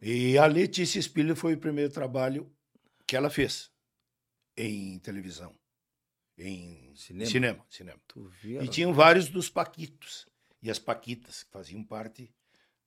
E 0.02 0.38
a 0.38 0.46
Letícia 0.46 1.02
Spiller 1.02 1.36
foi 1.36 1.54
o 1.54 1.60
primeiro 1.60 1.92
trabalho 1.94 2.52
que 3.06 3.16
ela 3.16 3.30
fez 3.30 3.72
em 4.58 4.98
televisão, 5.00 5.56
em 6.38 6.94
Cinema. 6.96 7.30
cinema, 7.30 7.66
cinema. 7.70 8.02
E 8.64 8.68
tinham 8.68 8.94
vários 8.94 9.30
dos 9.30 9.50
paquitos 9.50 10.28
e 10.62 10.70
as 10.72 10.80
paquitas 10.80 11.44
que 11.44 11.52
faziam 11.52 11.84
parte 11.84 12.34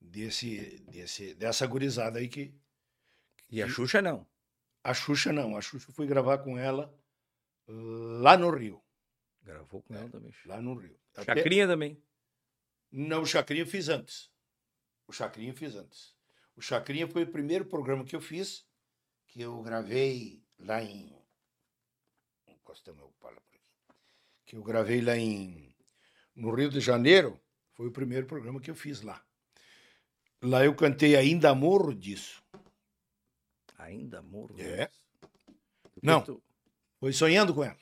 desse, 0.00 0.78
desse 0.90 1.34
dessa 1.34 1.66
gurizada 1.66 2.18
aí 2.18 2.28
que 2.28 2.54
E 3.50 3.62
a 3.62 3.68
Xuxa 3.68 4.02
não. 4.02 4.26
a 4.82 4.92
Xuxa 4.92 5.32
não, 5.32 5.56
a 5.56 5.60
Xuxa 5.60 5.92
foi 5.92 6.06
gravar 6.06 6.38
com 6.38 6.58
ela 6.58 6.92
lá 7.66 8.36
no 8.36 8.50
Rio, 8.50 8.82
Gravou 9.42 9.82
com 9.82 9.94
ela 9.94 10.08
também. 10.10 10.34
lá 10.46 10.60
no 10.60 10.74
Rio. 10.74 10.98
Até- 11.16 11.36
Chacrinha 11.36 11.66
também. 11.66 12.02
Não, 12.90 13.22
o 13.22 13.26
Chacrinha 13.26 13.62
eu 13.62 13.66
fiz 13.66 13.88
antes. 13.88 14.30
O 15.06 15.12
Chacrinha 15.12 15.50
eu 15.50 15.56
fiz 15.56 15.74
antes. 15.74 16.13
O 16.56 16.60
Chacrinha 16.60 17.08
foi 17.08 17.24
o 17.24 17.30
primeiro 17.30 17.64
programa 17.64 18.04
que 18.04 18.14
eu 18.14 18.20
fiz, 18.20 18.64
que 19.26 19.40
eu 19.40 19.60
gravei 19.62 20.42
lá 20.58 20.82
em. 20.82 21.12
Encosta 22.48 22.92
meu 22.92 23.12
pala 23.20 23.40
por 23.40 23.56
aqui. 23.56 23.60
Que 24.46 24.56
eu 24.56 24.62
gravei 24.62 25.00
lá 25.00 25.16
em. 25.16 25.74
No 26.34 26.54
Rio 26.54 26.70
de 26.70 26.80
Janeiro, 26.80 27.40
foi 27.74 27.88
o 27.88 27.92
primeiro 27.92 28.26
programa 28.26 28.60
que 28.60 28.70
eu 28.70 28.74
fiz 28.74 29.00
lá. 29.02 29.24
Lá 30.42 30.64
eu 30.64 30.74
cantei 30.74 31.16
Ainda 31.16 31.54
Morro 31.54 31.94
disso. 31.94 32.42
Ainda 33.78 34.22
morro. 34.22 34.54
É. 34.60 34.90
Não. 36.02 36.22
Tu- 36.22 36.42
Foi 37.00 37.12
sonhando 37.12 37.52
com 37.54 37.62
ela. 37.64 37.78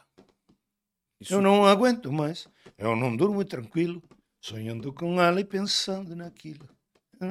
Isso- 1.21 1.35
Eu 1.35 1.43
não 1.43 1.65
aguento 1.65 2.11
mais. 2.11 2.49
Eu 2.77 2.97
não 2.97 3.17
durmo 3.17 3.45
tranquilo, 3.45 4.03
sonhando 4.41 4.93
com 4.93 5.21
ela 5.21 5.41
e 5.41 5.45
pensando 5.45 6.17
naquilo. 6.17 6.69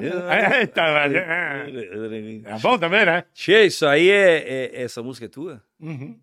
Eita, 0.00 0.80
é, 0.82 2.54
é 2.54 2.58
bom 2.58 2.78
também, 2.78 3.04
né? 3.04 3.24
Che, 3.34 3.66
isso 3.66 3.86
aí 3.86 4.08
é, 4.08 4.38
é- 4.38 4.82
Essa 4.82 5.02
música 5.02 5.26
é 5.26 5.28
tua? 5.28 5.62
Uhum. 5.80 6.18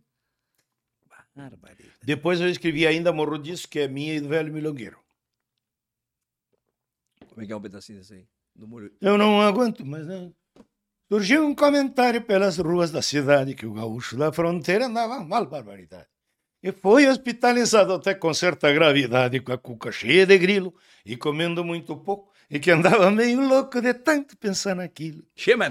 Barbaridade. 1.36 1.90
Depois 2.04 2.42
eu 2.42 2.50
escrevi 2.50 2.86
Ainda 2.88 3.14
Morro 3.14 3.38
disso, 3.38 3.68
que 3.68 3.80
é 3.80 3.88
minha 3.88 4.16
e 4.16 4.20
do 4.20 4.28
Velho 4.28 4.52
Milongueiro. 4.52 4.98
Como 7.30 7.42
é 7.42 7.46
que 7.46 7.54
é 7.54 7.56
um 7.56 7.62
pedacinho 7.62 8.00
desse 8.00 8.14
aí? 8.14 8.26
Do 8.56 8.68
molho. 8.68 8.92
Eu 9.00 9.18
não 9.18 9.42
aguento 9.42 9.86
mais 9.86 10.06
não. 10.06 10.34
Surgiu 11.10 11.46
um 11.46 11.56
comentário 11.56 12.22
pelas 12.22 12.58
ruas 12.58 12.92
da 12.92 13.02
cidade 13.02 13.56
que 13.56 13.66
o 13.66 13.74
gaúcho 13.74 14.18
da 14.18 14.32
fronteira 14.32 14.86
andava 14.86 15.24
mal 15.24 15.46
barbaridade. 15.46 16.08
E 16.62 16.74
foi 16.74 17.08
hospitalizado 17.08 17.94
até 17.94 18.14
com 18.14 18.34
certa 18.34 18.72
gravidade, 18.74 19.40
com 19.40 19.54
a 19.54 19.58
cuca 19.58 19.92
cheia 19.94 20.26
de 20.26 20.38
grilo 20.38 20.76
e 21.06 21.16
comendo 21.16 21.64
muito 21.64 21.96
pouco, 21.96 22.32
e 22.50 22.60
que 22.60 22.72
andava 22.72 23.12
meio 23.12 23.48
louco 23.48 23.80
de 23.80 23.94
tanto 23.94 24.36
pensar 24.36 24.76
naquilo. 24.76 25.24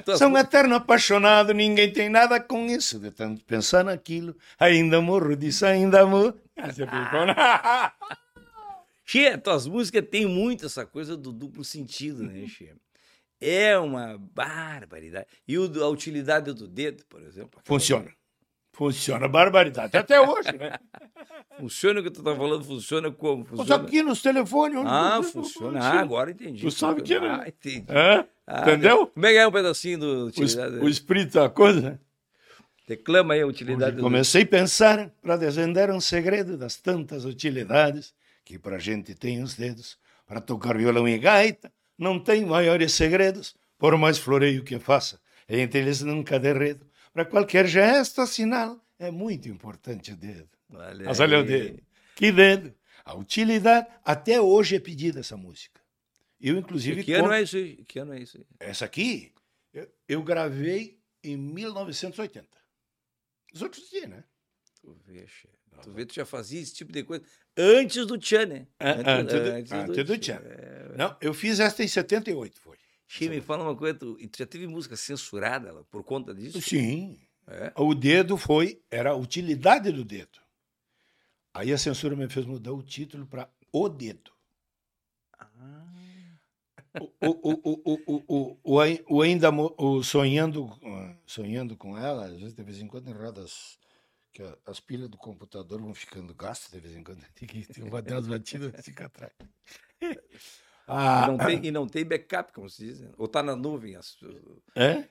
Tuas 0.04 0.18
Sou 0.18 0.28
um 0.28 0.38
eterno 0.38 0.76
apaixonado, 0.76 1.52
ninguém 1.52 1.92
tem 1.92 2.08
nada 2.08 2.38
com 2.40 2.66
isso, 2.66 3.00
de 3.00 3.10
tanto 3.10 3.44
pensar 3.44 3.84
naquilo. 3.84 4.36
Ainda 4.58 5.00
morro 5.00 5.36
disso, 5.36 5.66
ainda 5.66 6.06
morro. 6.06 6.40
Você 6.56 6.86
ficou, 6.86 7.26
né? 7.26 7.34
Tuas 9.42 9.66
músicas 9.66 10.04
têm 10.08 10.26
muito 10.26 10.66
essa 10.66 10.86
coisa 10.86 11.16
do 11.16 11.32
duplo 11.32 11.64
sentido, 11.64 12.22
né, 12.22 12.46
Che? 12.46 12.72
É 13.40 13.78
uma 13.78 14.18
barbaridade. 14.18 15.26
E 15.46 15.56
o 15.56 15.82
a 15.82 15.88
utilidade 15.88 16.52
do 16.52 16.66
dedo, 16.66 17.04
por 17.08 17.22
exemplo. 17.22 17.60
Funciona. 17.64 18.10
Funciona 18.78 19.26
barbaridade. 19.26 19.96
Até 19.96 20.20
hoje, 20.20 20.52
né? 20.56 20.78
Funciona 21.58 21.98
o 21.98 22.02
que 22.04 22.10
tu 22.10 22.22
tá 22.22 22.36
falando, 22.36 22.62
funciona 22.62 23.10
como? 23.10 23.44
Mas 23.50 23.58
Funciona... 23.58 23.82
aqui 23.82 24.00
nos 24.04 24.22
telefones. 24.22 24.78
Ah, 24.86 25.20
funciona. 25.20 25.80
Ah, 25.82 26.00
agora 26.00 26.30
entendi. 26.30 26.60
Tu 26.62 26.70
sabe 26.70 27.02
que, 27.02 27.18
né? 27.18 27.28
Ah, 27.28 27.48
entendi. 27.48 27.84
Hã? 27.88 28.24
Ah, 28.46 28.60
Entendeu? 28.62 29.08
Como 29.08 29.26
é 29.26 29.32
que 29.32 29.38
é 29.38 29.48
um 29.48 29.50
pedacinho 29.50 29.98
do 29.98 30.06
O, 30.06 30.26
utilidade? 30.28 30.76
o 30.76 30.88
espírito 30.88 31.34
da 31.34 31.50
coisa. 31.50 32.00
Declama 32.86 33.34
aí 33.34 33.40
a 33.42 33.46
utilidade 33.48 33.96
do 33.96 34.02
Comecei 34.02 34.44
a 34.44 34.46
pensar 34.46 35.10
para 35.20 35.36
desvendar 35.36 35.90
um 35.90 36.00
segredo 36.00 36.56
das 36.56 36.76
tantas 36.76 37.24
utilidades 37.24 38.14
que 38.44 38.56
pra 38.60 38.78
gente 38.78 39.12
tem 39.16 39.42
os 39.42 39.54
dedos. 39.56 39.98
Para 40.24 40.40
tocar 40.40 40.78
violão 40.78 41.08
e 41.08 41.18
gaita, 41.18 41.72
não 41.98 42.20
tem 42.20 42.46
maiores 42.46 42.92
segredos, 42.92 43.56
por 43.76 43.96
mais 43.98 44.16
floreio 44.18 44.62
que 44.62 44.78
faça, 44.78 45.18
entre 45.48 45.80
eles 45.80 46.02
nunca 46.02 46.38
derredo. 46.38 46.86
Para 47.18 47.24
qualquer 47.24 47.66
gesto, 47.66 48.24
sinal, 48.28 48.80
é 48.96 49.10
muito 49.10 49.48
importante 49.48 50.12
o 50.12 50.16
dedo. 50.16 50.48
Olha 50.72 51.04
Mas 51.04 51.18
olha 51.18 51.40
o 51.40 51.42
dedo. 51.42 51.82
Que 52.14 52.30
dedo? 52.30 52.72
A 53.04 53.16
utilidade, 53.16 53.88
até 54.04 54.40
hoje 54.40 54.76
é 54.76 54.78
pedida 54.78 55.18
essa 55.18 55.36
música. 55.36 55.80
Eu, 56.40 56.56
inclusive, 56.56 57.02
Que 57.02 57.14
ano 57.14 57.32
é 57.32 57.42
isso? 57.42 57.56
Que 57.88 57.98
ano 57.98 58.12
é 58.12 58.20
isso 58.20 58.38
essa 58.60 58.84
aqui, 58.84 59.32
eu, 59.74 59.88
eu 60.08 60.22
gravei 60.22 61.00
em 61.24 61.36
1980. 61.36 62.46
Os 63.52 63.62
outros 63.62 63.90
dias, 63.90 64.08
né? 64.08 64.22
Tu 64.80 64.96
vê, 65.04 65.26
che. 65.26 65.48
Tu 65.82 65.90
vê, 65.90 66.06
tu 66.06 66.14
já 66.14 66.24
fazia 66.24 66.60
esse 66.60 66.72
tipo 66.72 66.92
de 66.92 67.02
coisa 67.02 67.24
antes 67.56 68.06
do 68.06 68.16
Tchan, 68.16 68.46
né? 68.46 68.66
É, 68.78 68.90
Antes, 68.90 69.34
do, 69.34 69.50
antes 69.50 70.06
do 70.06 70.18
Tchan. 70.18 70.38
Tchan. 70.38 70.94
Não, 70.96 71.16
eu 71.20 71.34
fiz 71.34 71.58
esta 71.58 71.82
em 71.82 71.88
78, 71.88 72.60
foi. 72.60 72.76
Che, 73.08 73.28
me 73.28 73.40
fala 73.40 73.64
uma 73.64 73.74
coisa, 73.74 73.98
tu, 73.98 74.16
tu 74.16 74.38
já 74.38 74.46
teve 74.46 74.66
música 74.66 74.94
censurada 74.94 75.72
lá, 75.72 75.82
por 75.84 76.04
conta 76.04 76.34
disso? 76.34 76.60
Sim. 76.60 77.18
É? 77.46 77.72
O 77.76 77.94
dedo 77.94 78.36
foi, 78.36 78.82
era 78.90 79.10
a 79.12 79.16
utilidade 79.16 79.90
do 79.90 80.04
dedo. 80.04 80.38
Aí 81.54 81.72
a 81.72 81.78
censura 81.78 82.14
me 82.14 82.28
fez 82.28 82.44
mudar 82.44 82.72
o 82.72 82.82
título 82.82 83.26
para 83.26 83.50
O 83.72 83.88
Dedo. 83.88 84.30
Ah, 85.40 85.86
O, 87.00 87.04
o, 87.20 87.30
o, 87.30 87.60
o, 87.64 88.02
o, 88.06 88.24
o, 88.28 88.58
o, 88.62 88.80
ai- 88.80 89.02
o 89.08 89.22
ainda 89.22 89.50
o 89.50 90.02
sonhando, 90.02 90.78
ah, 90.84 91.16
sonhando 91.26 91.76
com 91.76 91.96
ela, 91.96 92.26
às 92.26 92.38
vezes 92.38 92.54
de 92.54 92.62
vez 92.62 92.78
em 92.80 92.86
quando 92.86 93.08
enroda 93.08 93.42
as, 93.42 93.78
que 94.32 94.42
as 94.66 94.78
pilhas 94.80 95.08
do 95.08 95.16
computador 95.16 95.80
vão 95.80 95.94
ficando 95.94 96.34
gastas 96.34 96.70
de 96.70 96.80
vez 96.80 96.94
em 96.96 97.02
quando. 97.02 97.24
Tem 97.34 97.48
que 97.48 97.64
tem 97.66 97.84
uma 97.84 98.02
delas 98.02 98.26
batidas 98.28 98.72
e 98.78 98.82
fica 98.82 99.06
atrás. 99.06 99.32
E 100.88 100.90
Ah, 100.90 101.26
não 101.28 101.36
tem, 101.36 101.66
e 101.66 101.70
não 101.70 101.86
tem 101.86 102.04
backup, 102.04 102.52
como 102.52 102.68
se 102.70 102.84
diz. 102.84 103.00
né? 103.00 103.10
Ou 103.18 103.28
tá 103.28 103.42
na 103.42 103.54
nuvem. 103.54 103.94
as- 103.96 104.16
é? 104.74 105.04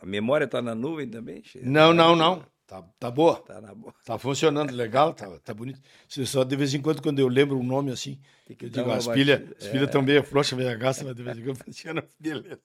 a 0.00 0.06
memória 0.06 0.46
tá 0.46 0.62
na 0.62 0.74
nuvem 0.74 1.08
também? 1.08 1.42
Não, 1.62 1.92
não, 1.92 2.14
não. 2.14 2.44
Tá, 2.66 2.82
tá 2.98 3.10
boa. 3.10 3.40
Tá 3.42 3.60
na 3.60 3.74
boa. 3.74 3.94
Tá 4.04 4.16
funcionando 4.18 4.72
legal, 4.72 5.12
tá, 5.12 5.28
tá 5.40 5.52
bonito. 5.52 5.80
Você 6.08 6.24
só 6.24 6.44
de 6.44 6.56
vez 6.56 6.72
em 6.72 6.80
quando, 6.80 7.02
quando 7.02 7.18
eu 7.18 7.28
lembro 7.28 7.58
um 7.58 7.62
nome 7.64 7.90
assim, 7.90 8.18
que 8.56 8.64
eu 8.66 8.70
digo, 8.70 8.86
uma 8.86 8.96
as 8.96 9.06
pilhas, 9.06 9.42
as 9.60 9.68
pilhas 9.68 9.86
estão 9.86 10.00
meio 10.02 10.22
frouxas, 10.22 10.56
meio 10.58 10.78
gastas, 10.78 11.06
mas 11.06 11.14
de 11.16 11.22
vez 11.22 11.36
em 11.38 11.44
quando 11.44 11.58
funciona, 11.64 12.04
beleza. 12.18 12.58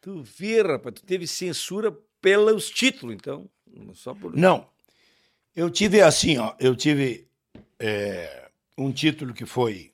Tu 0.00 0.22
vê, 0.22 0.62
rapaz, 0.62 0.94
tu 0.94 1.04
teve 1.04 1.26
censura 1.26 1.94
pelos 2.20 2.70
títulos, 2.70 3.14
então. 3.14 3.50
Só 3.92 4.14
por. 4.14 4.34
Não, 4.34 4.66
eu 5.54 5.68
tive 5.70 6.00
assim, 6.00 6.38
ó, 6.38 6.54
eu 6.58 6.74
tive 6.74 7.28
é, 7.78 8.48
um 8.78 8.90
título 8.90 9.34
que 9.34 9.44
foi 9.44 9.92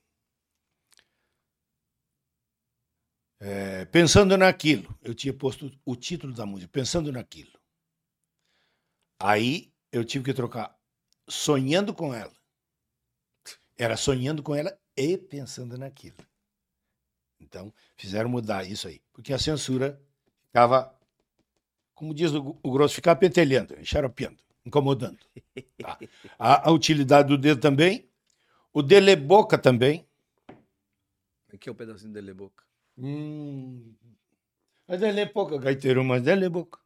é, 3.47 3.85
Pensando 3.85 4.37
naquilo. 4.37 4.99
Eu 5.03 5.15
tinha 5.15 5.33
posto 5.33 5.71
o 5.85 5.95
título 5.95 6.35
da 6.35 6.45
música, 6.45 6.69
Pensando 6.73 7.13
naquilo. 7.13 7.53
Aí 9.21 9.73
eu 9.93 10.05
tive 10.05 10.25
que 10.25 10.35
trocar 10.35 10.77
Sonhando 11.29 11.95
com 11.95 12.13
ela. 12.13 12.33
Era 13.77 13.97
sonhando 13.97 14.43
com 14.43 14.55
ela 14.55 14.77
e 14.97 15.19
pensando 15.19 15.77
naquilo. 15.77 16.17
Então, 17.41 17.73
fizeram 17.97 18.31
mudar 18.31 18.65
isso 18.65 18.89
aí. 18.89 19.03
Porque 19.13 19.33
a 19.33 19.39
censura 19.39 20.01
ficava, 20.47 20.97
como 21.95 22.15
diz 22.15 22.33
o, 22.33 22.57
o 22.63 22.73
grosso, 22.73 22.95
ficava 22.95 23.19
pentelhando, 23.19 23.79
enxaropeando, 23.79 24.43
incomodando. 24.65 25.19
Tá? 25.79 25.99
A, 26.39 26.69
a 26.69 26.73
utilidade 26.73 27.29
do 27.29 27.37
dedo 27.37 27.61
também. 27.61 28.09
O 28.73 28.83
deleboca 28.83 29.59
também. 29.59 30.07
Aqui 31.53 31.69
é 31.69 31.73
o 31.73 31.75
pedacinho 31.75 32.13
dele 32.13 32.33
boca. 32.33 32.66
Hum. 32.99 33.95
Mas 34.89 35.03
ele 35.03 35.21
é 35.21 35.27
pouca, 35.27 35.59
gaiteiro, 35.59 36.05
mas 36.05 36.27
ele 36.27 36.45
é 36.45 36.49
boca. 36.49 36.79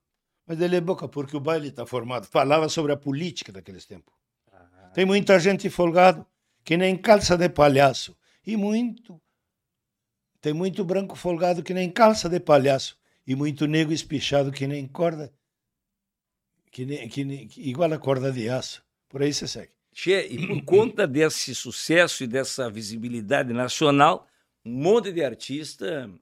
Mas 0.46 0.60
ele 0.60 0.76
é 0.76 0.80
boca, 0.80 1.06
porque 1.08 1.36
o 1.36 1.40
baile 1.40 1.68
está 1.68 1.86
formado. 1.86 2.26
Falava 2.26 2.68
sobre 2.68 2.92
a 2.92 2.96
política 2.96 3.52
daqueles 3.52 3.84
tempos. 3.86 4.12
Tem 4.92 5.04
muita 5.04 5.38
gente 5.38 5.70
folgado 5.70 6.26
que 6.64 6.76
nem 6.76 6.96
calça 6.96 7.36
de 7.36 7.48
palhaço. 7.48 8.16
E 8.44 8.56
muito. 8.56 9.20
Tem 10.40 10.52
muito 10.52 10.84
branco 10.84 11.14
folgado 11.14 11.62
que 11.62 11.74
nem 11.74 11.90
calça 11.90 12.28
de 12.28 12.40
palhaço. 12.40 12.98
E 13.26 13.36
muito 13.36 13.66
negro 13.66 13.92
espichado 13.92 14.50
que 14.50 14.66
nem 14.66 14.88
corda. 14.88 15.32
Que 16.72 16.84
nem, 16.84 17.08
que 17.08 17.24
nem, 17.24 17.46
que- 17.46 17.68
igual 17.68 17.92
a 17.92 17.98
corda 17.98 18.32
de 18.32 18.48
aço. 18.48 18.82
Por 19.08 19.22
aí 19.22 19.32
você 19.32 19.46
segue. 19.46 19.72
Che, 19.92 20.26
e 20.28 20.46
por 20.46 20.64
conta 20.64 21.06
desse 21.06 21.54
sucesso 21.54 22.24
e 22.24 22.26
dessa 22.26 22.70
visibilidade 22.70 23.52
nacional, 23.52 24.26
um 24.64 24.72
monte 24.72 25.12
de 25.12 25.22
artista 25.22 26.12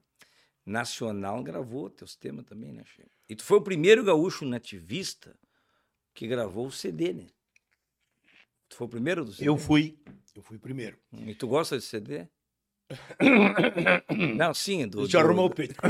nacional 0.65 1.43
gravou 1.43 1.89
teus 1.89 2.15
temas 2.15 2.45
também, 2.45 2.71
né, 2.71 2.83
Che? 2.85 3.05
E 3.27 3.35
tu 3.35 3.43
foi 3.43 3.57
o 3.57 3.61
primeiro 3.61 4.03
gaúcho 4.03 4.45
nativista 4.45 5.37
que 6.13 6.27
gravou 6.27 6.67
o 6.67 6.71
CD, 6.71 7.13
né? 7.13 7.27
Tu 8.67 8.75
foi 8.75 8.87
o 8.87 8.89
primeiro 8.89 9.25
do 9.25 9.31
CD? 9.31 9.49
Eu 9.49 9.57
fui. 9.57 9.99
Eu 10.35 10.41
fui 10.41 10.59
primeiro. 10.59 10.97
E 11.11 11.33
tu 11.33 11.47
gosta 11.47 11.77
de 11.77 11.83
CD? 11.83 12.27
Não, 14.35 14.53
sim, 14.57 14.87
do. 14.87 15.01
Deixa 15.01 15.17
eu 15.17 15.21
do- 15.21 15.27
arrumar 15.27 15.43
o 15.43 15.49
peito. 15.49 15.75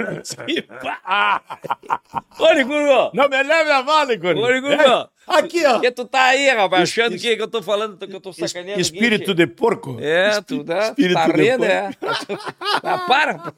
Ô, 2.40 2.54
Nicurgo! 2.54 3.12
Não 3.16 3.30
me 3.30 3.44
leve 3.44 3.72
a 3.72 3.84
mal, 3.84 4.06
Nicole. 4.06 4.40
Ô, 4.42 4.52
Nicurgo! 4.52 5.10
Aqui, 5.28 5.64
ó. 5.66 5.80
Que 5.80 5.92
tu 5.92 6.06
tá 6.06 6.24
aí, 6.26 6.50
rapaz, 6.50 6.84
achando 6.84 7.16
es- 7.16 7.22
que, 7.22 7.36
que 7.36 7.42
eu 7.42 7.48
tô 7.48 7.62
falando, 7.62 7.98
que 7.98 8.16
eu 8.16 8.20
tô 8.20 8.34
sacaneando 8.34 8.82
espírito 8.82 9.34
de 9.36 9.46
porco. 9.46 9.98
É, 10.00 10.42
tu 10.42 10.64
tá, 10.64 10.88
espírito 10.90 11.14
tá 11.18 11.26
porco. 11.26 11.64
é. 11.66 11.90
Ah, 12.82 12.98
para. 13.08 13.54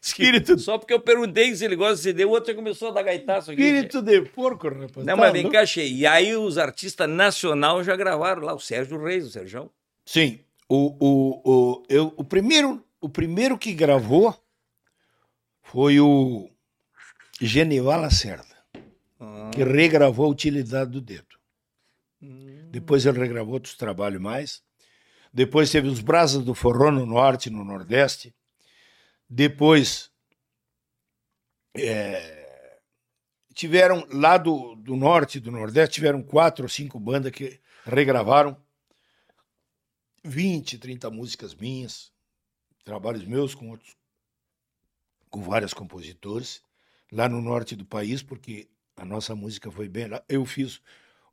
Espírito, 0.00 0.58
Só 0.58 0.76
porque 0.78 0.92
eu 0.92 1.00
perguntei 1.00 1.54
se 1.54 1.64
ele 1.64 1.76
gosta 1.76 1.94
de 1.96 2.00
CD, 2.02 2.24
o 2.24 2.30
outro 2.30 2.50
já 2.52 2.54
começou 2.56 2.88
a 2.88 2.92
dar 2.92 3.02
gaitaço 3.02 3.50
aqui. 3.52 3.62
espírito 3.62 4.02
de 4.02 4.20
porco, 4.22 4.68
rapaz. 4.68 4.96
Não, 4.96 5.04
Tá 5.04 5.16
mas 5.16 5.32
vem 5.32 5.48
cá. 5.48 5.62
E 5.76 6.06
aí 6.06 6.36
os 6.36 6.58
artistas 6.58 7.08
nacional 7.08 7.82
já 7.82 7.96
gravaram 7.96 8.42
lá, 8.42 8.54
o 8.54 8.58
Sérgio 8.60 9.02
Reis, 9.02 9.24
o 9.26 9.30
Sérgio. 9.30 9.70
Sim. 10.04 10.40
O, 10.68 10.96
o, 10.98 11.42
o, 11.44 11.82
eu, 11.88 12.12
o, 12.16 12.24
primeiro, 12.24 12.84
o 13.00 13.08
primeiro 13.08 13.56
que 13.56 13.72
gravou 13.72 14.34
foi 15.62 16.00
o 16.00 16.50
Genival 17.40 18.00
Lacerda, 18.00 18.56
Ah, 19.20 19.50
que 19.52 19.62
regravou 19.62 20.26
a 20.26 20.30
utilidade 20.30 20.90
do 20.90 21.00
dedo. 21.00 21.36
hum. 22.20 22.68
Depois 22.70 23.06
ele 23.06 23.18
regravou 23.18 23.54
outros 23.54 23.74
trabalhos 23.76 24.20
mais. 24.20 24.62
Depois 25.32 25.70
teve 25.70 25.88
os 25.88 26.00
Brasas 26.00 26.44
do 26.44 26.54
Forró 26.54 26.90
no 26.90 27.06
Norte 27.06 27.46
e 27.48 27.52
no 27.52 27.64
Nordeste. 27.64 28.34
Depois 29.28 30.10
é, 31.76 32.78
tiveram 33.54 34.06
lá 34.12 34.36
do, 34.36 34.74
do 34.76 34.96
norte 34.96 35.38
e 35.38 35.40
do 35.40 35.50
nordeste, 35.50 35.94
tiveram 35.96 36.22
quatro 36.22 36.64
ou 36.64 36.68
cinco 36.68 36.98
bandas 36.98 37.32
que 37.32 37.60
regravaram 37.84 38.56
20, 40.26 40.78
30 40.78 41.10
músicas 41.10 41.54
minhas, 41.54 42.12
trabalhos 42.84 43.24
meus 43.24 43.54
com 43.54 43.70
outros, 43.70 43.96
com 45.30 45.40
vários 45.42 45.72
compositores, 45.72 46.62
lá 47.10 47.28
no 47.28 47.40
norte 47.40 47.76
do 47.76 47.84
país, 47.84 48.22
porque 48.22 48.68
a 48.96 49.04
nossa 49.04 49.34
música 49.34 49.70
foi 49.70 49.88
bem 49.88 50.08
lá. 50.08 50.22
Eu 50.28 50.44
fiz 50.44 50.80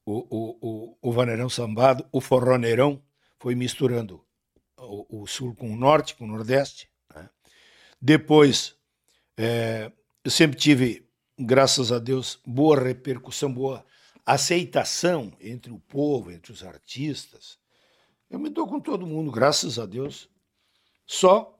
o, 0.05 0.25
o, 0.29 0.57
o, 0.61 0.97
o 1.01 1.11
Vaneirão 1.11 1.49
Sambado, 1.49 2.07
o 2.11 2.19
Forroneirão, 2.19 3.01
foi 3.39 3.55
misturando 3.55 4.23
o, 4.77 5.23
o 5.23 5.27
sul 5.27 5.55
com 5.55 5.71
o 5.71 5.75
norte, 5.75 6.15
com 6.15 6.25
o 6.25 6.27
nordeste. 6.27 6.89
Né? 7.13 7.29
Depois, 8.01 8.75
é, 9.37 9.91
eu 10.23 10.31
sempre 10.31 10.57
tive, 10.57 11.07
graças 11.37 11.91
a 11.91 11.99
Deus, 11.99 12.39
boa 12.45 12.79
repercussão, 12.79 13.53
boa 13.53 13.85
aceitação 14.25 15.33
entre 15.39 15.71
o 15.71 15.79
povo, 15.79 16.31
entre 16.31 16.51
os 16.51 16.63
artistas. 16.63 17.57
Eu 18.33 18.39
me 18.39 18.49
dou 18.49 18.65
com 18.65 18.79
todo 18.79 19.05
mundo, 19.05 19.29
graças 19.29 19.77
a 19.77 19.85
Deus. 19.85 20.27
Só 21.05 21.55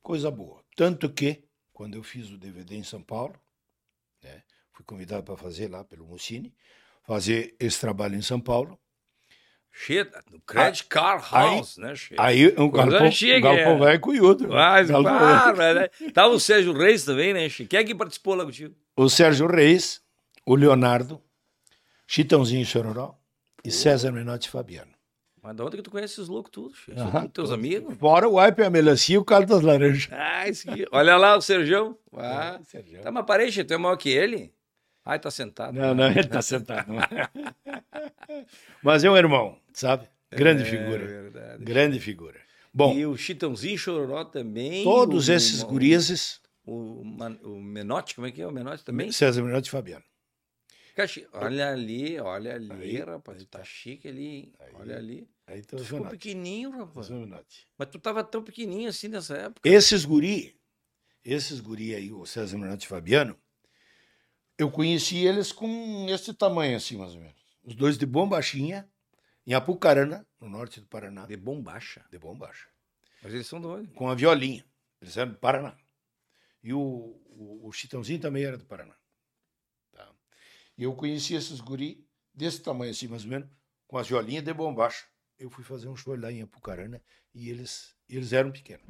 coisa 0.00 0.30
boa. 0.30 0.62
Tanto 0.76 1.10
que, 1.10 1.42
quando 1.72 1.96
eu 1.96 2.02
fiz 2.04 2.30
o 2.30 2.38
DVD 2.38 2.76
em 2.76 2.84
São 2.84 3.02
Paulo, 3.02 3.34
né, 4.22 4.44
fui 4.72 4.84
convidado 4.84 5.24
para 5.24 5.36
fazer 5.36 5.68
lá 5.68 5.82
pelo 5.82 6.06
Mussini, 6.06 6.54
fazer 7.02 7.56
esse 7.58 7.80
trabalho 7.80 8.14
em 8.14 8.22
São 8.22 8.40
Paulo. 8.40 8.78
Shit, 9.72 10.08
no 10.30 10.40
Credit 10.42 10.84
Car 10.84 11.28
House, 11.28 11.76
né? 11.76 11.92
Aí 12.18 12.54
um 12.56 12.70
Coisa 12.70 12.90
galpão, 12.92 13.10
chique, 13.10 13.38
um 13.38 13.40
galpão 13.40 13.74
é. 13.74 13.86
velho 13.86 14.00
cunhudo. 14.00 14.48
Mas, 14.48 14.88
Galpão 14.88 15.12
ah, 15.12 15.52
velho. 15.52 15.80
né? 15.80 15.88
Tava 16.12 16.34
o 16.34 16.38
Sérgio 16.38 16.72
Reis 16.72 17.04
também, 17.04 17.34
né, 17.34 17.48
Chico? 17.48 17.70
Quem 17.70 17.80
é 17.80 17.84
que 17.84 17.96
participou 17.96 18.36
lá 18.36 18.44
contigo? 18.44 18.76
O 18.96 19.08
Sérgio 19.08 19.48
Reis, 19.48 20.00
o 20.46 20.54
Leonardo, 20.54 21.20
Chitãozinho 22.06 22.64
Chororó 22.64 23.18
e 23.64 23.72
César 23.72 24.12
Menotti 24.12 24.48
Fabiano. 24.48 24.97
Mas 25.48 25.56
de 25.56 25.62
onde 25.62 25.76
que 25.78 25.82
tu 25.82 25.90
conhece 25.90 26.12
esses 26.12 26.28
loucos 26.28 26.50
tudo, 26.52 26.74
tudo 26.84 27.28
teus 27.30 27.50
amigos? 27.50 27.96
Fora 27.96 28.28
o 28.28 28.38
Aipe, 28.38 28.62
a 28.62 28.68
melancia 28.68 29.14
e 29.14 29.18
o 29.18 29.24
Carlos 29.24 29.48
das 29.48 29.62
Laranjas. 29.62 30.06
Ah, 30.12 30.46
esse 30.46 30.68
aqui. 30.68 30.84
Olha 30.92 31.16
lá 31.16 31.38
o 31.38 31.40
Serjão. 31.40 31.96
Ah, 32.14 32.60
Sérgio. 32.64 33.00
tá, 33.00 33.10
mas 33.10 33.24
parei, 33.24 33.50
Chico, 33.50 33.66
tu 33.68 33.72
é 33.72 33.78
maior 33.78 33.96
que 33.96 34.10
ele? 34.10 34.52
Ai, 35.06 35.18
tá 35.18 35.30
sentado. 35.30 35.72
Não, 35.74 35.94
não, 35.94 36.10
ele 36.10 36.24
tá 36.28 36.42
sentado. 36.42 36.92
Mas 38.82 39.04
é 39.04 39.10
um 39.10 39.16
irmão, 39.16 39.58
sabe? 39.72 40.06
Grande 40.30 40.64
É 40.64 40.66
figura. 40.66 41.06
verdade. 41.06 41.64
Grande 41.64 41.98
figura. 41.98 42.38
Bom, 42.74 42.92
E 42.94 43.06
o 43.06 43.16
Chitãozinho 43.16 43.78
Chororó 43.78 44.24
também. 44.24 44.84
todos 44.84 45.30
esses 45.30 45.62
o- 45.62 45.66
gurizes, 45.66 46.42
O, 46.66 47.00
o 47.42 47.58
Menotti, 47.62 48.14
como 48.14 48.26
é 48.26 48.30
que 48.32 48.42
é? 48.42 48.46
O 48.46 48.52
Menotti 48.52 48.84
também? 48.84 49.10
César 49.10 49.42
Menotti 49.42 49.68
e 49.68 49.70
Fabiano. 49.70 50.04
Olha 51.32 51.70
ali, 51.70 52.18
olha 52.20 52.54
ali, 52.56 52.70
Aí, 52.72 52.96
rapaz. 53.00 53.42
Tá 53.46 53.62
chique 53.64 54.08
ali, 54.08 54.26
hein? 54.26 54.52
Olha 54.74 54.96
ali. 54.96 55.26
Aí 55.48 55.62
Tu 55.62 55.76
tá 55.76 55.82
o 55.82 55.84
ficou 55.84 56.06
pequenininho, 56.06 56.70
rapaz. 56.70 57.08
Mas 57.78 57.88
tu 57.88 57.98
tava 57.98 58.22
tão 58.22 58.42
pequenininho 58.42 58.90
assim 58.90 59.08
nessa 59.08 59.34
época. 59.34 59.66
Esses 59.66 60.04
guri, 60.04 60.60
esses 61.24 61.58
guri 61.58 61.94
aí, 61.94 62.12
o 62.12 62.26
César 62.26 62.58
Menotti 62.58 62.84
e 62.84 62.88
Fabiano, 62.88 63.34
eu 64.58 64.70
conheci 64.70 65.24
eles 65.24 65.50
com 65.50 66.06
esse 66.10 66.34
tamanho 66.34 66.76
assim, 66.76 66.98
mais 66.98 67.14
ou 67.14 67.20
menos. 67.20 67.40
Os 67.64 67.74
dois 67.74 67.96
de 67.96 68.04
bombachinha, 68.04 68.86
em 69.46 69.54
Apucarana, 69.54 70.26
no 70.38 70.50
norte 70.50 70.80
do 70.80 70.86
Paraná, 70.86 71.24
De 71.24 71.36
bombacha. 71.36 72.04
de 72.10 72.18
bombacha. 72.18 72.68
Mas 73.22 73.32
eles 73.32 73.46
são 73.46 73.58
doidos. 73.60 73.94
com 73.94 74.08
a 74.08 74.14
violinha. 74.14 74.64
Eles 75.00 75.16
eram 75.16 75.32
do 75.32 75.38
Paraná. 75.38 75.76
E 76.62 76.74
o, 76.74 76.78
o, 76.80 77.68
o 77.68 77.72
Chitãozinho 77.72 78.20
também 78.20 78.44
era 78.44 78.58
do 78.58 78.66
Paraná. 78.66 78.94
Tá? 79.92 80.12
E 80.76 80.82
eu 80.82 80.94
conheci 80.94 81.34
esses 81.34 81.58
guri 81.60 82.06
desse 82.34 82.60
tamanho 82.60 82.90
assim, 82.90 83.08
mais 83.08 83.24
ou 83.24 83.30
menos, 83.30 83.48
com 83.86 83.96
as 83.96 84.06
violinhas 84.06 84.44
de 84.44 84.52
bombacha. 84.52 85.06
Eu 85.38 85.50
fui 85.50 85.62
fazer 85.64 85.88
um 85.88 85.96
show 85.96 86.16
lá 86.16 86.32
em 86.32 86.42
Apucarana 86.42 87.00
e 87.34 87.48
eles, 87.48 87.94
eles 88.08 88.32
eram 88.32 88.50
pequenos. 88.50 88.86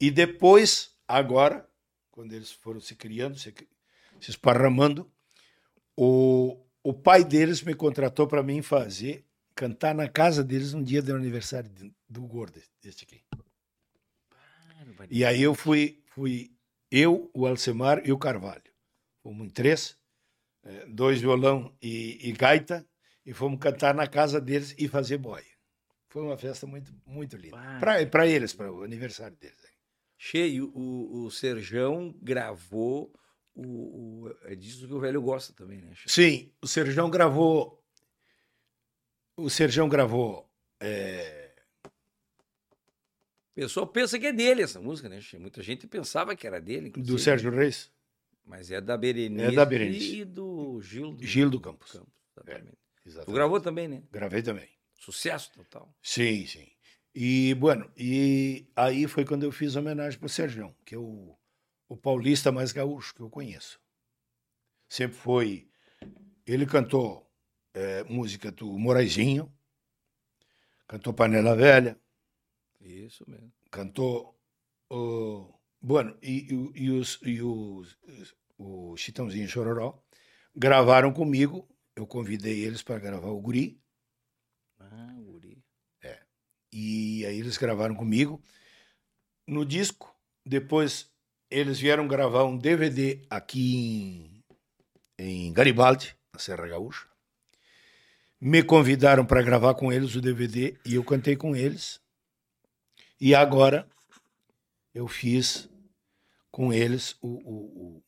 E 0.00 0.10
depois, 0.10 0.94
agora, 1.08 1.68
quando 2.10 2.32
eles 2.34 2.52
foram 2.52 2.80
se 2.80 2.94
criando, 2.94 3.38
se, 3.38 3.52
se 4.20 4.30
esparramando, 4.30 5.10
o, 5.96 6.62
o 6.82 6.92
pai 6.92 7.24
deles 7.24 7.62
me 7.62 7.74
contratou 7.74 8.26
para 8.26 8.42
mim 8.42 8.60
fazer, 8.60 9.24
cantar 9.54 9.94
na 9.94 10.06
casa 10.08 10.44
deles 10.44 10.74
no 10.74 10.84
dia 10.84 11.00
do 11.00 11.14
aniversário 11.14 11.70
de- 11.70 11.92
do 12.08 12.22
Gordo, 12.26 12.60
deste 12.82 13.04
aqui. 13.04 13.22
E 15.10 15.24
aí 15.24 15.42
eu 15.42 15.54
fui, 15.54 16.02
fui 16.08 16.52
eu, 16.90 17.30
o 17.32 17.46
Alcemar 17.46 18.06
e 18.06 18.12
o 18.12 18.18
Carvalho. 18.18 18.62
Fomos 19.22 19.46
em 19.46 19.50
três, 19.50 19.96
eh, 20.62 20.84
dois 20.86 21.20
violão 21.20 21.74
e, 21.80 22.18
e 22.28 22.32
gaita, 22.32 22.86
e 23.24 23.32
fomos 23.32 23.58
cantar 23.58 23.94
na 23.94 24.06
casa 24.06 24.38
deles 24.40 24.74
e 24.78 24.86
fazer 24.86 25.16
boia. 25.16 25.55
Foi 26.16 26.22
uma 26.24 26.38
festa 26.38 26.66
muito, 26.66 26.94
muito 27.04 27.36
linda. 27.36 27.58
Para 28.10 28.26
eles, 28.26 28.54
para 28.54 28.72
o 28.72 28.82
aniversário 28.82 29.36
deles. 29.36 29.70
Cheio, 30.16 30.72
o, 30.74 31.24
o 31.26 31.30
Serjão 31.30 32.14
gravou 32.22 33.12
o, 33.54 34.24
o- 34.24 34.36
É 34.44 34.54
disso 34.54 34.86
que 34.88 34.94
o 34.94 34.98
velho 34.98 35.20
gosta 35.20 35.52
também, 35.52 35.82
né? 35.82 35.92
Sim, 36.06 36.50
o 36.62 36.66
Serjão 36.66 37.10
gravou. 37.10 37.84
O 39.36 39.50
Serjão 39.50 39.90
gravou. 39.90 40.50
eh, 40.80 41.52
O 41.84 43.54
pessoal 43.54 43.86
pensa 43.86 44.18
que 44.18 44.24
é 44.28 44.32
dele 44.32 44.62
essa 44.62 44.80
música, 44.80 45.10
né? 45.10 45.20
Muita 45.38 45.62
gente 45.62 45.86
pensava 45.86 46.34
que 46.34 46.46
era 46.46 46.58
dele. 46.62 46.88
do 46.88 46.98
inclusive. 47.00 47.18
Sérgio 47.20 47.50
Reis, 47.50 47.92
Mas 48.42 48.70
é 48.70 48.80
da 48.80 48.96
Berenice. 48.96 49.44
É 49.44 49.52
da 49.52 49.66
Berenice. 49.66 50.20
E 50.20 50.24
do 50.24 50.80
Gil 50.80 51.12
do, 51.12 51.26
Gil 51.26 51.50
do 51.50 51.60
Campos. 51.60 51.90
exatamente. 52.34 52.78
Tu 53.02 53.08
exatamente. 53.10 53.34
gravou 53.34 53.60
também, 53.60 53.86
né? 53.86 54.02
Gravei 54.10 54.42
também. 54.42 54.70
Sucesso 54.96 55.52
total. 55.52 55.94
Sim, 56.02 56.46
sim. 56.46 56.68
E, 57.14 57.54
bueno, 57.54 57.90
e 57.96 58.66
aí 58.76 59.06
foi 59.06 59.24
quando 59.24 59.44
eu 59.44 59.52
fiz 59.52 59.74
homenagem 59.76 60.18
para 60.18 60.26
o 60.26 60.28
Sergião, 60.28 60.74
que 60.84 60.94
é 60.94 60.98
o, 60.98 61.36
o 61.88 61.96
paulista 61.96 62.52
mais 62.52 62.72
gaúcho 62.72 63.14
que 63.14 63.20
eu 63.20 63.30
conheço. 63.30 63.80
Sempre 64.88 65.16
foi. 65.16 65.70
Ele 66.46 66.66
cantou 66.66 67.30
eh, 67.74 68.04
música 68.04 68.52
do 68.52 68.78
Moraizinho, 68.78 69.52
cantou 70.86 71.12
Panela 71.12 71.56
Velha, 71.56 71.98
Isso 72.80 73.24
mesmo. 73.28 73.52
cantou. 73.70 74.38
o 74.90 75.52
bueno, 75.80 76.16
e, 76.20 76.48
e, 76.52 76.84
e 76.84 76.90
os, 76.90 77.20
e 77.22 77.40
os, 77.42 77.96
o 78.58 78.96
Chitãozinho 78.96 79.48
Chororó 79.48 80.02
gravaram 80.54 81.12
comigo. 81.12 81.68
Eu 81.94 82.06
convidei 82.06 82.64
eles 82.64 82.82
para 82.82 82.98
gravar 82.98 83.28
o 83.28 83.40
Guri. 83.40 83.80
E 86.78 87.24
aí 87.24 87.38
eles 87.38 87.56
gravaram 87.56 87.94
comigo. 87.94 88.38
No 89.46 89.64
disco, 89.64 90.14
depois 90.44 91.10
eles 91.50 91.80
vieram 91.80 92.06
gravar 92.06 92.44
um 92.44 92.58
DVD 92.58 93.22
aqui 93.30 93.74
em, 95.18 95.46
em 95.48 95.52
Garibaldi, 95.54 96.14
na 96.34 96.38
Serra 96.38 96.66
Gaúcha. 96.68 97.06
Me 98.38 98.62
convidaram 98.62 99.24
para 99.24 99.40
gravar 99.42 99.74
com 99.74 99.90
eles 99.90 100.14
o 100.14 100.20
DVD 100.20 100.76
e 100.84 100.96
eu 100.96 101.02
cantei 101.02 101.34
com 101.34 101.56
eles. 101.56 101.98
E 103.18 103.34
agora 103.34 103.88
eu 104.92 105.08
fiz 105.08 105.70
com 106.50 106.70
eles 106.74 107.16
o, 107.22 107.28
o- 107.28 107.96
o- 107.96 108.02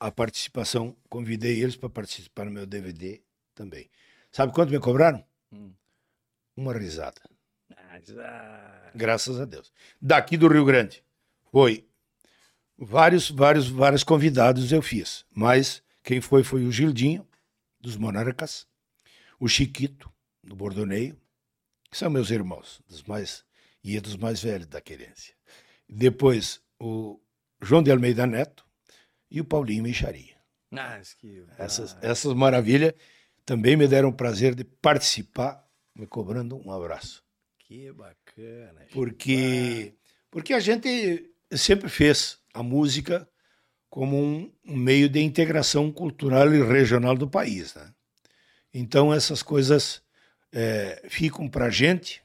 a 0.00 0.10
participação, 0.10 0.96
convidei 1.08 1.62
eles 1.62 1.76
para 1.76 1.88
participar 1.88 2.46
no 2.46 2.50
meu 2.50 2.66
DVD 2.66 3.22
também. 3.54 3.88
Sabe 4.32 4.52
quanto 4.52 4.70
me 4.72 4.80
cobraram? 4.80 5.24
Hum. 5.52 5.72
Uma 6.58 6.72
risada. 6.72 7.20
Ah, 7.70 8.90
Graças 8.92 9.38
a 9.38 9.44
Deus. 9.44 9.72
Daqui 10.02 10.36
do 10.36 10.48
Rio 10.48 10.64
Grande. 10.64 11.04
Foi 11.52 11.88
vários, 12.76 13.30
vários, 13.30 13.68
vários 13.68 14.02
convidados 14.02 14.72
eu 14.72 14.82
fiz. 14.82 15.24
Mas 15.32 15.84
quem 16.02 16.20
foi 16.20 16.42
foi 16.42 16.64
o 16.64 16.72
Gildinho, 16.72 17.24
dos 17.80 17.96
Monarcas, 17.96 18.66
o 19.38 19.46
Chiquito, 19.46 20.12
do 20.42 20.56
Bordoneio, 20.56 21.16
que 21.88 21.96
são 21.96 22.10
meus 22.10 22.28
irmãos, 22.28 22.82
dos 22.88 23.04
mais, 23.04 23.44
e 23.84 23.96
é 23.96 24.00
dos 24.00 24.16
mais 24.16 24.42
velhos 24.42 24.66
da 24.66 24.80
querência. 24.80 25.36
Depois 25.88 26.60
o 26.76 27.20
João 27.62 27.84
de 27.84 27.92
Almeida 27.92 28.26
Neto 28.26 28.66
e 29.30 29.40
o 29.40 29.44
Paulinho 29.44 29.84
Micharia. 29.84 30.36
Ah, 30.72 31.00
que... 31.20 31.46
Essas, 31.56 31.96
essas 32.02 32.34
maravilhas 32.34 32.94
também 33.46 33.76
me 33.76 33.86
deram 33.86 34.08
o 34.08 34.12
prazer 34.12 34.56
de 34.56 34.64
participar, 34.64 35.67
me 35.98 36.06
cobrando 36.06 36.56
um 36.64 36.70
abraço 36.70 37.24
Que 37.58 37.92
bacana. 37.92 38.86
Porque 38.92 39.94
porque 40.30 40.54
a 40.54 40.60
gente 40.60 41.30
sempre 41.52 41.88
fez 41.88 42.38
a 42.54 42.62
música 42.62 43.28
como 43.90 44.16
um, 44.16 44.52
um 44.64 44.76
meio 44.76 45.08
de 45.08 45.20
integração 45.20 45.90
cultural 45.90 46.54
e 46.54 46.62
regional 46.62 47.16
do 47.16 47.28
país, 47.28 47.74
né? 47.74 47.92
Então 48.72 49.12
essas 49.12 49.42
coisas 49.42 50.02
eh, 50.52 51.02
ficam 51.08 51.48
para 51.48 51.66
a 51.66 51.70
gente 51.70 52.22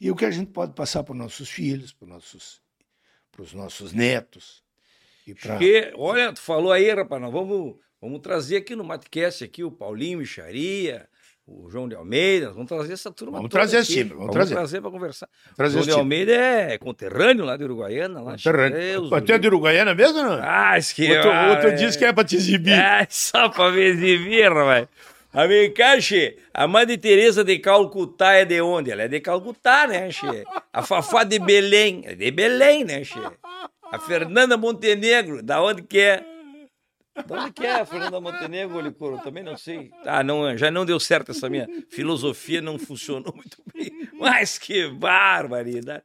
e 0.00 0.10
o 0.10 0.16
que 0.16 0.24
a 0.24 0.30
gente 0.30 0.50
pode 0.50 0.74
passar 0.74 1.04
para 1.04 1.12
os 1.12 1.18
nossos 1.18 1.48
filhos, 1.48 1.92
para 1.92 2.08
nossos 2.08 2.62
os 3.38 3.52
nossos 3.52 3.92
netos 3.92 4.62
E 5.26 5.34
pra... 5.34 5.58
Que, 5.58 5.92
olha, 5.96 6.32
tu 6.32 6.40
falou 6.40 6.70
aí, 6.70 6.92
rapaz, 6.92 7.20
nós 7.20 7.32
vamos, 7.32 7.76
vamos 8.00 8.20
trazer 8.20 8.58
aqui 8.58 8.76
no 8.76 8.84
Matcast 8.84 9.42
aqui 9.42 9.64
o 9.64 9.72
Paulinho 9.72 10.18
Micharia, 10.18 11.08
o 11.46 11.68
João 11.68 11.86
de 11.86 11.94
Almeida, 11.94 12.50
vamos 12.52 12.66
trazer 12.68 12.94
essa 12.94 13.10
turma 13.10 13.36
Vamos 13.36 13.50
trazer 13.50 13.76
aqui. 13.78 13.92
sim, 13.92 14.04
vamos 14.04 14.32
trazer. 14.32 14.80
para 14.80 14.90
conversar. 14.90 15.28
Trazer 15.54 15.78
o 15.78 15.82
João 15.82 15.82
esse 15.82 15.94
de. 15.94 16.00
Almeida 16.00 16.32
é 16.32 16.78
conterrâneo 16.78 17.44
lá 17.44 17.56
de 17.56 17.64
Uruguaiana. 17.64 18.20
Lá, 18.22 18.30
Conterrâneo. 18.32 18.78
Deus 18.78 19.22
Tu 19.24 19.32
é 19.32 19.38
de 19.38 19.46
Uruguaiana 19.46 19.94
mesmo, 19.94 20.22
não? 20.22 20.38
Ah, 20.42 20.74
que... 20.94 21.12
Outro, 21.12 21.30
ah, 21.30 21.50
outro 21.50 21.68
é- 21.68 21.72
diz 21.72 21.96
que 21.96 22.04
é 22.04 22.12
pra 22.12 22.24
te 22.24 22.36
exibir. 22.36 22.72
É, 22.72 23.06
só 23.10 23.48
pra 23.50 23.70
me 23.70 23.82
exibir, 23.82 24.50
rapaz. 24.50 24.88
A 25.34 25.46
vem 25.46 25.70
cá, 25.72 26.00
che. 26.00 26.38
A 26.54 26.66
Madre 26.68 26.96
Teresa 26.96 27.42
de 27.42 27.58
Calcutá 27.58 28.34
é 28.34 28.44
de 28.44 28.60
onde? 28.62 28.92
Ela 28.92 29.02
é 29.02 29.08
de 29.08 29.20
Calcutá, 29.20 29.86
né, 29.86 30.10
che? 30.10 30.44
A 30.72 30.80
Fafá 30.82 31.24
de 31.24 31.40
Belém. 31.40 32.02
É 32.06 32.14
de 32.14 32.30
Belém, 32.30 32.84
né, 32.84 33.02
che? 33.04 33.18
A 33.92 33.98
Fernanda 33.98 34.56
Montenegro, 34.56 35.42
da 35.42 35.60
onde 35.60 35.82
que 35.82 35.98
é? 35.98 36.24
Da 37.26 37.42
onde 37.42 37.52
que 37.52 37.64
é 37.64 37.84
Fernanda 37.86 38.20
Montenegro, 38.20 38.80
Licoro? 38.80 39.18
Também 39.22 39.42
não 39.44 39.56
sei. 39.56 39.90
Ah, 40.04 40.22
não, 40.22 40.56
já 40.56 40.70
não 40.70 40.84
deu 40.84 40.98
certo 40.98 41.30
essa 41.30 41.48
minha 41.48 41.68
filosofia, 41.88 42.60
não 42.60 42.78
funcionou 42.78 43.32
muito 43.36 43.62
bem. 43.72 44.08
Mas 44.14 44.58
que 44.58 44.88
barbaridade. 44.88 46.02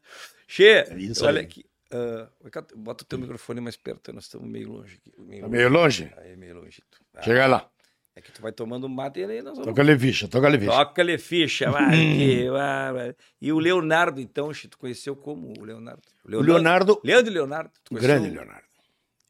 Che, 0.47 0.85
isso 0.97 1.25
olha 1.25 1.39
aí. 1.39 1.45
aqui. 1.45 1.65
ah, 1.91 2.27
bota 2.75 3.03
o 3.03 3.07
teu 3.07 3.17
microfone 3.19 3.59
mais 3.61 3.75
perto, 3.75 4.13
nós 4.13 4.25
estamos 4.25 4.47
meio 4.47 4.71
longe 4.71 4.99
aqui. 4.99 5.39
Tá 5.41 5.47
meio 5.47 5.69
longe? 5.69 6.11
Aí, 6.17 6.35
meio 6.35 6.55
longe. 6.61 6.81
Ah, 7.15 7.21
Chega 7.23 7.47
lá. 7.47 7.69
é 8.15 8.21
que 8.21 8.31
tu 8.31 8.41
vai 8.41 8.51
tomando 8.51 8.87
mate 8.87 9.19
e 9.19 9.23
aí 9.25 9.41
nós 9.41 9.57
vamos... 9.57 9.65
Toca-lhe 9.67 9.97
ficha, 9.97 10.27
toca-lhe 10.27 10.59
ficha. 10.59 10.71
Toca-lhe 10.71 11.17
ficha. 11.17 11.71
vai, 11.71 11.91
que 11.91 12.49
bárbaro. 12.51 13.15
e 13.41 13.51
o 13.51 13.59
Leonardo, 13.59 14.19
então, 14.21 14.53
Chi, 14.53 14.67
tu 14.67 14.77
conheceu 14.77 15.15
como 15.15 15.53
o 15.59 15.63
Leonardo? 15.63 16.01
O 16.23 16.29
Leonardo, 16.41 16.99
Leandro 17.03 17.31
e 17.31 17.33
Leonardo. 17.33 17.71
tu 17.83 17.89
conheceu? 17.91 18.07
grande 18.09 18.29
Leonardo. 18.35 18.67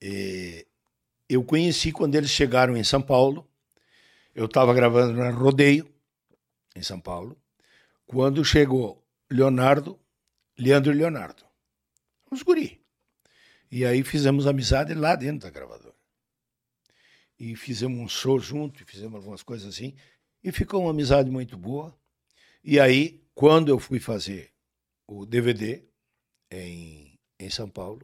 E 0.01 0.65
eu 1.29 1.43
conheci 1.43 1.91
quando 1.91 2.15
eles 2.15 2.31
chegaram 2.31 2.75
em 2.75 2.83
São 2.83 3.01
Paulo. 3.01 3.47
Eu 4.33 4.45
estava 4.45 4.73
gravando 4.73 5.13
na 5.13 5.29
Rodeio, 5.29 5.87
em 6.75 6.81
São 6.81 6.99
Paulo. 6.99 7.39
Quando 8.07 8.43
chegou 8.43 9.05
Leonardo, 9.29 9.99
Leandro 10.57 10.91
e 10.91 10.95
Leonardo. 10.95 11.45
Os 12.31 12.41
guri. 12.41 12.81
E 13.71 13.85
aí 13.85 14.03
fizemos 14.03 14.47
amizade 14.47 14.95
lá 14.95 15.15
dentro 15.15 15.47
da 15.47 15.51
gravadora. 15.51 15.93
E 17.37 17.55
fizemos 17.55 17.99
um 17.99 18.07
show 18.07 18.39
junto, 18.39 18.83
fizemos 18.85 19.15
algumas 19.15 19.43
coisas 19.43 19.67
assim. 19.67 19.95
E 20.43 20.51
ficou 20.51 20.81
uma 20.81 20.91
amizade 20.91 21.29
muito 21.29 21.55
boa. 21.55 21.95
E 22.63 22.79
aí, 22.79 23.23
quando 23.35 23.69
eu 23.69 23.77
fui 23.77 23.99
fazer 23.99 24.51
o 25.07 25.25
DVD 25.25 25.83
em, 26.51 27.17
em 27.39 27.49
São 27.49 27.69
Paulo, 27.69 28.01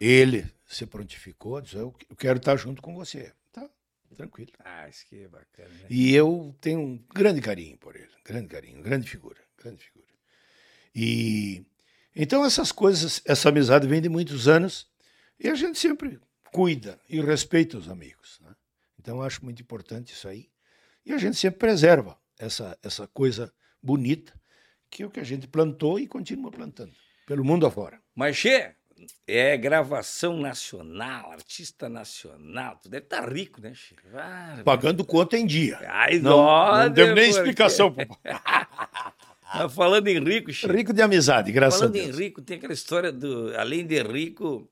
ele 0.00 0.50
se 0.66 0.86
prontificou, 0.86 1.60
disse, 1.60 1.76
eu 1.76 1.94
quero 2.18 2.38
estar 2.38 2.56
junto 2.56 2.82
com 2.82 2.94
você. 2.94 3.32
Tá, 3.52 3.68
tranquilo. 4.14 4.52
Ah, 4.64 4.88
isso 4.88 5.06
que 5.06 5.22
é 5.22 5.28
bacana. 5.28 5.68
Né? 5.68 5.86
E 5.88 6.14
eu 6.14 6.54
tenho 6.60 6.80
um 6.80 7.04
grande 7.14 7.40
carinho 7.40 7.76
por 7.78 7.96
ele, 7.96 8.10
grande 8.24 8.48
carinho, 8.48 8.82
grande 8.82 9.08
figura, 9.08 9.40
grande 9.56 9.84
figura. 9.84 10.06
E 10.94 11.64
então 12.14 12.44
essas 12.44 12.72
coisas, 12.72 13.20
essa 13.24 13.48
amizade 13.48 13.86
vem 13.86 14.00
de 14.00 14.08
muitos 14.08 14.48
anos 14.48 14.88
e 15.38 15.48
a 15.48 15.54
gente 15.54 15.78
sempre 15.78 16.18
cuida 16.52 16.98
e 17.08 17.20
respeita 17.20 17.76
os 17.76 17.88
amigos. 17.88 18.40
Né? 18.42 18.54
Então 18.98 19.16
eu 19.16 19.22
acho 19.22 19.44
muito 19.44 19.60
importante 19.62 20.12
isso 20.12 20.26
aí 20.26 20.48
e 21.04 21.12
a 21.12 21.18
gente 21.18 21.36
sempre 21.36 21.58
preserva 21.58 22.18
essa 22.38 22.78
essa 22.82 23.06
coisa 23.06 23.52
bonita 23.82 24.32
que 24.90 25.02
é 25.02 25.06
o 25.06 25.10
que 25.10 25.20
a 25.20 25.24
gente 25.24 25.46
plantou 25.46 25.98
e 25.98 26.06
continua 26.06 26.50
plantando 26.50 26.94
pelo 27.26 27.44
mundo 27.44 27.66
afora. 27.66 28.00
Mas, 28.14 28.36
Che, 28.36 28.75
é 29.26 29.56
gravação 29.56 30.36
nacional, 30.38 31.30
artista 31.32 31.88
nacional. 31.88 32.78
Tu 32.82 32.88
deve 32.88 33.04
estar 33.04 33.30
rico, 33.30 33.60
né, 33.60 33.72
Che? 33.74 33.94
Ah, 34.14 34.60
Pagando 34.64 35.04
conta 35.04 35.36
em 35.36 35.46
dia. 35.46 35.78
Ai, 35.88 36.18
Não, 36.18 36.44
não 36.44 36.90
devo 36.90 37.14
nem 37.14 37.26
porque- 37.26 37.38
explicação. 37.38 37.94
Mas 39.54 39.72
falando 39.74 40.08
em 40.08 40.18
rico, 40.22 40.52
Che. 40.52 40.66
Rico 40.66 40.92
de 40.92 41.02
amizade, 41.02 41.52
graças 41.52 41.78
Falando 41.80 41.94
a 41.96 41.98
em 41.98 42.04
Deus. 42.06 42.18
rico, 42.18 42.42
tem 42.42 42.56
aquela 42.56 42.72
história 42.72 43.12
do. 43.12 43.54
Além 43.56 43.86
de 43.86 44.02
rico, 44.02 44.68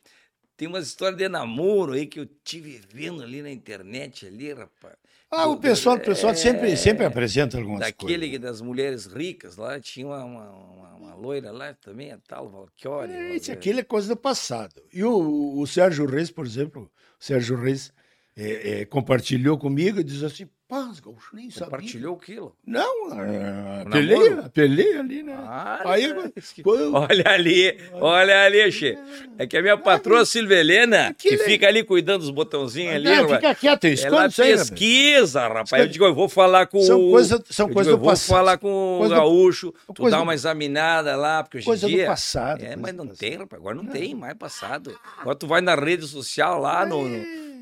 tem 0.57 0.67
umas 0.69 0.87
histórias 0.87 1.17
de 1.19 1.29
namoro 1.29 1.93
aí 1.93 2.07
que 2.07 2.19
eu 2.21 2.27
tive 2.45 2.81
vendo 2.93 3.23
ali 3.23 3.41
na 3.41 3.51
internet 3.51 4.27
ali, 4.27 4.53
rapaz. 4.53 4.95
Ah, 5.37 5.47
o 5.49 5.57
pessoal, 5.59 5.97
o 5.97 6.01
pessoal 6.01 6.33
é, 6.33 6.37
sempre, 6.37 6.77
sempre 6.77 7.05
apresenta 7.05 7.57
algumas 7.59 7.81
Daquele 7.81 8.13
coisas. 8.19 8.31
que 8.31 8.39
das 8.39 8.61
mulheres 8.61 9.07
ricas 9.07 9.57
lá, 9.57 9.79
tinha 9.81 10.07
uma, 10.07 10.25
uma, 10.25 10.51
uma- 10.51 10.95
uma 10.95 11.15
loira 11.15 11.51
lá 11.53 11.75
também, 11.75 12.11
a 12.13 12.19
tal 12.27 12.49
Valchiori. 12.49 13.13
É, 13.13 13.37
Isso 13.37 13.53
aquilo 13.53 13.81
é 13.81 13.83
coisa 13.85 14.09
do 14.09 14.17
passado. 14.17 14.75
E 14.93 15.03
o, 15.05 15.59
o 15.59 15.67
Sérgio 15.67 16.07
Reis, 16.07 16.31
por 16.31 16.47
exemplo, 16.47 16.91
o 17.21 17.25
Sérgio 17.25 17.57
Reis 17.57 17.93
é, 18.37 18.81
é, 18.81 18.85
compartilhou 18.85 19.57
comigo 19.59 20.01
e 20.01 20.05
diz 20.05 20.23
assim, 20.23 20.49
os 20.91 21.01
gaúchos 21.01 21.31
nem 21.33 21.51
sabiam. 21.51 21.71
Compartilhou 21.71 22.17
aquilo. 22.17 22.57
Não, 22.67 23.13
é, 23.13 23.83
O 23.85 23.89
apelei, 23.89 24.19
namoro? 24.19 24.47
apelei 24.47 24.97
ali, 24.99 25.23
né? 25.23 25.35
Ah, 25.39 25.81
Aí, 25.85 26.15
quando- 26.63 26.95
Olha 26.95 27.25
ali, 27.31 27.79
olha 27.95 28.43
ali, 28.45 28.73
Che. 28.73 28.99
É 29.39 29.47
que 29.47 29.57
a 29.57 29.63
minha 29.63 29.77
patroa 29.77 30.25
Silvia 30.25 30.59
Helena, 30.61 31.15
que 31.19 31.31
é- 31.35 31.39
fica 31.39 31.67
ali 31.69 31.83
cuidando 31.85 32.21
dos 32.21 32.31
botãozinhos 32.31 32.95
ali, 32.95 33.05
Não, 33.05 33.23
rapaz, 33.23 33.37
fica 33.41 33.55
quieto, 33.55 33.85
ela 33.85 33.95
esconde 33.95 34.29
isso 34.33 34.43
aí, 34.43 34.51
rapaz. 34.53 34.71
pesquisa, 34.71 35.41
rapaz. 35.49 35.73
Eu 35.83 35.89
digo, 35.89 36.05
eu 36.05 36.15
vou 36.15 36.29
falar 36.29 36.67
com 36.67 36.81
São 36.81 36.99
o... 37.01 37.25
são 37.25 37.69
eu 37.69 37.73
coisas 37.73 37.73
digo, 37.73 37.79
eu 37.79 37.85
do 37.97 37.99
vou 37.99 38.11
passado. 38.11 38.29
falar 38.37 38.59
com 38.59 38.97
o 38.97 38.99
Coisa 39.01 39.15
do- 39.15 39.21
gaúcho, 39.21 39.75
tu 39.89 39.95
coisa 40.03 40.11
dá 40.13 40.17
do- 40.19 40.23
uma 40.23 40.35
examinada 40.35 41.17
lá, 41.17 41.43
porque 41.43 41.59
hoje 41.59 41.67
Coisa 41.67 41.87
em 41.87 41.91
do 41.91 41.97
dia... 41.97 42.07
passado, 42.07 42.61
É, 42.63 42.67
coisa 42.67 42.77
mas 42.81 42.93
do 42.93 42.97
não 42.99 43.07
passado. 43.09 43.19
tem, 43.21 43.39
rapaz, 43.39 43.61
agora 43.61 43.75
não, 43.77 43.87
tem 43.87 44.15
mais 44.15 44.35
passado. 44.35 44.99
Agora 45.19 45.37
tu 45.37 45.47
vai 45.47 45.61
na 45.61 45.75
rede 45.75 46.07
social 46.07 46.61
lá, 46.61 46.87
no, 46.87 47.03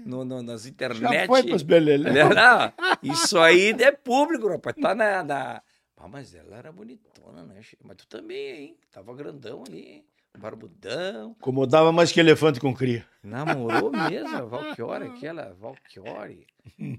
no- 0.04 0.24
no- 0.24 0.42
nas 0.42 0.66
internet... 0.66 1.00
Já 1.00 1.26
foi 1.26 1.42
pros 1.44 1.62
belelé. 1.62 2.10
Olha, 2.24 2.34
não, 2.34 2.72
isso 3.02 3.38
aí 3.38 3.70
é 3.70 3.90
público, 3.92 4.48
rapaz. 4.48 4.76
Tá 4.80 4.94
na. 4.94 5.22
na... 5.22 5.62
Ah, 5.96 6.08
mas 6.08 6.34
ela 6.34 6.56
era 6.56 6.72
bonitona, 6.72 7.44
né? 7.44 7.60
Mas 7.84 7.96
tu 7.96 8.06
também, 8.08 8.50
hein? 8.50 8.76
Tava 8.90 9.14
grandão 9.14 9.62
ali, 9.66 9.78
hein? 9.80 10.04
Barbudão. 10.36 11.36
Incomodava 11.38 11.92
mais 11.92 12.10
que 12.10 12.18
elefante 12.18 12.58
com 12.58 12.74
cria. 12.74 13.04
Namorou 13.22 13.92
mesmo 13.92 14.34
a 14.36 14.42
Valchiori, 14.42 15.06
aquela 15.08 15.52
Valchiori. 15.54 16.46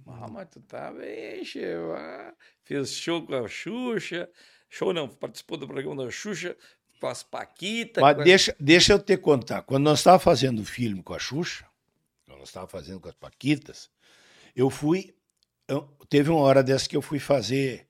Ah, 0.08 0.28
mas 0.32 0.48
tu 0.50 0.60
tá 0.62 0.92
bem, 0.92 1.44
Chico. 1.44 1.94
Ah, 1.98 2.34
Fez 2.64 2.92
show 2.94 3.22
com 3.26 3.34
a 3.36 3.48
Xuxa. 3.48 4.30
Show 4.70 4.94
não, 4.94 5.08
participou 5.08 5.58
do 5.58 5.68
programa 5.68 6.06
da 6.06 6.12
Xuxa 6.12 6.56
com 7.00 7.08
as 7.08 7.24
Paquitas. 7.24 8.02
Mas 8.02 8.16
com 8.16 8.22
a- 8.22 8.24
deixa, 8.24 8.56
deixa 8.60 8.94
eu 8.94 9.00
te 9.00 9.18
contar. 9.18 9.64
Quando 9.64 9.84
nós 9.84 10.00
estávamos 10.00 10.24
fazendo 10.24 10.60
o 10.62 10.66
filme 10.66 11.02
com 11.04 11.14
a 11.14 11.20
Xuxa, 11.20 11.66
nós 12.28 12.44
estávamos 12.50 12.72
fazendo 12.72 13.00
com 13.00 13.10
as 13.10 13.16
Paquitas, 13.16 13.90
eu 14.56 14.70
fui. 14.70 15.16
eu- 15.68 15.88
teve 16.10 16.30
uma 16.30 16.42
hora 16.42 16.62
dessa 16.64 16.88
que 16.90 16.96
eu 16.98 17.02
fui 17.02 17.20
fazer. 17.20 17.88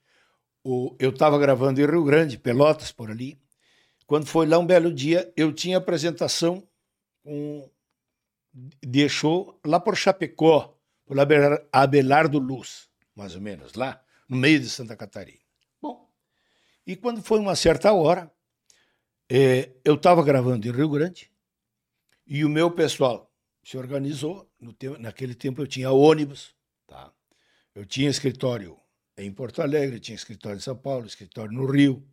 O, 0.63 0.95
eu 0.99 1.09
estava 1.09 1.37
gravando 1.39 1.81
em 1.81 1.85
Rio 1.85 2.03
Grande, 2.03 2.37
Pelotas, 2.37 2.91
por 2.91 3.09
ali. 3.11 3.37
Quando 4.05 4.25
foi 4.27 4.45
lá 4.45 4.57
um 4.59 4.65
belo 4.65 4.93
dia, 4.93 5.31
eu 5.35 5.51
tinha 5.51 5.77
apresentação 5.77 6.65
com, 7.23 7.69
de 8.81 9.09
show 9.09 9.59
lá 9.65 9.79
por 9.79 9.97
Chapecó, 9.97 10.77
por 11.05 11.19
Abelar- 11.19 11.65
Abelardo 11.71 12.37
Luz, 12.39 12.89
mais 13.15 13.35
ou 13.35 13.41
menos, 13.41 13.73
lá 13.73 14.01
no 14.29 14.37
meio 14.37 14.59
de 14.59 14.69
Santa 14.69 14.95
Catarina. 14.95 15.39
Bom, 15.81 16.09
e 16.85 16.95
quando 16.95 17.21
foi 17.23 17.39
uma 17.39 17.55
certa 17.55 17.91
hora, 17.91 18.31
é, 19.29 19.71
eu 19.83 19.95
estava 19.95 20.23
gravando 20.23 20.67
em 20.67 20.71
Rio 20.71 20.89
Grande 20.89 21.31
e 22.27 22.45
o 22.45 22.49
meu 22.49 22.69
pessoal 22.71 23.32
se 23.63 23.77
organizou. 23.77 24.49
No 24.59 24.73
te- 24.73 24.97
naquele 24.99 25.33
tempo 25.35 25.61
eu 25.61 25.67
tinha 25.67 25.91
ônibus, 25.91 26.55
tá? 26.87 27.11
eu 27.73 27.85
tinha 27.85 28.09
escritório 28.09 28.77
em 29.17 29.31
Porto 29.31 29.61
Alegre, 29.61 29.99
tinha 29.99 30.15
escritório 30.15 30.57
em 30.57 30.61
São 30.61 30.75
Paulo, 30.75 31.05
escritório 31.05 31.51
no 31.53 31.65
Rio, 31.65 32.03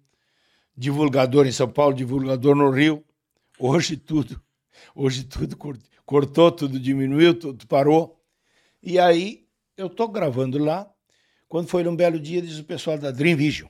divulgador 0.76 1.46
em 1.46 1.53
São 1.53 1.68
Paulo, 1.70 1.94
divulgador 1.94 2.55
no 2.55 2.70
Rio. 2.70 3.05
Hoje 3.59 3.96
tudo, 3.96 4.40
hoje 4.94 5.24
tudo 5.24 5.57
cor- 5.57 5.78
cortou, 6.07 6.51
tudo 6.53 6.78
diminuiu, 6.78 7.38
tudo 7.38 7.66
parou. 7.66 8.22
E 8.82 8.98
aí 8.98 9.46
eu 9.76 9.86
estou 9.88 10.09
gravando 10.09 10.59
lá. 10.59 10.90
Quando 11.48 11.66
foi 11.68 11.82
num 11.82 11.96
belo 11.96 12.18
dia, 12.20 12.40
diz 12.40 12.59
o 12.61 12.64
pessoal 12.64 12.96
da 12.96 13.11
Dream 13.11 13.36
Vision, 13.36 13.68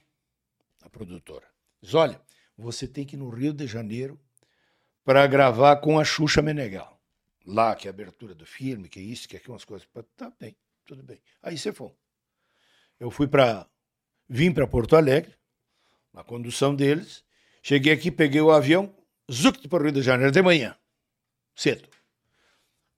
a 0.83 0.91
produtora, 0.91 1.47
diz, 1.81 1.95
olha, 1.95 2.20
você 2.57 2.87
tem 2.87 3.07
que 3.07 3.16
ir 3.16 3.18
no 3.18 3.31
Rio 3.31 3.55
de 3.55 3.66
Janeiro 3.66 4.20
para 5.03 5.26
gravar 5.26 5.76
com 5.76 5.99
a 5.99 6.05
Xuxa 6.05 6.43
Menegal. 6.43 6.99
Lá, 7.53 7.74
que 7.74 7.88
é 7.88 7.90
a 7.90 7.94
abertura 7.94 8.34
do 8.34 8.46
filme, 8.46 8.88
que 8.88 9.01
é 9.01 9.03
isso, 9.03 9.28
que 9.28 9.36
é 9.36 9.40
coisas. 9.40 9.88
Tá 10.16 10.32
bem, 10.38 10.57
tudo 10.86 11.03
bem. 11.03 11.20
Aí 11.42 11.59
você 11.59 11.72
foi. 11.72 11.92
Eu 12.98 13.11
fui 13.11 13.26
para. 13.26 13.68
Vim 14.28 14.53
para 14.53 14.66
Porto 14.66 14.94
Alegre, 14.94 15.34
na 16.12 16.22
condução 16.22 16.74
deles. 16.74 17.24
Cheguei 17.62 17.92
aqui, 17.92 18.11
peguei 18.11 18.40
o 18.40 18.53
avião, 18.53 18.94
zuc 19.30 19.66
para 19.68 19.80
o 19.80 19.82
Rio 19.84 19.92
de 19.92 20.03
Janeiro, 20.03 20.30
de 20.30 20.40
manhã, 20.40 20.78
cedo. 21.55 21.88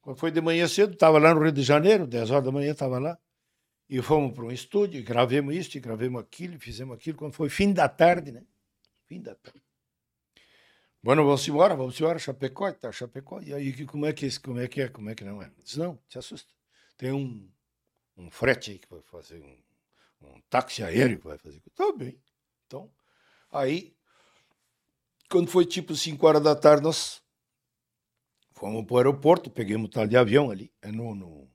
Quando 0.03 0.19
foi 0.19 0.31
de 0.31 0.41
manhã 0.41 0.69
cedo, 0.69 0.93
estava 0.93 1.19
lá 1.19 1.33
no 1.33 1.41
Rio 1.41 1.53
de 1.53 1.63
Janeiro, 1.63 2.07
10 2.07 2.31
horas 2.31 2.45
da 2.45 2.53
manhã 2.53 2.73
estava 2.73 2.99
lá. 2.99 3.19
E 3.89 4.01
fomos 4.03 4.35
para 4.35 4.45
um 4.45 4.53
estúdio, 4.53 5.03
gravemos 5.03 5.55
isso, 5.55 5.81
gravemos 5.81 6.21
aquilo, 6.21 6.59
fizemos 6.59 6.97
aquilo. 6.97 7.17
Quando 7.17 7.33
foi 7.33 7.49
fim 7.49 7.73
da 7.73 7.89
tarde, 7.89 8.33
né? 8.33 8.45
Fim 9.07 9.21
da 9.21 9.35
tarde. 9.35 9.63
Bueno, 11.03 11.25
vamos 11.25 11.47
embora, 11.49 11.75
vamos 11.75 12.01
embora, 12.01 12.19
Chapecó, 12.19 12.73
tá, 12.75 12.93
Chapecó. 12.93 13.41
E 13.43 13.53
aí, 13.53 13.85
como 13.87 14.07
é 14.07 14.13
que, 14.13 14.27
é- 14.27 14.39
como 14.43 14.61
é 14.61 14.69
que 14.69 14.81
é, 14.83 14.89
como 14.89 15.11
é 15.11 15.15
que 15.15 15.25
não 15.25 15.43
é? 15.43 15.51
Diz, 15.63 15.77
não, 15.77 15.97
te 16.09 16.19
assusta. 16.19 16.53
Tem 16.97 17.13
um, 17.13 17.51
um 18.17 18.31
frete 18.31 18.73
aí 18.73 18.79
que 18.81 18.89
vai 18.91 19.03
fazer, 19.03 19.41
um, 19.43 19.59
um 20.29 20.41
táxi 20.51 20.83
aéreo 20.83 21.19
que 21.21 21.27
vai 21.27 21.39
fazer. 21.39 21.63
Tá 21.75 21.93
bem. 21.93 22.21
Então, 22.67 22.91
aí, 23.53 23.95
quando 25.29 25.51
foi 25.51 25.67
tipo 25.67 25.97
5 25.97 26.27
horas 26.29 26.43
da 26.43 26.55
tarde, 26.55 26.83
nós 26.85 27.21
fomos 28.53 28.85
para 28.85 28.95
o 28.95 28.99
aeroporto, 28.99 29.51
peguemos 29.51 29.91
tal 29.91 30.07
de 30.07 30.17
avião 30.17 30.51
ali, 30.51 30.73
é 30.81 30.91
no, 30.91 31.15
no, 31.15 31.51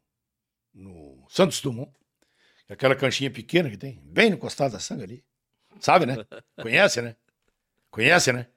no 0.73 1.25
Santos 1.29 1.61
Dumont, 1.61 1.91
é 2.69 2.73
aquela 2.73 2.95
canchinha 2.95 3.31
pequena 3.31 3.69
que 3.69 3.77
tem, 3.77 3.99
bem 4.03 4.31
no 4.31 4.37
costado 4.37 4.73
da 4.73 4.79
sangue 4.79 5.03
ali. 5.03 5.25
Sabe, 5.79 6.05
né? 6.05 6.15
Conhece, 6.61 7.01
né? 7.01 7.15
Conhece, 7.91 8.33
né? 8.33 8.47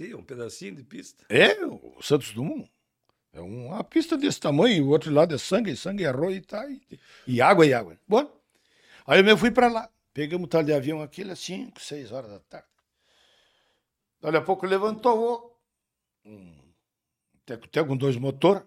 Sim, 0.00 0.14
um 0.14 0.22
pedacinho 0.22 0.74
de 0.76 0.82
pista. 0.82 1.26
É, 1.28 1.62
o 1.66 2.00
Santos 2.00 2.32
Dumont. 2.32 2.66
É 3.34 3.40
uma 3.42 3.84
pista 3.84 4.16
desse 4.16 4.40
tamanho, 4.40 4.76
e 4.78 4.80
o 4.80 4.88
outro 4.88 5.12
lado 5.12 5.34
é 5.34 5.38
sangue, 5.38 5.76
sangue, 5.76 6.06
arroz 6.06 6.34
e 6.34 6.40
tá, 6.40 6.66
e, 6.70 6.80
e 7.26 7.42
água 7.42 7.66
e 7.66 7.74
água. 7.74 7.98
Bom, 8.08 8.26
aí 9.06 9.20
eu 9.20 9.36
fui 9.36 9.50
para 9.50 9.68
lá. 9.68 9.90
Pegamos 10.14 10.46
o 10.46 10.48
tal 10.48 10.62
de 10.62 10.72
avião 10.72 11.02
aquilo 11.02 11.32
às 11.32 11.38
5, 11.40 11.78
6 11.78 12.12
horas 12.12 12.30
da 12.30 12.40
tarde. 12.40 12.66
Dali 14.22 14.38
a 14.38 14.40
pouco 14.40 14.64
levantou 14.64 15.54
um 16.24 16.50
teco-teco 17.44 17.88
com 17.88 17.96
dois 17.96 18.16
motores. 18.16 18.62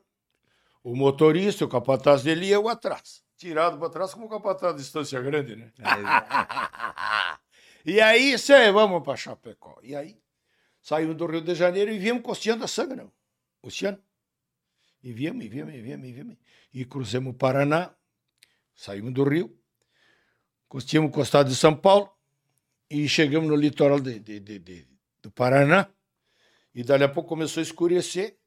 O 0.83 0.95
motorista, 0.95 1.65
o 1.65 1.69
capataz 1.69 2.21
dele 2.21 2.45
e 2.45 2.51
eu 2.51 2.69
atrás. 2.69 3.23
Tirado 3.37 3.79
para 3.79 3.89
trás 3.89 4.13
como 4.13 4.29
capataz 4.29 4.75
de 4.75 4.83
distância 4.83 5.19
grande, 5.19 5.55
né? 5.55 5.73
e 7.83 7.99
aí, 7.99 8.37
cê, 8.37 8.71
vamos 8.71 9.01
para 9.03 9.17
Chapecó. 9.17 9.79
E 9.81 9.95
aí, 9.95 10.22
saímos 10.83 11.15
do 11.15 11.25
Rio 11.25 11.41
de 11.41 11.55
Janeiro 11.55 11.91
e 11.91 11.97
viemos 11.97 12.21
costeando 12.21 12.63
a 12.63 12.67
sangue, 12.67 12.95
não. 12.95 13.11
Oceano. 13.63 13.97
E 15.01 15.11
viemos, 15.11 15.43
e 15.45 15.49
viemos, 15.49 15.73
e 15.73 15.81
viemos, 15.81 16.07
e 16.07 16.11
viemos. 16.11 16.37
E 16.73 16.85
cruzamos 16.85 17.33
o 17.33 17.37
Paraná, 17.37 17.95
saímos 18.75 19.13
do 19.13 19.23
Rio, 19.23 19.57
costeamos 20.67 21.09
o 21.09 21.13
costado 21.13 21.49
de 21.49 21.55
São 21.55 21.75
Paulo 21.75 22.11
e 22.89 23.07
chegamos 23.07 23.49
no 23.49 23.55
litoral 23.55 23.99
de, 23.99 24.19
de- 24.19 24.39
de- 24.39 24.87
do 25.21 25.31
Paraná. 25.31 25.89
E 26.75 26.83
dali 26.83 27.03
a 27.03 27.09
pouco 27.09 27.29
começou 27.29 27.61
a 27.61 27.63
escurecer 27.63 28.37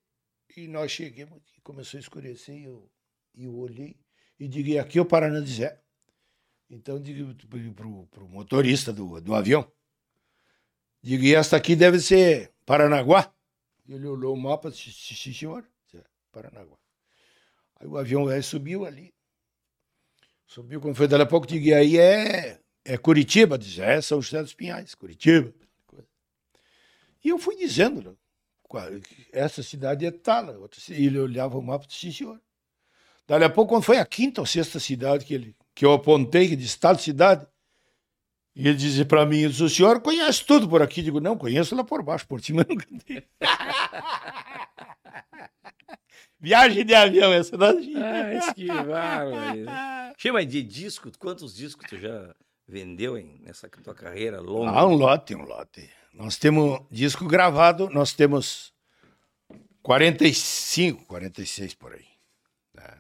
e 0.57 0.69
nós 0.69 0.91
chegamos 0.93 1.39
aqui, 1.39 1.61
começou 1.63 1.97
a 1.99 2.01
escurecer 2.01 2.57
e 2.57 2.65
eu, 2.65 2.91
eu 3.35 3.55
olhei 3.57 3.99
e 4.39 4.47
digo, 4.49 4.79
aqui 4.81 4.99
é 4.99 5.03
o 5.03 5.07
Paraná 5.07 5.41
de 5.41 5.53
Zé. 5.53 5.83
Então 6.69 7.01
digo 7.01 7.35
para 7.75 7.87
o 8.25 8.29
motorista 8.29 8.93
do, 8.93 9.21
do 9.21 9.35
avião, 9.35 9.71
digo, 11.07 11.23
e 11.23 11.35
esta 11.35 11.57
aqui 11.57 11.77
deve 11.77 12.01
ser 12.01 12.53
Paranaguá. 12.65 13.33
Ele 13.89 14.09
olhou 14.09 14.35
o 14.35 14.37
mapa 14.37 14.69
e 14.69 14.73
disse, 14.73 15.15
"Sim, 15.15 15.33
senhor, 15.33 15.65
"É, 15.95 16.01
Paranaguá. 16.33 16.77
Aí 17.79 17.87
o 17.87 17.97
avião 17.97 18.27
aí 18.27 18.43
subiu 18.43 18.85
ali. 18.85 19.15
Subiu, 20.47 20.81
quando 20.81 20.97
foi 20.97 21.07
dali 21.07 21.23
a 21.23 21.27
pouco, 21.27 21.47
digo, 21.47 21.65
e 21.65 21.75
aí 21.75 21.99
é, 21.99 22.61
é 22.85 22.99
Curitiba? 22.99 23.57
Diz, 23.57 23.79
é 23.79 24.01
São 24.01 24.21
José 24.21 24.43
dos 24.43 24.55
Pinhais, 24.55 24.95
Curitiba. 24.95 25.53
E 27.23 27.29
eu 27.29 27.39
fui 27.39 27.57
dizendo, 27.57 28.03
né, 28.03 28.15
essa 29.33 29.63
cidade 29.63 30.07
é 30.07 30.11
tal. 30.11 30.69
E 30.89 31.07
ele 31.07 31.19
olhava 31.19 31.57
o 31.57 31.63
mapa 31.63 31.85
e 31.85 31.89
disse, 31.89 32.01
sim, 32.01 32.13
senhor. 32.13 32.41
Dali 33.27 33.45
a 33.45 33.51
pouco, 33.51 33.75
quando 33.75 33.83
foi 33.85 33.99
a 33.99 34.07
quinta 34.07 34.41
ou 34.41 34.47
sexta 34.47 34.79
cidade 34.81 35.25
que, 35.25 35.35
ele, 35.35 35.57
que 35.75 35.85
eu 35.85 35.93
apontei, 35.93 36.49
que 36.49 36.57
disse 36.57 36.79
tal 36.79 36.97
cidade, 36.97 37.47
e 38.57 38.67
ele 38.67 38.77
dizia 38.77 39.05
para 39.05 39.27
mim, 39.27 39.47
disse, 39.49 39.63
o 39.63 39.69
senhor 39.69 40.01
conhece 40.01 40.45
tudo 40.45 40.67
por 40.67 40.81
aqui? 40.81 41.03
Digo, 41.03 41.21
não, 41.21 41.37
conheço 41.37 41.77
lá 41.77 41.85
por 41.85 42.03
baixo, 42.03 42.27
por 42.27 42.41
cima 42.41 42.65
nunca 42.69 42.87
dei. 43.07 43.23
Viagem 46.41 46.85
de 46.85 46.95
avião, 46.95 47.33
essa 47.33 47.57
não 47.57 47.69
Ah, 47.69 48.35
isso 48.35 48.55
que 48.55 48.67
bárbaro. 48.67 50.15
Chama 50.19 50.45
de 50.45 50.63
disco, 50.63 51.11
quantos 51.19 51.55
discos 51.55 51.87
tu 51.89 51.99
já 51.99 52.35
vendeu 52.67 53.17
hein, 53.19 53.41
nessa 53.43 53.69
tua 53.69 53.95
carreira 53.95 54.41
longa? 54.41 54.71
Ah, 54.71 54.87
um 54.87 54.95
lote, 54.95 55.35
um 55.35 55.45
lote. 55.45 55.89
Nós 56.13 56.37
temos 56.37 56.81
disco 56.91 57.27
gravado, 57.27 57.89
nós 57.91 58.13
temos 58.13 58.73
45, 59.83 61.05
46 61.07 61.75
por 61.75 61.93
aí. 61.93 62.07
né? 62.75 62.99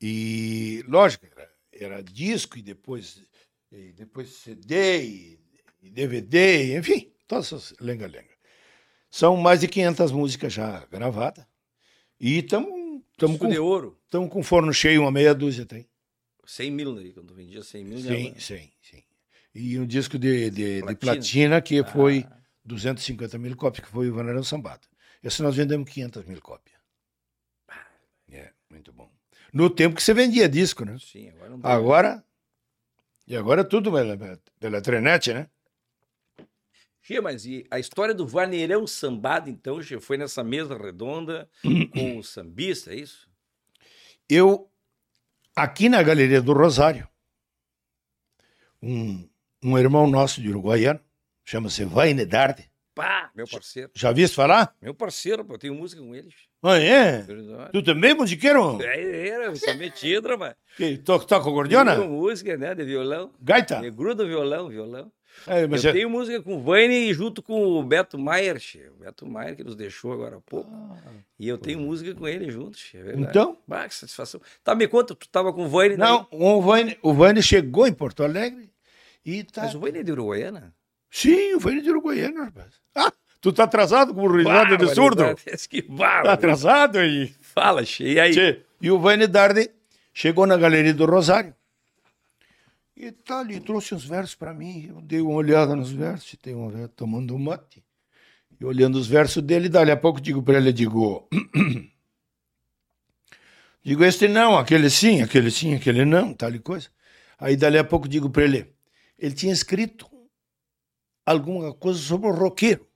E, 0.00 0.84
lógico, 0.88 1.26
era, 1.26 1.50
era 1.72 2.02
disco 2.02 2.58
e 2.58 2.62
depois, 2.62 3.22
e 3.72 3.92
depois 3.92 4.28
CD 4.28 5.02
e, 5.02 5.40
DVD, 5.90 6.76
enfim, 6.78 7.12
todas 7.26 7.46
essas 7.46 7.74
lenga-lenga. 7.80 8.28
São 9.10 9.36
mais 9.36 9.60
de 9.60 9.68
500 9.68 10.12
músicas 10.12 10.52
já 10.52 10.84
gravadas. 10.86 11.44
E 12.18 12.38
estamos 12.38 12.68
com, 13.18 13.48
de 13.48 13.58
ouro. 13.58 13.98
tamo 14.10 14.28
com 14.28 14.42
forno 14.42 14.72
cheio, 14.72 15.02
uma 15.02 15.10
meia 15.10 15.34
dúzia 15.34 15.64
tem. 15.64 15.88
100 16.44 16.70
mil, 16.70 16.94
né? 16.94 17.10
Quando 17.14 17.34
vendia 17.34 17.62
100 17.62 17.84
mil, 17.84 17.98
Sim, 17.98 18.34
já... 18.34 18.40
sim, 18.40 18.70
sim. 18.82 19.02
E 19.54 19.78
um 19.78 19.86
disco 19.86 20.18
de, 20.18 20.50
de, 20.50 20.74
de 20.76 20.80
Platina. 20.80 20.96
platina 20.96 21.62
que 21.62 21.82
foi 21.84 22.26
250 22.64 23.38
mil 23.38 23.56
cópias, 23.56 23.84
que 23.86 23.90
foi 23.92 24.10
o 24.10 24.14
Vaneirão 24.14 24.42
Sambado. 24.42 24.86
Esse 25.22 25.42
nós 25.42 25.56
vendemos 25.56 25.88
500 25.90 26.24
mil 26.24 26.40
cópias. 26.40 26.78
É, 28.30 28.52
muito 28.70 28.92
bom. 28.92 29.10
No 29.52 29.68
tempo 29.68 29.96
que 29.96 30.02
você 30.02 30.14
vendia 30.14 30.48
disco, 30.48 30.84
né? 30.84 30.96
Sim, 31.00 31.30
agora 31.30 31.50
não 31.50 31.60
tem. 31.60 31.70
Agora. 31.70 32.24
E 33.26 33.36
agora 33.36 33.60
é 33.60 33.64
tudo 33.64 33.92
pela, 33.92 34.40
pela 34.58 34.78
internet, 34.78 35.32
né? 35.32 35.48
Chia, 37.02 37.22
mas 37.22 37.46
e 37.46 37.66
a 37.70 37.78
história 37.78 38.14
do 38.14 38.26
Vaneirão 38.26 38.86
Sambado, 38.86 39.48
então, 39.48 39.82
Chia, 39.82 40.00
foi 40.00 40.16
nessa 40.16 40.44
mesa 40.44 40.76
redonda 40.76 41.48
com 41.92 42.18
o 42.18 42.22
sambista, 42.22 42.92
é 42.92 42.96
isso? 42.96 43.28
Eu, 44.28 44.70
aqui 45.56 45.88
na 45.88 46.02
Galeria 46.02 46.42
do 46.42 46.52
Rosário, 46.52 47.08
um, 48.82 49.28
um 49.62 49.78
irmão 49.78 50.06
nosso 50.06 50.40
de 50.40 50.48
Uruguaiano, 50.48 51.00
chama-se 51.44 51.84
Vaine 51.84 52.24
Darde. 52.24 52.70
Pá, 52.94 53.30
meu 53.34 53.48
parceiro. 53.48 53.90
Já 53.94 54.12
viste 54.12 54.34
falar? 54.34 54.76
Meu 54.80 54.94
parceiro, 54.94 55.46
eu 55.48 55.58
tenho 55.58 55.74
música 55.74 56.02
com 56.02 56.14
ele. 56.14 56.32
Ah, 56.62 56.78
é? 56.78 57.22
Verdade. 57.22 57.72
Tu 57.72 57.82
também, 57.82 58.14
musiqueiro? 58.14 58.78
É, 58.82 59.28
era, 59.28 59.44
eu 59.46 59.56
sou 59.56 59.74
metido, 59.76 60.28
rapaz. 60.28 60.54
Que 60.76 60.98
toca, 60.98 61.24
toca 61.26 61.50
gordiona? 61.50 61.96
Tenho 61.96 62.10
música, 62.10 62.56
né, 62.56 62.74
de 62.74 62.84
violão. 62.84 63.32
Gaita? 63.40 63.80
Eu 63.82 63.92
grudo 63.92 64.26
violão, 64.26 64.68
violão. 64.68 65.10
É, 65.46 65.64
eu 65.64 65.74
é- 65.74 65.92
tenho 65.92 66.10
música 66.10 66.42
com 66.42 66.56
o 66.56 66.60
Vane 66.60 67.14
junto 67.14 67.40
com 67.42 67.62
o 67.78 67.82
Beto 67.82 68.18
Maier, 68.18 68.58
che. 68.58 68.90
o 68.90 69.02
Beto 69.02 69.26
Maier 69.26 69.56
que 69.56 69.64
nos 69.64 69.74
deixou 69.74 70.12
agora 70.12 70.36
há 70.36 70.40
pouco. 70.40 70.70
E 71.38 71.48
eu 71.48 71.56
tenho 71.56 71.78
música 71.80 72.14
com 72.14 72.28
ele 72.28 72.50
junto, 72.50 72.76
che, 72.76 72.98
é 72.98 73.02
verdade. 73.02 73.26
Ah, 73.26 73.30
Então? 73.30 73.58
Bah, 73.66 73.88
que 73.88 73.94
satisfação. 73.94 74.40
Tá, 74.62 74.74
me 74.74 74.86
conta, 74.86 75.14
tu 75.14 75.28
tava 75.28 75.52
com 75.52 75.64
o 75.64 75.68
Vane... 75.68 75.96
Não, 75.96 76.26
o 76.30 76.60
Vane, 76.60 76.98
o 77.00 77.14
Vane 77.14 77.42
chegou 77.42 77.86
em 77.86 77.92
Porto 77.94 78.22
Alegre 78.22 78.70
e 79.24 79.44
tá. 79.44 79.62
Mas 79.62 79.74
o 79.74 79.80
Vane 79.80 80.00
é 80.00 80.02
de 80.02 80.12
Uruguaiana? 80.12 80.74
Sim, 81.10 81.54
o 81.54 81.60
Vane 81.60 81.80
de 81.80 81.90
Uruguaiana, 81.90 82.44
rapaz. 82.44 82.74
Ah, 82.94 83.12
tu 83.40 83.52
tá 83.52 83.64
atrasado 83.64 84.14
com 84.14 84.22
o 84.22 84.36
risada 84.36 84.76
de 84.76 84.94
surdo? 84.94 85.24
Que 85.68 85.82
Tá 85.82 85.92
bárbaro. 85.94 86.30
atrasado 86.30 86.98
aí. 86.98 87.34
Fala, 87.40 87.84
che. 87.84 88.04
E 88.04 88.20
aí? 88.20 88.32
Tchê, 88.32 88.62
E 88.80 88.90
o 88.90 88.98
Vane 88.98 89.26
Darde 89.26 89.70
chegou 90.12 90.46
na 90.46 90.56
Galeria 90.56 90.94
do 90.94 91.06
Rosário. 91.06 91.54
E 92.96 93.10
tá 93.12 93.40
ali, 93.40 93.58
trouxe 93.60 93.94
uns 93.94 94.04
versos 94.04 94.34
para 94.34 94.52
mim. 94.52 94.86
Eu 94.88 95.00
dei 95.00 95.20
uma 95.20 95.32
olhada 95.34 95.74
nos 95.74 95.90
versos, 95.90 96.36
tem 96.42 96.54
uma 96.54 96.70
vez 96.70 96.90
tomando 96.94 97.34
um 97.34 97.38
mate. 97.38 97.82
E 98.60 98.64
olhando 98.64 98.96
os 98.96 99.06
versos 99.06 99.42
dele, 99.42 99.70
dali 99.70 99.90
a 99.90 99.96
pouco 99.96 100.20
digo 100.20 100.42
para 100.42 100.58
ele, 100.58 100.70
digo... 100.70 101.26
digo, 103.82 104.04
este 104.04 104.28
não, 104.28 104.58
aquele 104.58 104.90
sim, 104.90 105.22
aquele 105.22 105.50
sim, 105.50 105.74
aquele 105.74 106.04
não, 106.04 106.34
tal 106.34 106.50
e 106.54 106.58
coisa. 106.58 106.88
Aí 107.38 107.56
dali 107.56 107.78
a 107.78 107.84
pouco 107.84 108.06
digo 108.06 108.28
para 108.28 108.44
ele, 108.44 108.70
ele 109.18 109.34
tinha 109.34 109.52
escrito 109.52 110.06
alguma 111.24 111.72
coisa 111.72 111.98
sobre 111.98 112.28
o 112.28 112.32
roqueiro. 112.32 112.86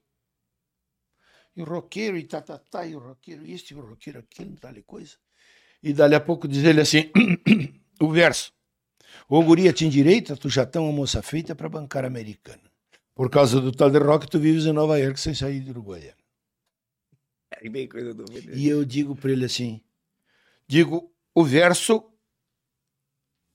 E 1.57 1.63
o 1.63 1.65
roqueiro, 1.65 2.17
e 2.17 2.25
tá, 2.25 2.41
tá, 2.41 2.59
tá, 2.59 2.87
e 2.87 2.97
o 2.97 2.99
roqueiro 2.99 3.47
isso, 3.47 3.73
e 3.73 3.77
o 3.77 3.81
roqueiro 3.81 4.19
aquilo, 4.19 4.57
tal 4.57 4.75
coisa. 4.85 5.17
E 5.83 5.93
dali 5.93 6.15
a 6.15 6.21
pouco 6.21 6.49
diz 6.49 6.65
ele 6.65 6.81
assim, 6.81 7.11
o 8.01 8.11
verso. 8.11 8.53
Ô 9.29 9.43
guria, 9.43 9.73
tinha 9.73 9.91
direito, 9.91 10.37
tu 10.37 10.49
já 10.49 10.67
tá 10.67 10.81
uma 10.81 10.93
moça 10.93 11.23
feita 11.23 11.55
para 11.55 11.69
bancar 11.69 12.05
americana. 12.05 12.63
Por 13.15 13.31
causa 13.31 13.61
do 13.61 13.71
tal 13.71 13.91
de 13.91 13.99
rock, 13.99 14.29
tu 14.29 14.41
vives 14.41 14.67
em 14.67 14.73
Nova 14.73 14.99
York 14.99 15.21
sem 15.21 15.35
sair 15.35 15.61
de 15.61 15.71
Uruguaiana. 15.71 16.17
É 17.51 17.69
bem 17.69 17.87
coisa 17.87 18.13
do. 18.13 18.25
E 18.53 18.69
eu 18.69 18.85
digo 18.85 19.15
para 19.15 19.31
ele 19.31 19.45
assim, 19.45 19.81
digo, 20.67 21.15
o 21.33 21.45
verso 21.45 22.05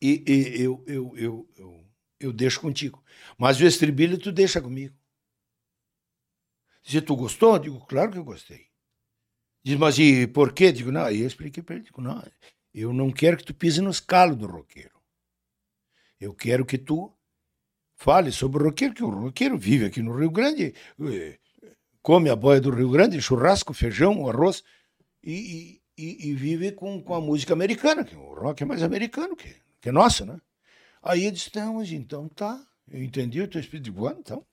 e, 0.01 0.23
e 0.25 0.63
eu, 0.63 0.83
eu, 0.87 1.17
eu, 1.17 1.49
eu, 1.57 1.85
eu 2.19 2.33
deixo 2.33 2.61
contigo. 2.61 3.03
Mas 3.37 3.59
o 3.59 3.65
estribilho 3.65 4.17
tu 4.17 4.31
deixa 4.31 4.61
comigo. 4.61 4.95
Diz, 6.89 7.03
tu 7.03 7.15
gostou? 7.15 7.59
Digo, 7.59 7.85
claro 7.85 8.11
que 8.11 8.17
eu 8.17 8.23
gostei. 8.23 8.65
Diz, 9.63 9.77
mas 9.77 9.99
e 9.99 10.25
por 10.25 10.51
quê? 10.51 10.71
Digo, 10.71 10.91
não, 10.91 11.03
aí 11.03 11.21
eu 11.21 11.27
expliquei 11.27 11.61
para 11.61 11.75
ele, 11.75 11.85
digo, 11.85 12.01
não, 12.01 12.19
eu 12.73 12.91
não 12.91 13.11
quero 13.11 13.37
que 13.37 13.45
tu 13.45 13.53
pise 13.53 13.79
nos 13.79 13.99
calos 13.99 14.35
do 14.35 14.47
roqueiro. 14.47 14.99
Eu 16.19 16.33
quero 16.33 16.65
que 16.65 16.79
tu 16.79 17.13
fale 17.95 18.31
sobre 18.31 18.63
o 18.63 18.65
roqueiro, 18.65 18.95
que 18.95 19.03
o 19.03 19.09
roqueiro 19.09 19.55
vive 19.55 19.85
aqui 19.85 20.01
no 20.01 20.17
Rio 20.17 20.31
Grande, 20.31 20.73
eh, 20.99 21.37
come 22.01 22.27
a 22.27 22.35
boia 22.35 22.59
do 22.59 22.71
Rio 22.71 22.89
Grande, 22.89 23.21
churrasco, 23.21 23.71
feijão, 23.71 24.27
arroz, 24.27 24.63
e, 25.23 25.79
e, 25.95 26.03
e, 26.03 26.29
e 26.29 26.33
vive 26.33 26.71
com, 26.71 27.03
com 27.03 27.13
a 27.13 27.21
música 27.21 27.53
americana, 27.53 28.03
que 28.03 28.15
o 28.15 28.33
rock 28.33 28.63
é 28.63 28.65
mais 28.65 28.81
americano 28.81 29.35
que, 29.35 29.55
que 29.79 29.91
nosso, 29.91 30.25
né? 30.25 30.41
Aí 31.03 31.25
eu 31.25 31.31
disse, 31.31 31.51
mas 31.71 31.91
então 31.91 32.27
tá, 32.29 32.59
eu 32.89 33.03
entendi 33.03 33.41
o 33.41 33.47
teu 33.47 33.61
espírito 33.61 33.85
de 33.85 33.91
boa, 33.91 34.15
então. 34.17 34.43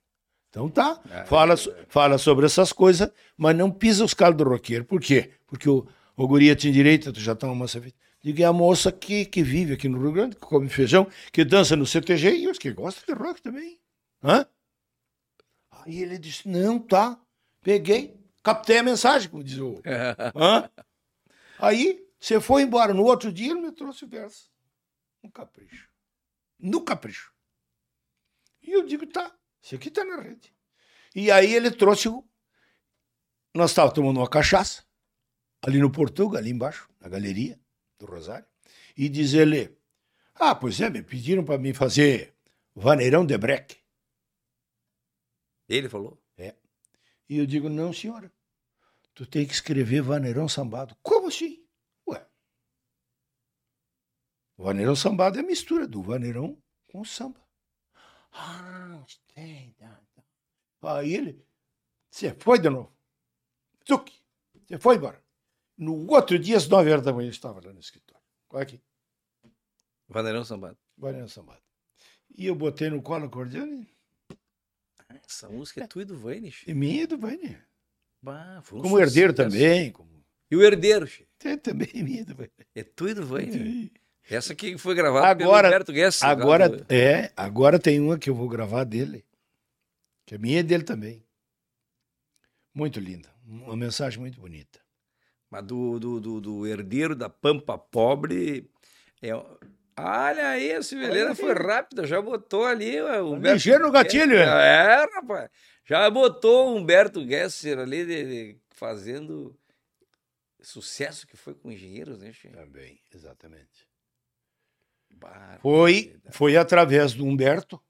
Então 0.57 0.69
tá, 0.69 0.99
fala, 1.27 1.53
fala 1.87 2.17
sobre 2.17 2.47
essas 2.47 2.73
coisas, 2.73 3.11
mas 3.37 3.55
não 3.55 3.69
pisa 3.69 4.03
os 4.03 4.15
calos 4.15 4.37
do 4.37 4.43
roqueiro. 4.43 4.83
Por 4.83 4.99
quê? 4.99 5.31
Porque 5.45 5.69
o, 5.69 5.87
o 6.15 6.27
guria 6.27 6.55
tinha 6.55 6.73
direito, 6.73 7.13
tu 7.13 7.19
já 7.19 7.35
tá 7.35 7.45
uma 7.45 7.53
moça 7.53 7.79
feita. 7.79 7.95
Digo, 8.23 8.41
é 8.41 8.45
a 8.45 8.51
moça 8.51 8.91
que, 8.91 9.23
que 9.25 9.43
vive 9.43 9.73
aqui 9.73 9.87
no 9.87 10.01
Rio 10.01 10.11
Grande, 10.11 10.35
que 10.35 10.41
come 10.41 10.67
feijão, 10.67 11.07
que 11.31 11.45
dança 11.45 11.75
no 11.75 11.85
CTG 11.85 12.37
e 12.37 12.47
os 12.47 12.57
que 12.57 12.71
gostam 12.71 13.03
de 13.05 13.21
rock 13.21 13.39
também. 13.39 13.79
Hã? 14.23 14.47
Aí 15.69 16.01
ele 16.01 16.17
disse, 16.17 16.49
não, 16.49 16.79
tá. 16.79 17.21
Peguei, 17.61 18.19
captei 18.41 18.79
a 18.79 18.83
mensagem, 18.83 19.29
como 19.29 19.43
diz 19.43 19.59
o... 19.59 19.79
Hã? 20.35 20.67
Aí, 21.59 22.03
você 22.19 22.41
foi 22.41 22.63
embora. 22.63 22.95
No 22.95 23.03
outro 23.03 23.31
dia, 23.31 23.51
ele 23.51 23.61
me 23.61 23.71
trouxe 23.71 24.05
o 24.05 24.07
verso. 24.07 24.49
Um 25.23 25.29
capricho. 25.29 25.87
No 26.59 26.81
capricho. 26.81 27.31
E 28.63 28.71
eu 28.71 28.83
digo, 28.83 29.05
tá, 29.05 29.36
isso 29.61 29.75
aqui 29.75 29.89
tá 29.89 30.03
na 30.03 30.21
rede. 30.21 30.53
E 31.15 31.31
aí 31.31 31.53
ele 31.53 31.71
trouxe 31.71 32.09
o. 32.09 32.23
Nós 33.53 33.71
estávamos 33.71 33.95
tomando 33.95 34.19
uma 34.19 34.29
cachaça, 34.29 34.83
ali 35.61 35.79
no 35.79 35.91
Portugal, 35.91 36.37
ali 36.37 36.51
embaixo, 36.51 36.89
na 36.99 37.09
galeria 37.09 37.59
do 37.97 38.05
Rosário. 38.05 38.45
E 38.95 39.09
diz 39.09 39.33
ele: 39.33 39.77
Ah, 40.35 40.53
pois 40.53 40.79
é, 40.79 40.89
me 40.89 41.01
pediram 41.01 41.43
para 41.43 41.57
mim 41.57 41.73
fazer 41.73 42.35
Vaneirão 42.75 43.25
de 43.25 43.37
Breque. 43.37 43.77
Ele 45.67 45.89
falou. 45.89 46.21
E 47.29 47.37
eu 47.37 47.45
digo, 47.45 47.69
não, 47.69 47.91
senhora. 47.91 48.31
Tu 49.13 49.25
tem 49.25 49.45
que 49.45 49.53
escrever 49.53 50.01
Vaneirão 50.01 50.47
Sambado. 50.47 50.95
Como 51.01 51.27
assim? 51.27 51.65
Ué. 52.07 52.25
Vaneirão 54.57 54.95
Sambado 54.95 55.37
é 55.37 55.41
a 55.41 55.45
mistura 55.45 55.87
do 55.87 56.01
Vaneirão 56.01 56.61
com 56.87 57.01
o 57.01 57.05
samba. 57.05 57.41
Ah, 58.31 59.03
tem, 59.33 59.71
tá, 59.73 60.01
tá. 60.15 60.23
Aí 60.97 61.13
ele, 61.13 61.45
você 62.09 62.33
foi 62.39 62.59
de 62.59 62.69
novo. 62.69 62.95
Zuc, 63.87 64.11
você 64.67 64.77
foi 64.77 64.95
embora. 64.95 65.23
No 65.77 66.09
outro 66.11 66.37
dia, 66.39 66.57
às 66.57 66.67
nove 66.67 66.91
horas 66.91 67.03
da 67.05 67.13
manhã, 67.13 67.27
eu 67.27 67.31
estava 67.31 67.61
lá 67.65 67.73
no 67.73 67.79
escritório. 67.79 68.23
Olha 68.49 68.63
aqui, 68.63 68.81
Vaneirão 70.07 70.43
Sambado. 70.43 70.77
Vaneirão 70.97 71.27
Sambado. 71.27 71.61
E 72.35 72.45
eu 72.45 72.55
botei 72.55 72.89
no 72.89 73.01
colo 73.01 73.23
o 73.23 73.27
acordeão 73.27 73.85
Essa 75.27 75.49
música 75.49 75.83
é 75.83 75.87
tua 75.87 76.01
e 76.01 76.05
do 76.05 76.17
Vanish. 76.17 76.63
e 76.67 76.73
minha 76.73 77.03
e 77.03 77.07
do 77.07 77.17
Vaneirão. 77.17 77.61
Bah, 78.21 78.63
um 78.71 78.81
Como 78.81 78.99
herdeiro 78.99 79.31
sucesso. 79.33 79.49
também. 79.51 79.91
Como... 79.91 80.25
E 80.49 80.55
o 80.55 80.63
herdeiro, 80.63 81.05
che. 81.05 81.27
Tem 81.37 81.57
também 81.57 81.89
minha 82.03 82.21
e 82.21 82.25
do 82.25 82.33
Vaneirão. 82.33 82.65
É 82.75 82.83
tu 82.83 83.07
e 83.09 83.13
do 83.13 83.25
Vanish. 83.25 83.91
Essa 84.29 84.53
aqui 84.53 84.77
foi 84.77 84.93
gravada 84.95 85.27
Agora- 85.29 85.63
pelo 85.63 85.67
Humberto 85.75 85.93
Guess. 85.93 86.21
lá 86.21 86.29
Agora, 86.29 86.85
é, 86.89 87.31
agora 87.35 87.79
tem 87.79 87.99
uma 87.99 88.17
que 88.19 88.29
eu 88.29 88.35
vou 88.35 88.49
gravar 88.49 88.83
dele, 88.83 89.25
que 90.25 90.35
é 90.35 90.37
minha 90.37 90.59
e 90.59 90.63
dele 90.63 90.83
também. 90.83 91.23
Muito 92.73 92.99
linda, 92.99 93.29
uma 93.45 93.75
mensagem 93.75 94.19
muito 94.19 94.39
bonita. 94.39 94.79
Mas 95.49 95.63
do, 95.63 95.97
do, 95.99 96.19
do, 96.19 96.41
do 96.41 96.67
herdeiro 96.67 97.15
da 97.15 97.29
Pampa 97.29 97.77
Pobre. 97.77 98.69
É... 99.21 99.31
Olha 99.99 100.49
aí, 100.49 100.73
a 100.73 100.83
Silveleira 100.83 101.27
Olha 101.29 101.35
foi 101.35 101.53
rápida, 101.53 102.05
já 102.05 102.21
botou 102.21 102.65
ali 102.65 103.01
o 103.01 103.33
Humberto. 103.33 103.53
Ligeiro 103.55 103.85
no 103.85 103.91
gatilho, 103.91 104.35
é. 104.37 104.43
É, 104.43 105.05
rapaz. 105.15 105.49
Já 105.85 106.07
botou 106.09 106.67
o 106.73 106.75
Humberto 106.77 107.25
Gesser 107.25 107.79
ali 107.79 108.05
de- 108.05 108.25
de- 108.53 108.59
fazendo 108.71 109.57
sucesso 110.61 111.25
que 111.25 111.37
foi 111.37 111.55
com 111.55 111.71
engenheiros, 111.71 112.19
né, 112.19 112.31
Che? 112.33 112.49
Também, 112.49 112.99
exatamente. 113.15 113.86
Foi, 115.61 116.15
foi 116.31 116.55
através 116.57 117.13
do 117.13 117.25
Humberto, 117.25 117.81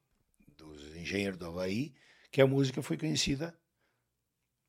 dos 0.58 0.96
engenheiros 0.96 1.38
do 1.38 1.46
Havaí, 1.46 1.94
que 2.32 2.42
a 2.42 2.48
música 2.48 2.82
foi 2.82 2.98
conhecida, 2.98 3.58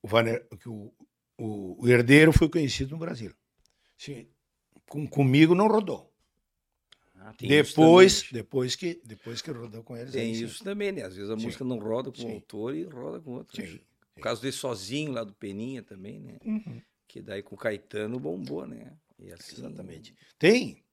o, 0.02 0.08
Vaner, 0.08 0.46
que 0.60 0.68
o, 0.68 0.92
o, 1.36 1.84
o 1.84 1.88
herdeiro 1.88 2.32
foi 2.32 2.48
conhecido 2.48 2.92
no 2.92 2.98
Brasil. 2.98 3.32
Sim, 3.96 4.28
com, 4.88 5.06
comigo 5.06 5.54
não 5.54 5.68
rodou. 5.68 6.12
Ah, 7.20 7.34
Depois, 7.40 8.28
depois, 8.30 8.76
que, 8.76 9.00
depois 9.04 9.42
que 9.42 9.50
rodou 9.50 9.82
com 9.82 9.96
eles. 9.96 10.12
Tem 10.12 10.28
aí 10.28 10.34
sim. 10.36 10.44
isso 10.44 10.62
também, 10.62 10.92
né? 10.92 11.02
Às 11.02 11.16
vezes 11.16 11.30
a 11.30 11.36
Sim. 11.36 11.44
música 11.46 11.64
não 11.64 11.78
roda 11.78 12.12
com 12.12 12.18
o 12.18 12.20
Sim. 12.20 12.34
autor 12.34 12.74
e 12.76 12.84
roda 12.84 13.20
com 13.20 13.32
outro. 13.32 13.60
Sim, 13.60 13.80
O 14.16 14.20
caso 14.20 14.40
desse 14.40 14.58
sozinho 14.58 15.12
lá 15.12 15.24
do 15.24 15.34
Peninha 15.34 15.82
também, 15.82 16.20
né? 16.20 16.38
Uhum. 16.44 16.80
Que 17.08 17.20
daí 17.20 17.42
com 17.42 17.56
o 17.56 17.58
Caetano 17.58 18.20
bombou, 18.20 18.66
né? 18.66 18.96
Assim, 19.32 19.56
Exatamente. 19.56 20.14
Tem. 20.38 20.84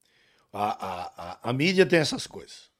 A, 0.57 0.69
a, 0.69 1.31
a, 1.31 1.49
a 1.49 1.53
mídia 1.53 1.85
tem 1.85 1.99
essas 1.99 2.25
coisas. 2.25 2.71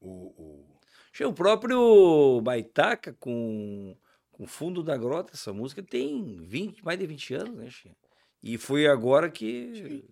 O, 0.00 0.10
o- 0.10 0.80
O 1.28 1.32
próprio 1.32 2.40
Baitaca 2.42 3.14
com, 3.20 3.96
com 4.32 4.46
Fundo 4.46 4.82
da 4.82 4.96
Grota, 4.96 5.32
essa 5.34 5.52
música 5.52 5.82
tem 5.82 6.44
20, 6.44 6.84
mais 6.84 6.98
de 6.98 7.06
20 7.06 7.34
anos, 7.34 7.54
né, 7.56 7.70
Che? 7.70 7.96
E 8.42 8.58
foi 8.58 8.86
agora 8.86 9.30
que 9.30 10.04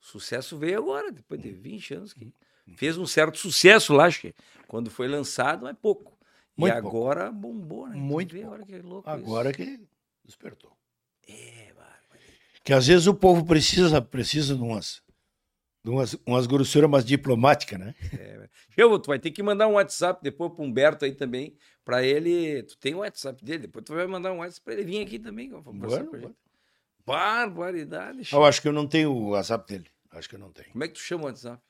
o 0.00 0.04
sucesso 0.06 0.56
veio 0.56 0.78
agora, 0.78 1.12
depois 1.12 1.40
Uhum. 1.40 1.46
de 1.46 1.52
20 1.54 1.94
anos 1.94 2.12
que 2.14 2.32
fez 2.76 2.96
um 2.96 3.06
certo 3.06 3.36
sucesso 3.38 3.92
lá, 3.92 4.10
Che. 4.10 4.34
Quando 4.66 4.90
foi 4.90 5.06
lançado, 5.06 5.68
é 5.68 5.74
pouco. 5.74 6.18
Muito 6.56 6.72
e 6.76 6.80
pouco. 6.82 6.96
agora 6.96 7.30
bombou, 7.30 7.86
né? 7.88 7.94
Muito 7.96 8.32
vê, 8.32 8.40
pouco. 8.40 8.54
Olha 8.56 8.64
que 8.66 8.78
louco 8.78 9.10
agora 9.10 9.50
isso. 9.50 9.58
que 9.58 9.86
despertou. 10.24 10.72
É. 11.28 11.72
Que 12.64 12.72
às 12.72 12.86
vezes 12.86 13.06
o 13.06 13.14
povo 13.14 13.44
precisa, 13.44 14.00
precisa 14.00 14.56
de 14.56 14.62
umas, 14.62 15.02
umas, 15.92 16.16
umas 16.26 16.46
grossuras 16.46 16.88
mais 16.90 17.04
diplomáticas, 17.04 17.78
né? 17.78 17.94
Eu, 18.76 18.98
tu 18.98 19.08
vai 19.08 19.18
ter 19.18 19.30
que 19.30 19.42
mandar 19.42 19.68
um 19.68 19.72
WhatsApp 19.74 20.20
depois 20.22 20.52
pro 20.52 20.64
Humberto 20.64 21.04
aí 21.04 21.12
também, 21.14 21.56
pra 21.84 22.02
ele. 22.02 22.62
Tu 22.64 22.76
tem 22.78 22.94
o 22.94 22.98
WhatsApp 22.98 23.44
dele, 23.44 23.58
depois 23.60 23.84
tu 23.84 23.94
vai 23.94 24.06
mandar 24.06 24.32
um 24.32 24.38
WhatsApp 24.38 24.64
pra 24.64 24.74
ele 24.74 24.84
vir 24.84 25.02
aqui 25.02 25.18
também, 25.18 25.48
pra 25.50 25.62
conversar 25.62 25.96
Bueno, 25.96 26.10
com 26.10 26.16
a 26.16 26.18
gente. 26.20 26.26
bueno. 26.28 26.36
Barbaridade. 27.06 28.28
Eu 28.32 28.44
acho 28.44 28.62
que 28.62 28.68
eu 28.68 28.72
não 28.72 28.86
tenho 28.86 29.10
o 29.12 29.30
WhatsApp 29.30 29.66
dele. 29.70 29.86
Acho 30.10 30.28
que 30.28 30.34
eu 30.36 30.38
não 30.40 30.50
tenho. 30.52 30.70
Como 30.70 30.84
é 30.84 30.88
que 30.88 30.94
tu 30.94 31.00
chama 31.00 31.24
o 31.24 31.26
WhatsApp? 31.26 31.62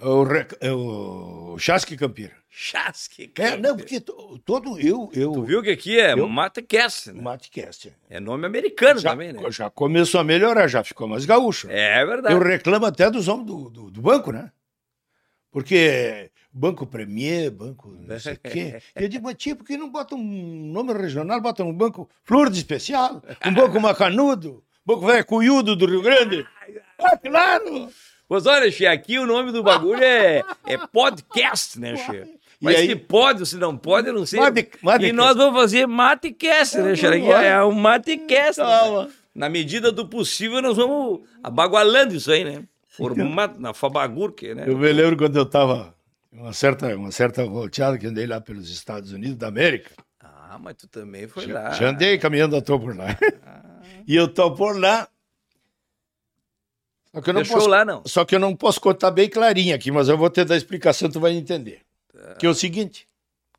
É 0.00 0.06
o, 0.06 0.22
rec- 0.22 0.56
é 0.60 0.72
o 0.72 1.56
Chasque 1.58 1.96
Campira. 1.96 2.32
Chasque. 2.48 3.32
É, 3.38 3.56
não, 3.56 3.76
porque 3.76 4.00
to- 4.00 4.38
todo 4.44 4.78
eu. 4.80 5.10
eu 5.12 5.32
Tu 5.32 5.42
viu 5.42 5.62
que 5.62 5.70
aqui 5.70 5.98
é 5.98 6.12
Eu? 6.12 6.28
Matecast, 6.28 7.12
né? 7.12 7.20
Matecast. 7.20 7.92
É 8.08 8.18
nome 8.20 8.46
americano 8.46 9.00
Já, 9.00 9.10
também, 9.10 9.32
né? 9.32 9.50
já 9.50 9.68
começou 9.70 10.20
a 10.20 10.24
melhorar, 10.24 10.66
já 10.68 10.82
ficou 10.84 11.06
mais 11.08 11.24
gaúcho. 11.24 11.68
É 11.70 12.04
verdade. 12.06 12.34
Eu 12.34 12.40
reclamo 12.40 12.86
até 12.86 13.10
dos 13.10 13.28
homens 13.28 13.46
do, 13.46 13.70
do, 13.70 13.90
do 13.90 14.00
banco, 14.00 14.32
né? 14.32 14.50
Porque 15.50 16.30
Banco 16.52 16.86
Premier, 16.86 17.50
Banco 17.50 17.88
não 17.90 18.18
sei 18.20 18.34
o 18.34 18.38
quê. 18.38 18.80
Eu 18.94 19.08
digo, 19.08 19.24
mas 19.24 19.34
tia, 19.36 19.56
por 19.56 19.64
que 19.64 19.76
não 19.76 19.90
bota 19.90 20.14
um 20.14 20.70
nome 20.72 20.92
regional, 20.92 21.40
bota 21.40 21.64
um 21.64 21.72
banco 21.72 22.08
Flor 22.24 22.50
de 22.50 22.58
Especial, 22.58 23.22
um 23.46 23.54
banco 23.54 23.80
Macanudo, 23.80 24.62
banco 24.84 25.06
Velho 25.06 25.24
Cunhudo 25.24 25.74
do 25.74 25.86
Rio 25.86 26.02
Grande? 26.02 26.46
Ah, 27.00 27.16
claro! 27.16 27.88
Pois 28.28 28.44
olha, 28.46 28.70
Che, 28.70 28.86
aqui 28.86 29.18
o 29.18 29.26
nome 29.26 29.50
do 29.52 29.62
bagulho 29.62 30.02
é, 30.02 30.42
é 30.66 30.76
podcast, 30.92 31.80
né? 31.80 31.94
E 32.60 32.64
Mas 32.64 32.76
aí- 32.76 32.88
se 32.88 32.96
pode 32.96 33.40
ou 33.40 33.46
se 33.46 33.56
não 33.56 33.76
pode, 33.76 34.08
eu 34.08 34.12
não 34.14 34.26
sei. 34.26 34.38
Mate- 34.40 34.70
Matecast. 34.82 35.08
E 35.08 35.12
nós 35.12 35.36
vamos 35.36 35.58
fazer 35.60 35.86
Matecast, 35.86 36.76
né? 36.78 36.92
Aqui 36.92 37.06
É 37.30 37.62
um 37.64 37.72
Matecast. 37.72 38.60
né? 38.60 39.08
Na 39.34 39.48
medida 39.48 39.90
do 39.92 40.06
possível, 40.06 40.60
nós 40.60 40.76
vamos 40.76 41.20
abagualando 41.42 42.14
isso 42.14 42.30
aí, 42.30 42.44
né? 42.44 42.64
Formato, 42.88 43.60
na 43.60 43.72
Fabagurque, 43.72 44.54
né? 44.54 44.64
Eu 44.66 44.76
me 44.76 44.92
lembro 44.92 45.16
quando 45.16 45.36
eu 45.36 45.44
estava 45.44 45.94
uma 46.32 46.52
certa, 46.52 46.94
uma 46.96 47.12
certa 47.12 47.44
volteada 47.46 47.96
que 47.96 48.06
andei 48.08 48.26
lá 48.26 48.40
pelos 48.40 48.68
Estados 48.68 49.12
Unidos 49.12 49.36
da 49.36 49.46
América. 49.46 49.90
Ah, 50.20 50.58
mas 50.60 50.74
tu 50.74 50.88
também 50.88 51.28
foi 51.28 51.46
Já, 51.46 51.54
lá. 51.54 51.70
já 51.70 51.88
andei 51.90 52.18
caminhando 52.18 52.56
à 52.56 52.60
toa 52.60 52.78
por 52.80 52.96
lá. 52.96 53.06
E 54.06 54.16
eu 54.16 54.26
tô 54.26 54.50
por 54.52 54.78
lá. 54.78 55.06
Só 57.14 57.20
que 57.22 57.30
eu 57.30 57.34
não 57.34 57.42
Deixou 57.42 57.56
posso, 57.58 57.68
lá, 57.68 57.84
não? 57.84 58.02
Só 58.06 58.24
que 58.24 58.34
eu 58.34 58.38
não 58.38 58.54
posso 58.54 58.80
contar 58.80 59.10
bem 59.10 59.28
clarinho 59.28 59.74
aqui, 59.74 59.90
mas 59.90 60.08
eu 60.08 60.18
vou 60.18 60.28
te 60.28 60.44
dar 60.44 60.54
a 60.54 60.58
explicação, 60.58 61.10
tu 61.10 61.20
vai 61.20 61.32
entender. 61.32 61.82
Que 62.38 62.46
é 62.46 62.48
o 62.48 62.54
seguinte. 62.54 63.08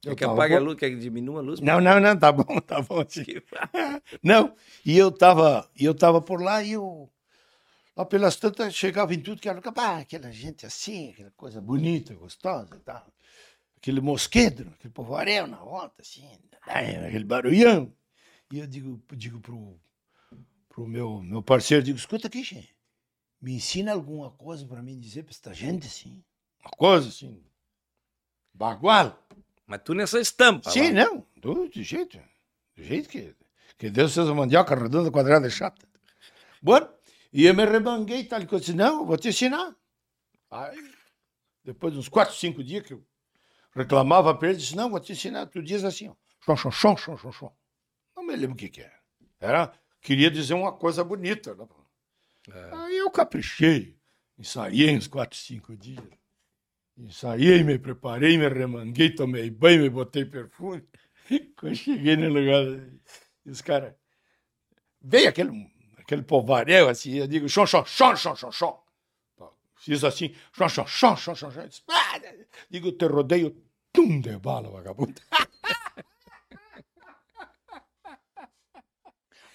Quer 0.02 0.16
que 0.16 0.24
apague 0.24 0.56
a 0.56 0.60
luz, 0.60 0.78
quer 0.78 0.90
que 0.90 0.96
diminua 0.96 1.40
a 1.40 1.44
luz? 1.44 1.60
Não, 1.60 1.82
não, 1.82 2.00
não, 2.00 2.18
tá 2.18 2.32
bom, 2.32 2.60
tá 2.62 2.82
bom. 2.82 3.04
Não, 4.24 4.56
e 4.86 4.98
eu 4.98 5.12
tava, 5.12 5.70
eu 5.78 5.94
tava 5.94 6.22
por 6.22 6.42
lá 6.42 6.64
e 6.64 6.74
eu 6.74 7.10
lá 7.98 8.06
pelas 8.06 8.38
tantas 8.38 8.74
chegava 8.74 9.14
em 9.14 9.20
tudo 9.20 9.42
que 9.42 9.50
era 9.50 9.62
pá, 9.62 10.00
aquela 10.00 10.32
gente 10.32 10.66
assim, 10.66 11.12
aquela 11.12 11.32
coisa 11.32 11.60
bonita, 11.60 12.14
gostosa 12.14 12.76
e 12.76 12.80
tal. 12.80 13.06
Aquele 13.76 14.00
mosquedo, 14.00 14.72
aquele 14.78 14.94
povoaréu 14.94 15.48
na 15.48 15.58
volta, 15.58 16.02
assim, 16.02 16.26
ai, 16.66 16.96
aquele 16.96 17.26
barulhão. 17.26 17.94
E 18.52 18.60
eu 18.60 18.68
digo, 18.68 19.02
digo 19.14 19.42
pro, 19.42 19.78
pro 20.70 20.88
meu, 20.88 21.22
meu 21.22 21.44
parceiro, 21.44 21.84
digo, 21.84 21.98
escuta 21.98 22.28
aqui, 22.28 22.42
gente, 22.42 22.74
me 23.42 23.54
ensina 23.54 23.94
alguma 23.94 24.32
coisa 24.32 24.66
para 24.66 24.82
mim 24.82 25.00
dizer 25.00 25.24
para 25.24 25.32
esta 25.32 25.54
gente 25.54 25.88
assim. 25.88 26.24
Uma 26.62 26.72
coisa 26.72 27.10
assim, 27.10 27.44
bagual. 28.54 29.26
Mas 29.66 29.82
tu 29.84 29.94
nessa 29.94 30.20
estampa. 30.20 30.70
Sim, 30.72 30.92
lá. 30.92 31.06
não, 31.06 31.26
do, 31.38 31.70
de 31.70 31.84
jeito, 31.84 32.18
de 32.76 32.82
Do 32.82 32.84
jeito 32.84 33.08
que, 33.08 33.36
que 33.78 33.90
Deus 33.90 34.14
fez 34.14 34.28
a 34.28 34.34
mandioca 34.34 34.76
redonda, 34.76 35.12
quadrada 35.12 35.48
e 35.48 35.52
chata. 35.52 35.88
Bom, 36.62 36.80
e 37.32 37.46
eu 37.46 37.54
me 37.54 37.66
rebanguei 37.66 38.24
tal 38.24 38.46
coisa. 38.46 38.66
Disse, 38.66 38.76
não, 38.76 39.06
vou 39.06 39.18
te 39.18 39.30
ensinar. 39.30 39.76
Aí, 40.50 40.92
depois 41.64 41.94
de 41.94 42.00
uns 42.00 42.10
quatro, 42.10 42.36
cinco 42.36 42.64
dias 42.64 42.84
que 42.84 42.94
eu 42.94 43.06
reclamava 43.74 44.34
para 44.36 44.50
ele, 44.50 44.58
disse, 44.58 44.76
não, 44.76 44.90
vou 44.90 45.00
te 45.00 45.14
ensinar. 45.14 45.46
Tu 45.46 45.62
diz 45.62 45.84
assim, 45.84 46.10
ó, 46.10 46.16
chon, 46.44 46.56
chon, 46.56 46.72
chon, 46.72 46.98
chon, 46.98 47.18
chon, 47.18 47.32
chon. 47.32 47.54
Não 48.16 48.26
me 48.26 48.36
lembro 48.36 48.56
o 48.56 48.58
que 48.58 48.70
que 48.70 48.82
era. 48.82 49.00
Era, 49.40 49.74
queria 50.02 50.30
dizer 50.30 50.56
uma 50.56 50.74
coisa 50.74 51.04
bonita. 51.04 51.56
Né? 52.50 52.70
Aí 52.74 52.98
eu 52.98 53.10
caprichei, 53.12 53.96
ensaiei 54.38 54.96
uns 54.96 55.08
quatro, 55.08 55.38
cinco 55.38 55.76
dias. 55.78 56.04
Ensaiei, 56.98 57.64
me 57.64 57.80
preparei, 57.80 58.38
me 58.38 58.50
remanguei, 58.50 59.14
tomei 59.14 59.50
banho, 59.50 59.84
me 59.84 59.90
botei 59.90 60.26
perfume. 60.26 60.84
Quando 61.56 61.76
cheguei 61.76 62.18
no 62.18 62.30
lugar, 62.30 62.90
os 63.46 63.62
caras. 63.62 63.94
Veio 65.02 65.30
aquele, 65.30 65.72
aquele 65.98 66.24
povaréu 66.24 66.90
assim, 66.90 67.14
eu 67.14 67.28
digo, 67.28 67.48
chon, 67.48 67.66
chon, 67.66 67.86
chon, 67.86 68.16
chon, 68.16 68.36
chon, 68.36 68.52
chon. 68.52 68.84
Fiz 69.76 70.04
assim, 70.04 70.36
chon, 70.52 70.68
chon, 70.68 70.86
chon, 70.88 71.16
chon, 71.16 71.36
chon, 71.36 71.52
chon. 71.52 71.70
"Ah!" 71.88 72.20
Digo, 72.70 72.92
te 72.92 73.08
rodeio, 73.08 73.56
tum 73.94 74.20
de 74.20 74.38
bala, 74.38 74.70
vagabundo. 74.70 75.22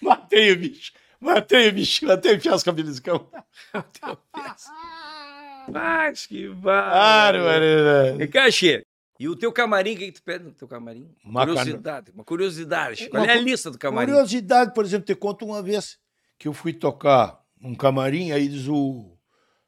Matei 0.01 0.51
o 0.51 0.59
bicho, 0.59 0.93
matei 1.19 1.69
o 1.69 1.73
bicho, 1.73 2.05
matei 2.05 2.35
o 2.35 2.41
fiasco 2.41 2.71
beliscão. 2.71 3.29
Mas 5.67 6.27
que 6.27 6.47
Ah, 6.47 7.31
bárbaro. 7.31 8.21
E 8.21 8.27
Cachê, 8.27 8.85
e 9.19 9.29
o 9.29 9.35
teu 9.35 9.51
camarim, 9.51 9.95
o 9.95 9.97
que, 9.97 10.05
que 10.07 10.19
tu 10.19 10.23
pede 10.23 10.43
no 10.43 10.51
teu 10.51 10.67
camarim? 10.67 11.09
Uma 11.23 11.45
curiosidade, 11.45 12.11
uma 12.11 12.23
curiosidade. 12.23 13.09
Qual 13.09 13.23
Uma 13.23 13.31
é 13.31 13.37
a 13.37 13.41
lista 13.41 13.71
do 13.71 13.77
camarim? 13.77 14.11
Curiosidade, 14.11 14.73
por 14.73 14.83
exemplo, 14.83 15.05
te 15.05 15.15
conto 15.15 15.45
uma 15.45 15.61
vez 15.61 15.97
que 16.37 16.47
eu 16.47 16.53
fui 16.53 16.73
tocar 16.73 17.39
um 17.61 17.73
camarim, 17.73 18.31
aí 18.31 18.47
diz 18.47 18.67
o. 18.67 19.17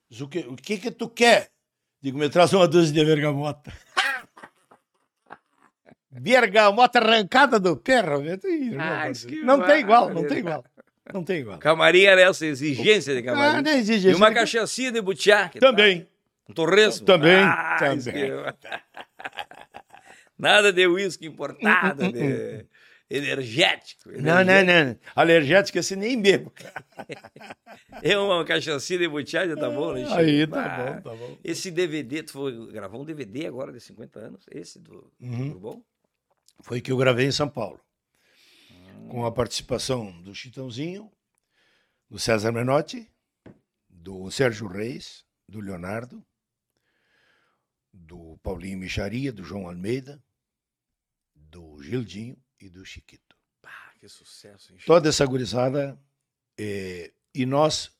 Diz 0.09 0.21
o, 0.21 0.27
que, 0.27 0.39
o 0.39 0.55
que 0.55 0.77
que 0.77 0.91
tu 0.91 1.09
quer? 1.09 1.49
Digo, 2.01 2.17
me 2.17 2.29
traz 2.29 2.53
uma 2.53 2.67
dúzia 2.67 2.93
de 2.93 3.05
bergamota. 3.05 3.73
bergamota 6.11 6.99
arrancada 6.99 7.59
do 7.59 7.77
perro. 7.77 8.21
Ah, 8.79 9.05
Deus. 9.05 9.25
que 9.25 9.41
não 9.41 9.65
tem 9.65 9.79
igual, 9.79 10.13
não 10.13 10.27
tem 10.27 10.39
igual. 10.39 10.63
Não 11.13 11.23
tem 11.23 11.41
igual. 11.41 11.57
Camarim 11.59 12.03
era 12.03 12.21
essa 12.21 12.45
exigência 12.45 13.13
de 13.13 13.19
Ah, 13.19 13.23
camarim. 13.31 13.61
não 13.63 13.71
exige 13.71 14.09
e 14.09 14.15
uma 14.15 14.33
cachaçinha 14.33 14.91
de 14.91 15.01
butiá. 15.01 15.49
tal? 15.49 15.59
Também. 15.71 16.07
Um 16.49 16.53
torresmo. 16.53 17.05
Também, 17.05 17.43
Ah, 17.43 17.77
também. 17.79 18.31
Nada 20.37 20.71
de 20.71 20.85
uísque 20.87 21.25
importado, 21.25 22.11
de 22.11 22.65
energético. 23.09 24.11
Não, 24.11 24.43
não, 24.43 24.63
não. 24.63 24.97
Alérgico, 25.15 25.79
assim, 25.79 25.95
nem 25.95 26.21
bebo. 26.21 26.51
É 28.03 28.17
uma 28.17 28.43
cachaçinha 28.45 28.99
de 28.99 29.07
butiá, 29.07 29.47
já 29.47 29.55
tá 29.55 29.69
bom, 29.69 29.93
né? 29.93 30.05
Aí, 30.11 30.45
tá 30.45 30.65
Ah, 30.65 30.77
bom, 30.77 31.01
tá 31.01 31.15
bom. 31.15 31.37
Esse 31.43 31.71
DVD, 31.71 32.21
tu 32.21 32.33
foi, 32.33 32.71
gravou 32.71 33.01
um 33.01 33.05
DVD 33.05 33.47
agora 33.47 33.71
de 33.71 33.79
50 33.79 34.19
anos, 34.19 34.45
esse 34.51 34.77
do 34.79 35.11
Uhum. 35.19 35.49
Bourbon? 35.51 35.81
Foi 36.61 36.79
que 36.81 36.91
eu 36.91 36.97
gravei 36.97 37.25
em 37.25 37.31
São 37.31 37.47
Paulo. 37.49 37.79
Com 39.09 39.25
a 39.25 39.31
participação 39.31 40.21
do 40.21 40.35
Chitãozinho, 40.35 41.11
do 42.09 42.19
César 42.19 42.51
Menotti, 42.51 43.09
do 43.89 44.29
Sérgio 44.29 44.67
Reis, 44.67 45.25
do 45.47 45.59
Leonardo, 45.59 46.25
do 47.93 48.37
Paulinho 48.43 48.77
Micharia, 48.77 49.31
do 49.31 49.43
João 49.43 49.67
Almeida, 49.67 50.21
do 51.35 51.81
Gildinho 51.81 52.37
e 52.59 52.69
do 52.69 52.85
Chiquito. 52.85 53.35
Pá, 53.61 53.93
que 53.99 54.07
sucesso, 54.09 54.71
hein? 54.71 54.79
Chico? 54.79 54.87
Toda 54.87 55.09
essa 55.09 55.25
gurizada. 55.25 55.99
eh, 56.59 57.13
e 57.35 57.45
nós, 57.45 57.95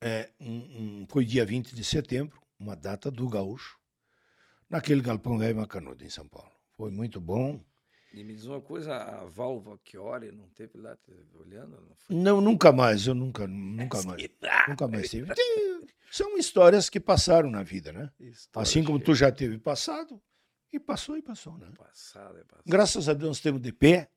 eh, 0.00 0.30
um- 0.38 1.00
um- 1.02 1.06
foi 1.10 1.24
dia 1.24 1.44
20 1.44 1.74
de 1.74 1.82
setembro, 1.82 2.40
uma 2.56 2.76
data 2.76 3.10
do 3.10 3.28
Gaúcho, 3.28 3.80
naquele 4.70 5.00
galpão 5.02 5.36
velho 5.36 5.56
Macanudo, 5.56 6.04
em 6.04 6.08
São 6.08 6.28
Paulo. 6.28 6.52
Foi 6.76 6.88
muito 6.92 7.20
bom. 7.20 7.60
E 8.16 8.24
me 8.24 8.34
diz 8.34 8.46
uma 8.46 8.62
coisa, 8.62 8.96
a 8.96 9.24
válvula 9.26 9.78
Chiori 9.84 10.32
não 10.32 10.48
teve 10.48 10.78
lá 10.78 10.96
olhando? 11.34 11.72
Não 11.86 11.94
foi? 11.94 12.16
Não, 12.16 12.40
nunca 12.40 12.72
mais, 12.72 13.06
eu 13.06 13.14
nunca, 13.14 13.46
nunca 13.46 14.02
mais. 14.02 14.26
Nunca 14.68 14.88
mais 14.88 15.10
tive. 15.10 15.34
Tem- 15.34 15.82
São 16.10 16.38
histórias 16.38 16.88
que 16.88 16.98
passaram 16.98 17.50
na 17.50 17.62
vida, 17.62 17.92
né? 17.92 18.10
história 18.18 18.62
Assim 18.66 18.82
como 18.82 18.98
tu 18.98 19.14
já 19.14 19.30
teve 19.30 19.58
passado, 19.58 20.18
e 20.72 20.80
passou 20.80 21.18
e 21.18 21.22
passou, 21.22 21.58
né? 21.58 21.68
Passado, 21.76 22.38
é 22.38 22.44
passado. 22.44 22.62
Graças 22.66 23.06
a 23.08 23.12
Deus 23.12 23.28
nós 23.28 23.36
estamos 23.36 23.60
de 23.60 23.70
pé, 23.72 24.08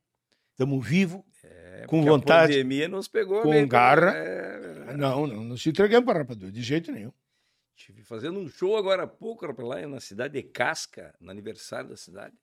estamos 0.51 0.87
vivos, 0.87 1.21
É, 1.43 1.85
com 1.87 2.01
vontade, 2.01 2.53
A 2.53 2.55
pandemia 2.55 2.87
nos 2.87 3.07
pegou 3.09 3.41
com 3.41 3.49
meio- 3.49 3.67
garra. 3.67 4.11
É, 4.15 4.95
não, 4.95 5.27
não, 5.27 5.43
não 5.43 5.57
se 5.57 5.69
entregamos 5.69 6.05
para 6.05 6.19
rapadura, 6.19 6.51
de 6.51 6.61
jeito 6.61 6.89
nenhum. 6.91 7.11
Estive 7.75 8.01
fazendo 8.03 8.39
um 8.39 8.47
show 8.49 8.77
agora 8.77 9.03
há 9.03 9.07
pouco, 9.07 9.45
lá 9.61 9.85
na 9.87 9.99
cidade 9.99 10.33
de 10.35 10.43
Casca, 10.43 11.13
no 11.19 11.29
aniversário 11.31 11.89
da 11.89 11.97
cidade. 11.97 12.35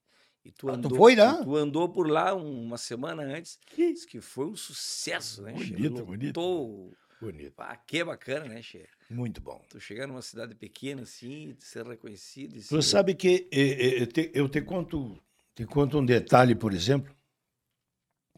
E 0.46 0.52
tu 0.52 0.68
Ah, 0.68 0.72
tu 0.74 0.86
andou, 0.86 0.96
foi 0.96 1.16
lá? 1.16 1.40
e 1.40 1.44
Tu 1.44 1.56
andou 1.56 1.88
por 1.88 2.08
lá 2.08 2.32
um- 2.32 2.62
uma 2.66 2.78
semana 2.78 3.22
antes. 3.24 3.58
Diz 3.76 4.04
que 4.04 4.20
foi 4.20 4.46
um 4.46 4.54
sucesso, 4.54 5.42
né, 5.42 5.56
Che? 5.58 5.74
Bonito, 5.74 6.04
bonito. 6.06 6.40
Lotou. 6.40 6.92
Bonito, 7.20 7.54
Ah, 7.58 7.76
que 7.76 8.04
bacana, 8.04 8.46
né, 8.46 8.62
Che? 8.62 8.86
muito 9.10 9.40
bom. 9.40 9.60
Tu 9.68 9.80
chegar 9.80 10.06
numa 10.06 10.22
cidade 10.22 10.54
pequena 10.54 11.02
assim, 11.02 11.56
ser 11.58 11.84
reconhecido. 11.84 12.56
e 12.56 12.60
Tu 12.62 12.80
ser- 12.80 12.82
sabe 12.82 13.14
que 13.16 13.48
eh, 13.50 13.58
eh, 13.60 14.02
eu 14.02 14.06
te, 14.06 14.30
eu 14.34 14.48
te 14.48 14.62
conto, 14.62 15.20
te 15.54 15.64
conto 15.66 15.98
um 15.98 16.06
detalhe, 16.06 16.54
por 16.54 16.72
exemplo, 16.72 17.12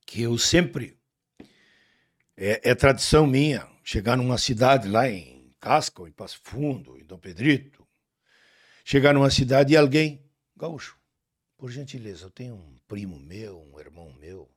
que 0.07 0.23
eu 0.23 0.39
sempre 0.39 0.99
é, 2.37 2.71
é 2.71 2.75
tradição 2.75 3.27
minha 3.27 3.69
chegar 3.85 4.17
numa 4.17 4.39
cidade 4.39 4.89
lá 4.89 5.09
em 5.11 5.53
Casca, 5.61 6.03
em 6.09 6.13
Passo 6.13 6.41
Fundo, 6.43 6.97
em 6.99 7.05
Dom 7.05 7.19
Pedrito, 7.19 7.87
chegar 8.85 9.13
numa 9.13 9.31
cidade 9.31 9.75
e 9.75 9.77
alguém 9.77 10.25
gaúcho, 10.57 10.98
por 11.59 11.71
gentileza, 11.71 12.27
eu 12.27 12.31
tenho 12.31 12.55
um 12.55 12.79
primo 12.87 13.19
meu, 13.19 13.61
um 13.61 13.79
irmão 13.79 14.13
meu 14.13 14.49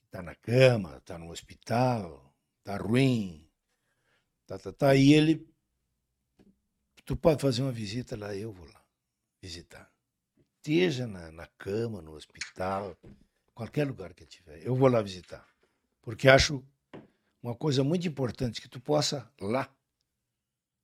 que 0.00 0.06
está 0.06 0.22
na 0.22 0.34
cama, 0.34 0.96
está 0.96 1.18
no 1.18 1.30
hospital, 1.30 2.34
está 2.58 2.78
ruim, 2.78 3.46
tá, 4.46 4.58
tá, 4.58 4.72
tá, 4.72 4.96
e 4.96 5.12
ele 5.12 5.46
tu 7.04 7.16
pode 7.16 7.42
fazer 7.42 7.62
uma 7.62 7.72
visita 7.72 8.16
lá, 8.16 8.34
eu 8.34 8.52
vou 8.52 8.66
lá 8.66 8.82
visitar. 9.42 9.90
Esteja 10.56 11.06
na, 11.06 11.30
na 11.32 11.46
cama, 11.58 12.00
no 12.00 12.14
hospital, 12.14 12.96
qualquer 13.52 13.86
lugar 13.86 14.14
que 14.14 14.24
tiver, 14.24 14.64
eu 14.64 14.74
vou 14.74 14.88
lá 14.88 15.02
visitar. 15.02 15.46
Porque 16.00 16.28
acho 16.28 16.64
uma 17.42 17.54
coisa 17.54 17.82
muito 17.82 18.06
importante 18.06 18.60
que 18.60 18.68
tu 18.68 18.80
possa 18.80 19.30
lá, 19.40 19.68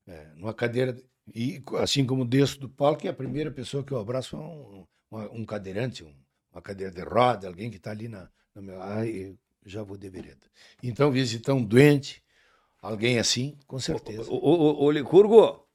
é, 0.06 0.26
numa 0.34 0.52
cadeira, 0.52 1.00
e 1.34 1.62
assim 1.78 2.04
como 2.04 2.24
desço 2.26 2.58
do 2.58 2.68
palco, 2.68 3.06
e 3.06 3.08
a 3.08 3.14
primeira 3.14 3.50
pessoa 3.50 3.84
que 3.84 3.92
eu 3.92 3.98
abraço 3.98 4.36
é 4.36 4.38
um, 4.38 4.86
um 5.32 5.44
cadeirante, 5.44 6.04
um- 6.04 6.14
uma 6.52 6.62
cadeira 6.62 6.92
de 6.92 7.02
roda, 7.02 7.48
alguém 7.48 7.70
que 7.70 7.76
está 7.76 7.90
ali 7.90 8.08
na, 8.08 8.30
na 8.54 8.62
minha. 8.62 8.78
Ai, 8.82 9.10
eu 9.10 9.38
já 9.64 9.82
vou 9.82 9.96
de 9.96 10.08
vereda. 10.08 10.46
Então, 10.82 11.10
visitar 11.10 11.54
um 11.54 11.64
doente, 11.64 12.22
alguém 12.80 13.18
assim, 13.18 13.58
com 13.66 13.78
certeza. 13.78 14.30
Ô, 14.30 14.36
ô, 14.36 14.54
ô, 14.82 14.84
ô, 14.84 14.90
Licurgo, 14.90 15.42
o 15.44 15.66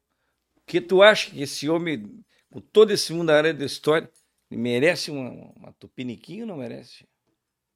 que 0.66 0.82
tu 0.82 1.02
acha 1.04 1.32
que 1.32 1.42
esse 1.42 1.70
homem, 1.70 2.24
com 2.52 2.62
todo 2.62 2.92
esse 2.92 3.14
mundo 3.14 3.28
da 3.28 3.38
área 3.38 3.54
da 3.54 3.66
história, 3.66 4.10
merece 4.50 5.12
uma, 5.12 5.30
uma 5.56 5.74
tupiniquinha 5.74 6.44
ou 6.44 6.48
não 6.48 6.58
merece? 6.58 7.08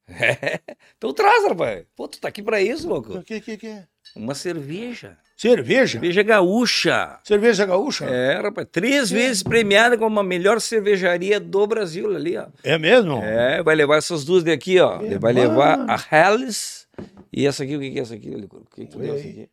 É. 0.07 0.59
Então 0.97 1.13
traz, 1.13 1.47
rapaz. 1.47 1.85
Pô, 1.95 2.07
tu 2.07 2.19
tá 2.19 2.27
aqui 2.27 2.43
pra 2.43 2.61
isso, 2.61 2.87
louco. 2.87 3.17
O 3.17 3.23
que, 3.23 3.41
que, 3.41 3.57
que 3.57 3.67
é? 3.67 3.85
Uma 4.15 4.35
cerveja. 4.35 5.17
Cerveja? 5.35 5.93
Cerveja 5.93 6.23
gaúcha. 6.23 7.19
Cerveja 7.23 7.65
gaúcha? 7.65 8.05
É, 8.05 8.39
rapaz. 8.39 8.67
Três 8.71 9.09
vezes 9.09 9.43
premiada 9.43 9.97
como 9.97 10.19
a 10.19 10.23
melhor 10.23 10.61
cervejaria 10.61 11.39
do 11.39 11.67
Brasil 11.67 12.15
ali, 12.15 12.37
ó. 12.37 12.47
É 12.63 12.77
mesmo? 12.77 13.21
É, 13.23 13.61
vai 13.63 13.75
levar 13.75 13.97
essas 13.97 14.23
duas 14.23 14.43
daqui, 14.43 14.79
ó. 14.79 15.01
É, 15.01 15.05
Ele 15.05 15.19
vai 15.19 15.33
mano. 15.33 15.49
levar 15.49 15.85
a 15.89 15.97
Helles 16.15 16.87
e 17.33 17.45
essa 17.45 17.63
aqui, 17.63 17.75
o 17.75 17.79
que 17.79 17.91
que 17.91 17.99
é 17.99 18.01
essa 18.01 18.15
aqui? 18.15 18.29
O 18.29 18.65
que 18.73 18.85
que 18.85 18.91
tu 18.91 18.99
deu 18.99 19.15
essa 19.15 19.27
aqui? 19.27 19.49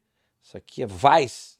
Essa 0.46 0.58
aqui 0.58 0.82
é 0.82 0.86
Weiss. 0.86 1.58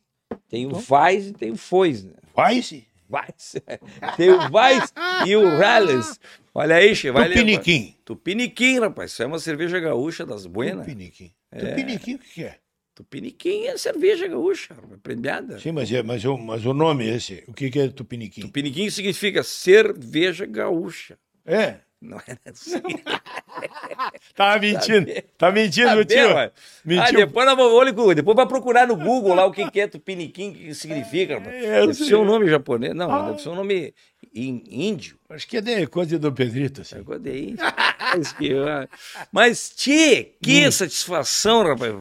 Tem 0.49 0.67
o 0.67 0.71
Weiss 0.71 1.27
e 1.29 1.33
tem 1.33 1.51
o 1.51 1.57
Foz, 1.57 2.05
né? 2.05 2.13
Vai-se. 2.35 2.87
Weiss. 3.11 3.57
Tem 4.17 4.31
o 4.31 4.39
Weiss 4.51 4.93
e 5.27 5.37
o 5.37 5.63
Helles. 5.63 6.19
Olha 6.55 6.77
aí, 6.77 6.95
che, 6.95 7.11
vai. 7.11 7.29
Tupiniquim. 7.29 7.97
Tupiniquim, 8.05 8.81
rapaz. 8.81 9.13
Isso 9.13 9.23
é 9.23 9.27
uma 9.27 9.39
cerveja 9.39 9.81
gaúcha 9.81 10.27
das 10.27 10.47
buenas. 10.47 10.87
Tupiniquim. 10.87 11.33
Tupiniquim, 11.51 12.15
o 12.15 12.19
que 12.19 12.45
é? 12.45 12.59
Tupiniquim 12.95 13.65
é 13.65 13.77
cerveja 13.79 14.29
gaúcha, 14.29 14.77
premiada. 15.03 15.59
Sim, 15.59 15.73
mas, 15.73 15.91
é, 15.91 16.03
mas, 16.03 16.25
o, 16.27 16.37
mas 16.37 16.67
o 16.67 16.75
nome 16.75 17.09
é 17.09 17.17
esse. 17.17 17.43
O 17.47 17.55
que, 17.55 17.71
que 17.71 17.79
é 17.79 17.89
tupiniquim? 17.89 18.43
Tupiniquim 18.43 18.91
significa 18.91 19.43
cerveja 19.43 20.45
gaúcha. 20.45 21.19
É. 21.47 21.81
Não 22.03 22.21
era 22.27 22.39
assim. 22.47 22.73
Tá 24.35 24.59
mentindo. 24.59 25.07
Tá 25.39 25.51
mentindo, 25.53 25.89
Tá 25.89 25.95
meu 25.95 26.05
tio. 26.05 26.37
Ah, 26.37 26.51
Mentiu. 26.85 27.19
depois, 27.19 27.47
nós 27.47 27.57
vamos, 27.57 28.15
depois 28.15 28.37
vai 28.37 28.47
procurar 28.49 28.87
no 28.87 28.97
Google 28.97 29.35
lá 29.35 29.45
o 29.47 29.53
que, 29.53 29.71
que 29.71 29.81
é 29.81 29.87
tupiniquim, 29.87 30.51
o 30.51 30.55
que 30.55 30.75
significa. 30.75 31.35
É, 31.35 31.81
Deve 31.81 31.95
sei. 31.95 32.07
ser 32.09 32.15
um 32.17 32.25
nome 32.25 32.49
japonês. 32.49 32.95
Não, 32.95 33.11
Ah. 33.11 33.31
deve 33.31 33.43
ser 33.43 33.51
um 33.51 33.55
nome 33.55 33.95
índio. 34.35 35.17
Acho 35.31 35.47
que 35.47 35.59
é 35.59 35.61
de 35.61 35.87
coisa 35.87 36.19
do 36.19 36.33
Pedrito, 36.33 36.81
assim. 36.81 36.97
Agora 36.97 37.19
de 37.21 37.51
índio. 37.51 37.65
Mas, 39.31 39.69
que- 39.69 39.77
Tchê, 39.77 40.33
que 40.43 40.73
satisfação, 40.73 41.63
rapaz, 41.65 41.95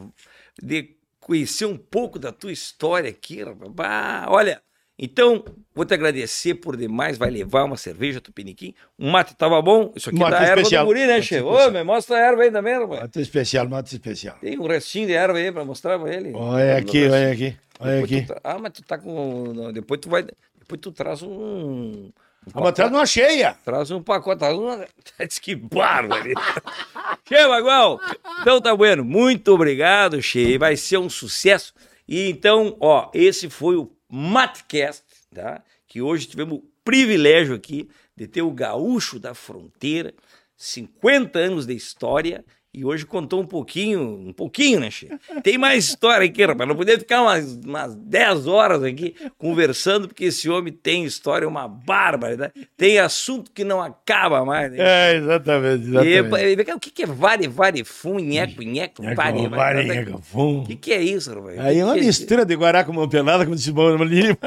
de 0.61 0.95
conhecer 1.19 1.65
um 1.65 1.77
pouco 1.77 2.17
da 2.17 2.31
tua 2.31 2.51
história 2.51 3.09
aqui, 3.09 3.43
rapaz. 3.43 3.71
Bah, 3.71 4.25
olha, 4.29 4.61
então, 5.01 5.43
vou 5.73 5.83
te 5.83 5.93
agradecer 5.95 6.53
por 6.53 6.77
demais. 6.77 7.17
Vai 7.17 7.31
levar 7.31 7.63
uma 7.63 7.75
cerveja 7.75 8.21
tupiniquim. 8.21 8.73
Um 8.99 9.09
mate 9.09 9.35
tava 9.35 9.59
bom. 9.61 9.91
Isso 9.95 10.09
aqui 10.09 10.19
Mate 10.19 10.31
da 10.31 10.41
erva 10.43 10.61
especial. 10.61 10.85
do 10.85 10.87
guri, 10.87 11.07
né, 11.07 11.21
Che? 11.21 11.41
Ô, 11.41 11.71
me 11.71 11.83
mostra 11.83 12.17
a 12.17 12.19
erva 12.19 12.43
aí 12.43 12.51
também, 12.51 12.75
rapaz. 12.79 13.01
Mate 13.01 13.19
especial, 13.19 13.67
mate 13.67 13.87
especial. 13.95 14.37
Tem 14.39 14.59
um 14.59 14.67
restinho 14.67 15.07
de 15.07 15.13
erva 15.13 15.37
aí 15.39 15.51
pra 15.51 15.65
mostrar 15.65 15.97
pra 15.99 16.13
ele. 16.13 16.31
Olha 16.35 16.77
aqui, 16.77 17.07
olha 17.07 17.31
aqui. 17.31 17.57
Olha 17.79 18.03
aqui. 18.03 18.21
tá- 18.27 18.39
Ah, 18.43 18.59
mas 18.59 18.73
tu 18.73 18.83
tá 18.83 18.97
com. 18.99 19.51
não, 19.53 19.73
Depois 19.73 19.99
tu 19.99 20.07
vai. 20.09 20.21
Depois 20.23 20.79
tu 20.79 20.91
traz 20.91 21.23
um. 21.23 21.29
um 21.31 22.11
Ah, 22.53 22.61
mas 22.61 22.73
traz 22.73 22.91
uma 22.91 23.05
cheia. 23.07 23.55
Traz 23.65 23.89
um 23.89 24.01
pacote. 24.03 24.37
Traz 24.39 24.55
uma... 24.55 24.85
Diz 25.19 25.39
que 25.39 25.55
bárbaro. 25.55 26.31
Che, 27.27 27.47
Maguel. 27.47 27.99
Então 28.41 28.61
tá 28.61 28.75
bueno. 28.75 29.03
Muito 29.03 29.49
obrigado, 29.53 30.21
Che. 30.21 30.57
Vai 30.59 30.75
ser 30.75 30.97
um 30.97 31.09
sucesso. 31.09 31.73
E 32.07 32.29
então, 32.29 32.75
ó, 32.79 33.09
esse 33.13 33.49
foi 33.49 33.75
o 33.77 33.89
Matcast, 34.11 35.03
tá? 35.33 35.63
Que 35.87 36.01
hoje 36.01 36.27
tivemos 36.27 36.59
o 36.59 36.63
privilégio 36.83 37.55
aqui 37.55 37.89
de 38.15 38.27
ter 38.27 38.41
o 38.41 38.51
gaúcho 38.51 39.17
da 39.17 39.33
fronteira, 39.33 40.13
50 40.57 41.39
anos 41.39 41.65
de 41.65 41.73
história. 41.73 42.43
E 42.73 42.85
hoje 42.85 43.05
contou 43.05 43.41
um 43.41 43.45
pouquinho, 43.45 44.01
um 44.01 44.31
pouquinho, 44.31 44.79
né, 44.79 44.89
Che? 44.89 45.09
Tem 45.43 45.57
mais 45.57 45.83
história 45.83 46.25
aqui, 46.25 46.45
rapaz. 46.45 46.69
Não 46.69 46.75
podia 46.75 46.97
ficar 46.97 47.21
umas, 47.21 47.59
umas 47.65 47.93
10 47.95 48.47
horas 48.47 48.81
aqui 48.81 49.13
conversando, 49.37 50.07
porque 50.07 50.23
esse 50.25 50.49
homem 50.49 50.71
tem 50.71 51.03
história, 51.03 51.45
uma 51.45 51.67
bárbara, 51.67 52.37
né? 52.37 52.51
Tem 52.77 52.97
assunto 52.97 53.51
que 53.51 53.65
não 53.65 53.81
acaba 53.81 54.45
mais, 54.45 54.71
né? 54.71 54.77
É, 54.79 55.17
exatamente. 55.17 55.83
Exatamente. 55.83 56.69
e, 56.69 56.73
o 56.73 56.79
que, 56.79 56.91
que 56.91 57.03
é 57.03 57.05
vare, 57.05 57.45
vare, 57.49 57.83
fum, 57.83 58.17
nheco, 58.19 58.61
nheco, 58.61 59.03
É 59.03 59.15
pare, 59.15 59.49
vare, 59.49 60.05
com 60.05 60.21
fum. 60.21 60.59
O 60.61 60.65
que, 60.65 60.77
que 60.77 60.93
é 60.93 61.01
isso, 61.01 61.33
rapaz? 61.33 61.59
Aí 61.59 61.77
é 61.77 61.83
uma 61.83 61.95
que 61.95 62.05
mistura 62.05 62.45
de 62.45 62.55
Guará 62.55 62.85
com 62.85 63.05
Pelada, 63.09 63.43
como 63.43 63.57
disse 63.57 63.73
Bom 63.73 63.97
Lima. 63.97 64.37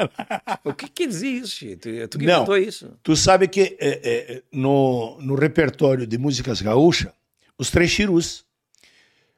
O 0.63 0.73
que 0.73 0.89
quer 0.89 1.07
dizer 1.07 1.27
isso, 1.27 1.57
Chico? 1.57 1.81
Tu, 1.81 2.07
tu 2.07 2.17
que 2.17 2.25
Não. 2.25 2.57
isso? 2.57 2.91
Tu 3.03 3.15
sabe 3.15 3.47
que 3.47 3.77
é, 3.79 3.99
é, 4.03 4.41
no, 4.51 5.15
no 5.21 5.35
repertório 5.35 6.07
de 6.07 6.17
músicas 6.17 6.59
gaúcha, 6.59 7.13
os 7.57 7.69
Três 7.71 7.91
Chirus 7.91 8.45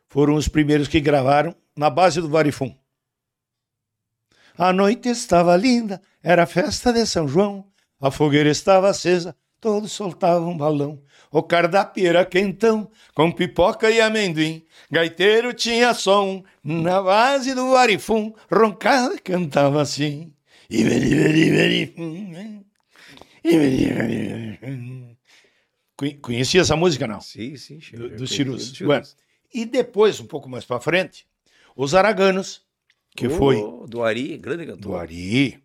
foram 0.07 0.35
os 0.35 0.47
primeiros 0.47 0.87
que 0.87 0.99
gravaram 0.99 1.55
na 1.75 1.89
base 1.89 2.21
do 2.21 2.29
Varifum. 2.29 2.73
A 4.57 4.73
noite 4.73 5.09
estava 5.09 5.55
linda, 5.55 6.01
era 6.23 6.45
festa 6.47 6.91
de 6.91 7.05
São 7.05 7.27
João, 7.27 7.65
a 8.01 8.09
fogueira 8.09 8.49
estava 8.49 8.89
acesa, 8.89 9.35
todos 9.61 9.91
soltavam 9.91 10.49
um 10.51 10.57
balão. 10.57 11.01
O 11.31 11.43
cardápio 11.43 12.07
era 12.07 12.25
quentão, 12.25 12.89
com 13.13 13.31
pipoca 13.31 13.91
e 13.91 13.99
amendoim. 14.01 14.65
Gaiteiro 14.89 15.53
tinha 15.53 15.93
som, 15.93 16.43
na 16.63 17.01
base 17.01 17.53
do 17.53 17.71
Varifum, 17.71 18.33
roncava 18.51 19.13
e 19.15 19.19
cantava 19.19 19.81
assim. 19.81 20.33
Iberi, 20.69 21.11
iberi, 21.11 21.41
iberi, 21.47 21.93
hum, 21.97 22.63
Conhe- 23.43 25.06
Conhecia 26.21 26.61
essa 26.61 26.75
música, 26.75 27.07
não? 27.07 27.19
Sim, 27.19 27.55
sim. 27.57 27.79
Do- 27.93 28.09
conheci 28.09 28.27
Chirus. 28.27 28.79
Bueno, 28.81 29.05
e 29.53 29.65
depois, 29.65 30.19
um 30.19 30.27
pouco 30.27 30.47
mais 30.47 30.63
para 30.63 30.79
frente, 30.79 31.27
os 31.75 31.95
Araganos, 31.95 32.61
que 33.15 33.27
foi 33.29 33.55
Oh, 33.57 33.87
Do 33.87 34.03
Ari, 34.03 34.37
grande 34.37 34.65
cantor. 34.65 34.79
do 34.81 34.95
Ari, 34.95 35.63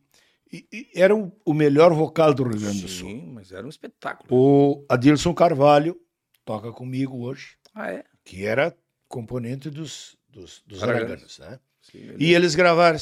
e- 0.50 0.66
e 0.72 0.88
era 0.94 1.14
o, 1.14 1.30
o 1.44 1.52
melhor 1.52 1.92
vocal 1.92 2.32
do 2.32 2.44
Rio 2.44 2.58
Grande 2.60 2.80
do 2.82 2.88
Sul. 2.88 3.10
Sim, 3.10 3.26
mas 3.34 3.52
era 3.52 3.66
um 3.66 3.68
espetáculo. 3.68 4.28
O 4.30 4.84
Adilson 4.88 5.34
Carvalho 5.34 6.00
toca 6.44 6.72
comigo 6.72 7.24
hoje, 7.26 7.56
Ah, 7.74 7.90
é? 7.90 8.04
que 8.24 8.44
era 8.46 8.74
componente 9.08 9.68
dos, 9.68 10.16
dos, 10.30 10.62
dos 10.66 10.82
Araganos. 10.82 11.10
Araganos, 11.10 11.38
né? 11.40 11.60
Sim, 11.82 12.14
E 12.18 12.32
eles 12.32 12.54
gravaram. 12.54 12.98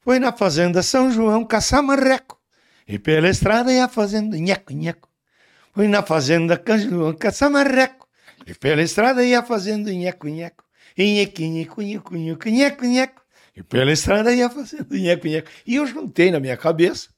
Foi 0.00 0.18
na 0.18 0.32
fazenda 0.32 0.82
São 0.82 1.12
João 1.12 1.44
caçar 1.44 1.80
marreco. 1.82 2.40
E 2.88 2.98
pela 2.98 3.28
estrada 3.28 3.72
ia 3.72 3.86
fazendo 3.88 4.34
nheco, 4.36 4.72
nheco. 4.72 5.08
Foi 5.72 5.88
na 5.88 6.02
fazenda 6.02 6.62
São 6.66 6.78
João 6.78 7.14
caçar 7.14 7.50
marreco. 7.50 8.08
E 8.46 8.54
pela 8.54 8.82
estrada 8.82 9.24
ia 9.24 9.42
fazendo 9.42 9.90
nheco, 9.90 10.28
nheco. 10.28 10.64
Nheco, 10.96 11.42
nheco, 11.42 11.82
nheco, 11.82 12.14
nheco, 12.14 12.48
nheco, 12.48 12.84
nheco. 12.84 13.22
E 13.56 13.62
pela 13.62 13.92
estrada 13.92 14.34
ia 14.34 14.50
fazendo 14.50 14.94
nheco, 14.94 15.26
nheco. 15.26 15.48
E 15.66 15.76
eu 15.76 15.86
juntei 15.86 16.30
na 16.30 16.40
minha 16.40 16.56
cabeça 16.56 17.08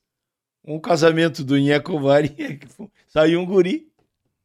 um 0.66 0.78
casamento 0.80 1.44
do 1.44 1.58
Nheco 1.58 1.98
foi- 2.68 2.88
Saiu 3.08 3.40
um 3.40 3.46
guri. 3.46 3.88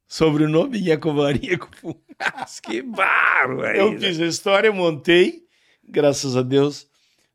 Sobrenome 0.08 0.82
Nheco 0.82 1.14
Varinha. 1.14 1.60
que 2.64 2.82
barro 2.82 3.62
aí. 3.62 3.78
eu 3.78 3.92
né? 3.92 4.00
fiz 4.00 4.20
a 4.20 4.26
história, 4.26 4.72
montei, 4.72 5.44
graças 5.88 6.36
a 6.36 6.42
Deus, 6.42 6.88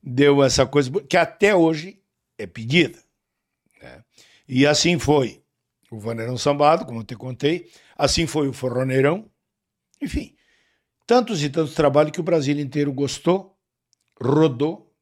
deu 0.02 0.42
essa 0.42 0.66
coisa 0.66 0.90
que 1.08 1.16
até 1.16 1.54
hoje 1.54 2.00
é 2.36 2.46
pedida. 2.46 2.98
né? 3.80 4.02
E 4.48 4.66
assim 4.66 4.98
foi 4.98 5.40
o 5.94 6.00
Vaneirão 6.00 6.36
Sambado, 6.36 6.84
como 6.84 7.00
eu 7.00 7.04
te 7.04 7.16
contei, 7.16 7.70
assim 7.96 8.26
foi 8.26 8.48
o 8.48 8.52
Forroneirão, 8.52 9.30
enfim, 10.00 10.36
tantos 11.06 11.42
e 11.42 11.48
tantos 11.48 11.74
trabalhos 11.74 12.12
que 12.12 12.20
o 12.20 12.24
Brasil 12.24 12.58
inteiro 12.58 12.92
gostou, 12.92 13.56
rodou 14.20 14.92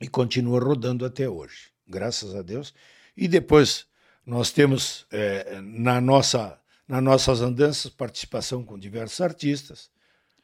e 0.00 0.08
continua 0.08 0.60
rodando 0.60 1.04
até 1.04 1.28
hoje, 1.28 1.70
graças 1.86 2.34
a 2.34 2.42
Deus. 2.42 2.74
E 3.16 3.26
depois 3.26 3.86
nós 4.24 4.52
temos 4.52 5.06
eh, 5.10 5.60
na 5.62 6.00
nossa 6.00 6.60
nas 6.86 7.02
nossas 7.02 7.42
andanças 7.42 7.90
participação 7.90 8.64
com 8.64 8.78
diversos 8.78 9.20
artistas 9.20 9.90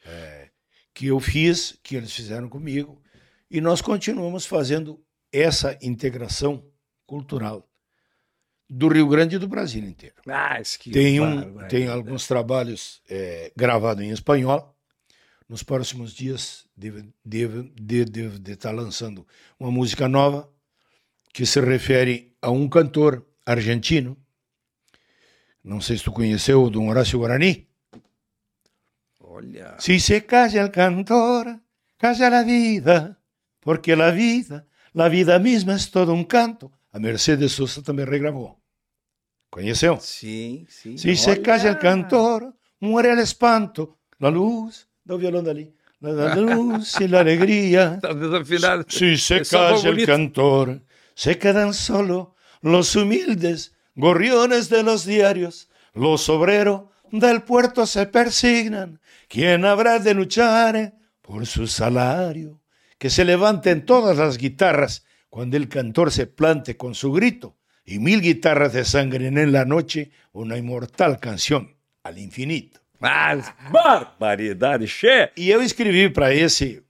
eh, 0.05 0.51
que 0.93 1.07
eu 1.07 1.19
fiz, 1.19 1.79
que 1.83 1.97
eles 1.97 2.13
fizeram 2.13 2.51
comigo, 2.51 3.03
e 3.51 3.63
nós 3.63 3.81
continuamos 3.81 4.45
fazendo 4.45 5.03
essa 5.33 5.79
integração 5.81 6.71
cultural 7.07 7.67
do 8.69 8.89
Rio 8.89 9.07
Grande 9.09 9.37
e 9.37 9.39
do 9.39 9.47
Brasil 9.49 9.85
inteiro. 9.85 10.17
Que 10.81 10.91
Tem, 10.91 11.21
um, 11.21 11.37
barbaridade. 11.37 11.69
tem 11.71 11.89
alguns 11.89 12.27
trabalhos 12.27 13.03
eh, 13.09 13.53
gravados 13.57 14.03
em 14.05 14.11
espanhol. 14.11 14.75
Nos 15.49 15.63
próximos 15.63 16.15
dias 16.15 16.67
devo, 16.77 17.05
devo, 17.25 17.63
de- 17.75 18.05
devo 18.07 18.39
de 18.39 18.53
estar 18.53 18.73
lançando 18.73 19.27
uma 19.61 19.71
música 19.71 20.09
nova 20.09 20.49
que 21.33 21.45
se 21.45 21.61
refere 21.61 22.35
a 22.41 22.51
um 22.51 22.69
cantor 22.69 23.27
argentino. 23.45 24.17
Não 25.63 25.81
sei 25.81 25.99
se 25.99 26.05
tu 26.05 26.13
conheceu 26.13 26.63
o 26.63 26.71
Dom 26.71 26.89
Horácio 26.89 27.19
Guarani. 27.19 27.69
Olha. 29.21 29.77
Si 29.79 29.99
se 30.01 30.25
calla 30.27 30.63
el 30.63 30.71
cantor, 30.71 31.61
calla 31.99 32.31
la 32.31 32.43
vida, 32.43 33.19
porque 33.61 33.97
la 33.97 34.11
vida, 34.11 34.67
la 34.93 35.09
vida 35.09 35.39
misma 35.39 35.75
es 35.75 35.91
todo 35.91 36.13
un 36.13 36.25
canto. 36.25 36.71
A 36.95 36.99
Mercedes 37.01 37.51
Sosa 37.53 37.83
também 37.83 38.07
regravou. 38.07 38.57
Conheceu? 39.51 39.99
Sim, 40.01 40.65
sim. 40.69 40.97
Si 40.97 41.17
se 41.17 41.31
Olha. 41.31 41.43
calla 41.43 41.69
el 41.71 41.79
cantor, 41.79 42.55
muere 42.81 43.11
el 43.11 43.19
espanto, 43.19 43.99
la 44.21 44.29
luz, 44.29 44.87
do 45.05 45.19
violão 45.19 45.43
dali, 45.43 45.75
la, 46.01 46.35
luz 46.47 46.95
y 47.01 47.09
la. 47.09 47.25
Si 48.89 49.19
se 49.19 49.45
foi 49.45 49.59
calla 49.59 49.89
el 49.89 49.95
bonita. 49.95 50.13
cantor, 50.13 50.83
se 51.17 51.37
quedan 51.37 51.75
solo 51.75 52.37
los 52.63 52.95
humildes 52.95 53.75
gorriones 53.97 54.69
de 54.69 54.85
los 54.85 55.05
diarios, 55.05 55.69
los 55.95 56.29
obreros 56.29 56.85
del 57.11 57.43
puerto 57.43 57.87
se 57.87 58.07
persignan. 58.07 59.01
¿Quién 59.29 59.65
habrá 59.65 59.99
de 59.99 60.15
luchar 60.15 60.95
por 61.23 61.45
su 61.47 61.67
salario? 61.67 62.61
Que 62.99 63.11
se 63.11 63.25
levanten 63.25 63.85
todas 63.85 64.17
las 64.17 64.39
guitarras 64.39 65.05
cuando 65.35 65.57
el 65.57 65.69
cantor 65.69 66.13
se 66.13 66.29
plante 66.29 66.77
con 66.77 66.95
su 66.95 67.11
grito 67.11 67.59
y 67.85 67.99
mil 67.99 68.21
guitarras 68.21 68.73
de 68.73 68.85
sangre 68.85 69.27
en 69.27 69.51
la 69.51 69.65
noche 69.65 70.13
una 70.31 70.57
inmortal 70.57 71.19
canción 71.19 71.77
al 72.05 72.19
infinito. 72.19 72.81
Mas 73.01 73.53
barbaridade, 73.73 74.87
che. 74.87 75.33
E 75.37 75.51
eu 75.51 75.61
escrevi 75.61 76.09
para 76.09 76.33
esse 76.33 76.85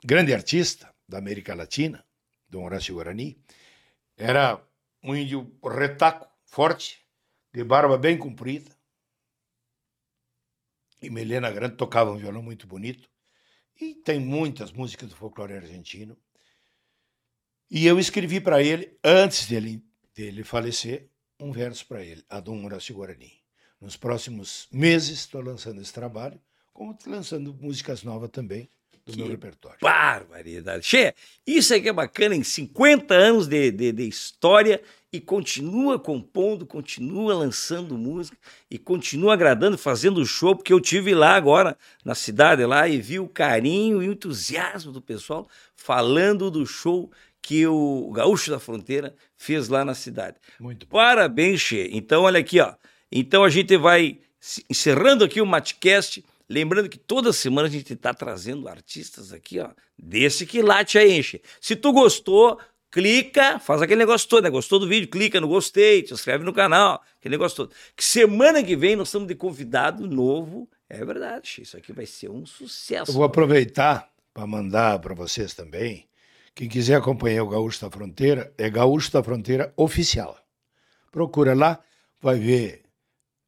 grande 0.00 0.32
artista 0.32 0.94
da 1.08 1.18
América 1.18 1.56
Latina, 1.56 2.06
Dom 2.48 2.62
Horácio 2.66 2.94
Guarani. 2.94 3.36
Era 4.16 4.64
um 5.02 5.16
índio 5.16 5.58
retaco, 5.64 6.28
forte, 6.44 7.04
de 7.52 7.64
barba 7.64 7.98
bem 7.98 8.16
comprida. 8.16 8.70
E 11.02 11.10
Melena 11.10 11.50
Grande 11.50 11.74
tocava 11.74 12.12
um 12.12 12.16
violão 12.16 12.44
muito 12.44 12.64
bonito. 12.64 13.10
E 13.80 13.96
tem 13.96 14.20
muitas 14.20 14.70
músicas 14.70 15.08
do 15.08 15.16
folclore 15.16 15.54
argentino. 15.54 16.16
E 17.74 17.86
eu 17.86 17.98
escrevi 17.98 18.38
para 18.38 18.62
ele, 18.62 18.92
antes 19.02 19.46
dele, 19.46 19.82
dele 20.14 20.44
falecer, 20.44 21.08
um 21.40 21.50
verso 21.50 21.86
para 21.86 22.04
ele, 22.04 22.22
a 22.28 22.38
Dom 22.38 22.62
Horácio 22.66 22.94
Guarani. 22.94 23.32
nos 23.80 23.96
próximos 23.96 24.68
meses 24.70 25.20
estou 25.20 25.40
lançando 25.40 25.80
esse 25.80 25.90
trabalho, 25.90 26.38
como 26.74 26.94
lançando 27.06 27.54
músicas 27.54 28.02
novas 28.02 28.28
também 28.28 28.68
do 29.06 29.12
Que 29.12 29.18
meu 29.18 29.26
repertório. 29.26 29.78
Barbaridade. 29.80 30.84
Che, 30.84 31.14
isso 31.46 31.74
aqui 31.74 31.88
é 31.88 31.92
bacana, 31.94 32.36
em 32.36 32.42
50 32.42 33.14
anos 33.14 33.46
de, 33.46 33.70
de, 33.70 33.90
de 33.90 34.06
história 34.06 34.82
e 35.10 35.18
continua 35.18 35.98
compondo, 35.98 36.66
continua 36.66 37.34
lançando 37.34 37.96
música 37.96 38.36
e 38.70 38.78
continua 38.78 39.32
agradando, 39.32 39.78
fazendo 39.78 40.24
show, 40.26 40.54
porque 40.54 40.74
eu 40.74 40.80
tive 40.80 41.14
lá 41.14 41.36
agora 41.36 41.76
na 42.04 42.14
cidade 42.14 42.66
lá 42.66 42.86
e 42.86 43.00
vi 43.00 43.18
o 43.18 43.26
carinho 43.26 44.02
e 44.02 44.08
o 44.08 44.12
entusiasmo 44.12 44.92
do 44.92 45.00
pessoal 45.00 45.48
falando 45.74 46.50
do 46.50 46.66
show 46.66 47.10
que 47.42 47.66
o 47.66 48.10
Gaúcho 48.12 48.52
da 48.52 48.60
Fronteira 48.60 49.14
fez 49.36 49.68
lá 49.68 49.84
na 49.84 49.94
cidade. 49.94 50.36
Muito 50.60 50.86
bom. 50.86 50.96
Parabéns, 50.96 51.60
Che. 51.60 51.90
Então, 51.92 52.22
olha 52.22 52.38
aqui, 52.38 52.60
ó. 52.60 52.74
Então 53.10 53.44
a 53.44 53.50
gente 53.50 53.76
vai 53.76 54.18
encerrando 54.70 55.24
aqui 55.24 55.40
o 55.40 55.46
Matcast. 55.46 56.24
Lembrando 56.48 56.88
que 56.88 56.98
toda 56.98 57.32
semana 57.32 57.68
a 57.68 57.70
gente 57.70 57.92
está 57.92 58.14
trazendo 58.14 58.68
artistas 58.68 59.32
aqui, 59.32 59.58
ó, 59.58 59.70
desse 59.98 60.44
que 60.44 60.60
late 60.60 60.98
aí, 60.98 61.12
enche. 61.18 61.40
Se 61.60 61.74
tu 61.74 61.92
gostou, 61.92 62.58
clica, 62.90 63.58
faz 63.58 63.80
aquele 63.80 64.00
negócio 64.00 64.28
todo, 64.28 64.44
né? 64.44 64.50
Gostou 64.50 64.78
do 64.78 64.86
vídeo, 64.86 65.08
clica 65.08 65.40
no 65.40 65.48
gostei, 65.48 66.02
te 66.02 66.12
inscreve 66.12 66.44
no 66.44 66.52
canal, 66.52 67.02
aquele 67.18 67.34
negócio 67.34 67.56
todo. 67.56 67.74
Que 67.96 68.04
semana 68.04 68.62
que 68.62 68.76
vem 68.76 68.96
nós 68.96 69.08
estamos 69.08 69.28
de 69.28 69.34
convidado 69.34 70.06
novo. 70.06 70.68
É 70.90 71.02
verdade, 71.04 71.48
Che, 71.48 71.62
isso 71.62 71.76
aqui 71.76 71.92
vai 71.92 72.04
ser 72.04 72.30
um 72.30 72.44
sucesso. 72.44 73.10
Eu 73.10 73.14
vou 73.14 73.24
aproveitar 73.24 74.10
para 74.34 74.46
mandar 74.46 74.98
para 74.98 75.14
vocês 75.14 75.54
também. 75.54 76.06
Quem 76.54 76.68
quiser 76.68 76.96
acompanhar 76.96 77.42
o 77.44 77.48
Gaúcho 77.48 77.80
da 77.80 77.90
Fronteira, 77.90 78.52
é 78.58 78.68
Gaúcho 78.68 79.10
da 79.10 79.22
Fronteira 79.22 79.72
Oficial. 79.76 80.38
Procura 81.10 81.54
lá, 81.54 81.82
vai 82.20 82.38
ver 82.38 82.82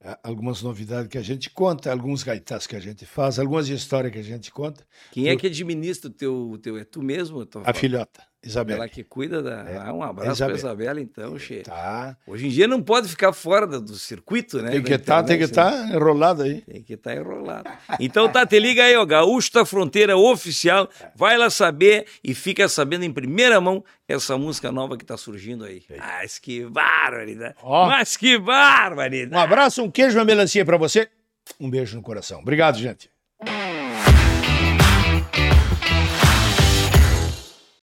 ah, 0.03 0.19
algumas 0.23 0.63
novidades 0.63 1.09
que 1.09 1.19
a 1.19 1.23
gente 1.23 1.51
conta, 1.51 1.93
alguns 1.93 2.23
gaitas 2.23 2.67
que 2.67 2.75
a 2.75 2.81
gente 2.81 3.05
faz, 3.05 3.39
algumas 3.39 3.69
histórias 3.69 4.13
que 4.13 4.19
a 4.19 4.23
gente 4.23 4.51
conta. 4.51 4.87
Quem 5.13 5.29
é 5.29 5.37
que 5.37 5.47
administra 5.47 6.11
o 6.11 6.13
teu, 6.13 6.51
o 6.51 6.59
teu? 6.59 6.79
É 6.79 6.85
tu 6.85 7.03
mesmo? 7.03 7.47
A 7.65 7.75
filhota, 7.75 8.23
Isabel. 8.45 8.77
Ela 8.77 8.89
que 8.89 9.03
cuida 9.03 9.43
da. 9.43 9.63
É, 9.69 9.77
Ah, 9.79 9.93
um 9.93 10.03
abraço 10.03 10.45
para 10.45 10.55
Isabela, 10.55 11.01
então, 11.01 11.39
Che. 11.39 11.63
Tá. 11.63 12.17
Hoje 12.27 12.47
em 12.47 12.51
dia 12.51 12.69
não 12.69 12.83
pode 12.83 13.09
ficar 13.09 13.33
fora 13.33 13.67
do, 13.67 13.81
do 13.81 13.95
circuito, 13.95 14.61
né? 14.61 14.71
Tem 14.73 14.83
que 14.83 14.93
estar, 14.93 15.23
tem 15.23 15.39
que 15.39 15.45
internet, 15.45 15.73
né? 15.75 15.81
estar 15.85 15.95
enrolado 15.97 16.43
aí. 16.43 16.61
Tem 16.63 16.83
que 16.83 16.95
estar 16.95 17.15
enrolado. 17.15 17.71
Então 17.99 18.29
tá, 18.29 18.47
te 18.47 18.59
liga 18.59 18.83
aí, 18.85 18.97
ó. 18.97 19.05
Gaúcho 19.05 19.53
da 19.53 19.65
Fronteira 19.65 20.17
Oficial. 20.17 20.89
Vai 21.15 21.37
lá 21.39 21.51
saber 21.51 22.07
e 22.23 22.35
fica 22.35 22.69
sabendo 22.69 23.05
em 23.05 23.13
primeira 23.13 23.61
mão 23.61 23.85
essa 24.09 24.37
música 24.37 24.71
nova 24.71 24.97
que 24.97 25.05
tá 25.05 25.17
surgindo 25.17 25.65
aí. 25.65 25.83
Mas 25.97 26.39
que 26.39 26.65
barbaridade. 26.67 27.55
Ó. 27.63 27.87
Mas 27.87 28.17
que 28.17 28.39
barbaridade. 28.39 29.35
Um 29.35 29.39
abraço, 29.39 29.83
um 29.83 29.91
queijo, 29.91 30.19
uma 30.19 30.25
melancia 30.25 30.65
para 30.65 30.77
você. 30.77 31.09
Um 31.61 31.71
beijo 31.71 31.97
no 31.97 32.03
coração. 32.03 32.41
Obrigado, 32.41 32.79
gente. 32.79 33.11